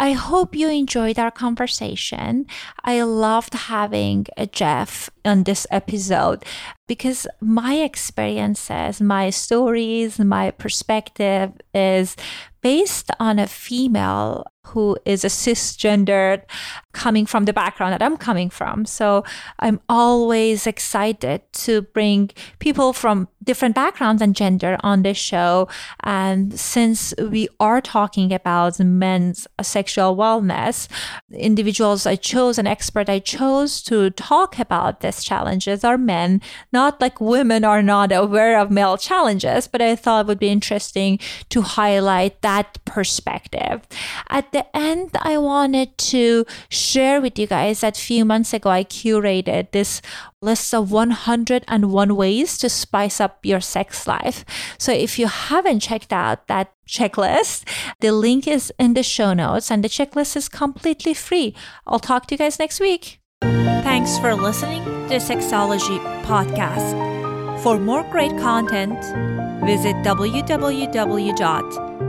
I 0.00 0.12
hope 0.12 0.56
you 0.56 0.70
enjoyed 0.70 1.18
our 1.18 1.30
conversation. 1.30 2.46
I 2.84 3.02
loved 3.02 3.52
having 3.52 4.26
uh, 4.38 4.46
Jeff 4.46 5.10
on 5.26 5.44
this 5.44 5.66
episode 5.70 6.42
because 6.88 7.26
my 7.42 7.74
experiences, 7.74 9.02
my 9.02 9.28
stories, 9.28 10.18
my 10.18 10.52
perspective 10.52 11.52
is 11.74 12.16
based 12.62 13.10
on 13.18 13.38
a 13.38 13.46
female 13.46 14.44
who 14.66 14.96
is 15.04 15.24
a 15.24 15.28
cisgendered 15.28 16.42
coming 16.92 17.24
from 17.24 17.44
the 17.44 17.52
background 17.52 17.92
that 17.92 18.02
I'm 18.02 18.16
coming 18.16 18.50
from. 18.50 18.84
So 18.84 19.24
I'm 19.58 19.80
always 19.88 20.66
excited 20.66 21.42
to 21.52 21.82
bring 21.82 22.30
people 22.58 22.92
from 22.92 23.28
different 23.42 23.74
backgrounds 23.74 24.20
and 24.20 24.36
gender 24.36 24.76
on 24.80 25.02
this 25.02 25.16
show. 25.16 25.68
And 26.00 26.58
since 26.58 27.14
we 27.18 27.48
are 27.58 27.80
talking 27.80 28.32
about 28.32 28.78
men's 28.80 29.46
sexual 29.62 30.14
wellness, 30.16 30.88
individuals 31.32 32.06
I 32.06 32.16
chose, 32.16 32.58
an 32.58 32.66
expert 32.66 33.08
I 33.08 33.18
chose 33.18 33.82
to 33.84 34.10
talk 34.10 34.58
about 34.58 35.00
these 35.00 35.24
challenges 35.24 35.84
are 35.84 35.98
men, 35.98 36.42
not 36.72 37.00
like 37.00 37.20
women 37.20 37.64
are 37.64 37.82
not 37.82 38.12
aware 38.12 38.58
of 38.58 38.70
male 38.70 38.98
challenges, 38.98 39.66
but 39.66 39.80
I 39.80 39.96
thought 39.96 40.26
it 40.26 40.28
would 40.28 40.38
be 40.38 40.48
interesting 40.48 41.18
to 41.48 41.62
highlight 41.62 42.42
that 42.42 42.49
perspective. 42.84 43.86
At 44.28 44.52
the 44.52 44.64
end, 44.76 45.10
I 45.20 45.38
wanted 45.38 45.96
to 46.12 46.44
share 46.68 47.20
with 47.20 47.38
you 47.38 47.46
guys 47.46 47.80
that 47.80 47.98
a 47.98 48.00
few 48.00 48.24
months 48.24 48.52
ago 48.52 48.70
I 48.70 48.84
curated 48.84 49.70
this 49.70 50.02
list 50.42 50.74
of 50.74 50.90
101 50.90 52.16
ways 52.16 52.58
to 52.58 52.68
spice 52.68 53.20
up 53.20 53.44
your 53.44 53.60
sex 53.60 54.06
life. 54.06 54.44
So 54.78 54.92
if 54.92 55.18
you 55.18 55.26
haven't 55.26 55.80
checked 55.80 56.12
out 56.12 56.46
that 56.48 56.72
checklist, 56.88 57.68
the 58.00 58.12
link 58.12 58.48
is 58.48 58.72
in 58.78 58.94
the 58.94 59.02
show 59.02 59.32
notes 59.34 59.70
and 59.70 59.84
the 59.84 59.88
checklist 59.88 60.36
is 60.36 60.48
completely 60.48 61.14
free. 61.14 61.54
I'll 61.86 62.00
talk 62.00 62.26
to 62.26 62.34
you 62.34 62.38
guys 62.38 62.58
next 62.58 62.80
week. 62.80 63.20
Thanks 63.42 64.18
for 64.18 64.34
listening 64.34 64.84
to 64.84 64.90
the 65.08 65.16
Sexology 65.16 65.98
podcast. 66.24 67.10
For 67.62 67.78
more 67.78 68.04
great 68.10 68.36
content, 68.38 68.98
visit 69.66 69.96